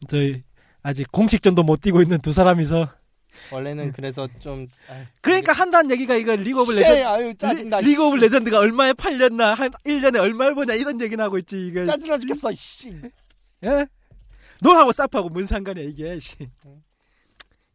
[0.09, 0.43] 저희
[0.83, 2.89] 아직 공식전도 못 뛰고 있는 두 사람이서.
[3.51, 4.67] 원래는 그래서 좀
[5.21, 7.05] 그러니까 한다는 얘기가 이거 리그 오브 쉐, 레전드.
[7.07, 7.81] 아유 짜증나.
[7.81, 11.85] 리, 그 오브 레전드가 얼마에 팔렸나 한 1년에 얼마를 버냐 이런 얘기나 하고 있지 이게.
[11.85, 12.53] 짜증나 죽겠어.
[12.55, 12.95] 씨.
[13.65, 13.87] 예?
[14.63, 16.19] 롤하고 쌉하고 뭔 상관이야 이게.
[16.21, 16.37] 씨.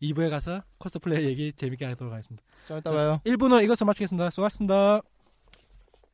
[0.01, 2.43] 2부에 가서 코스플레이 얘기 재밌게 하도록 하겠습니다.
[2.67, 3.21] 좀 이따 봐요.
[3.25, 4.29] 1부는 이것을 마치겠습니다.
[4.31, 5.01] 수고하셨습니다.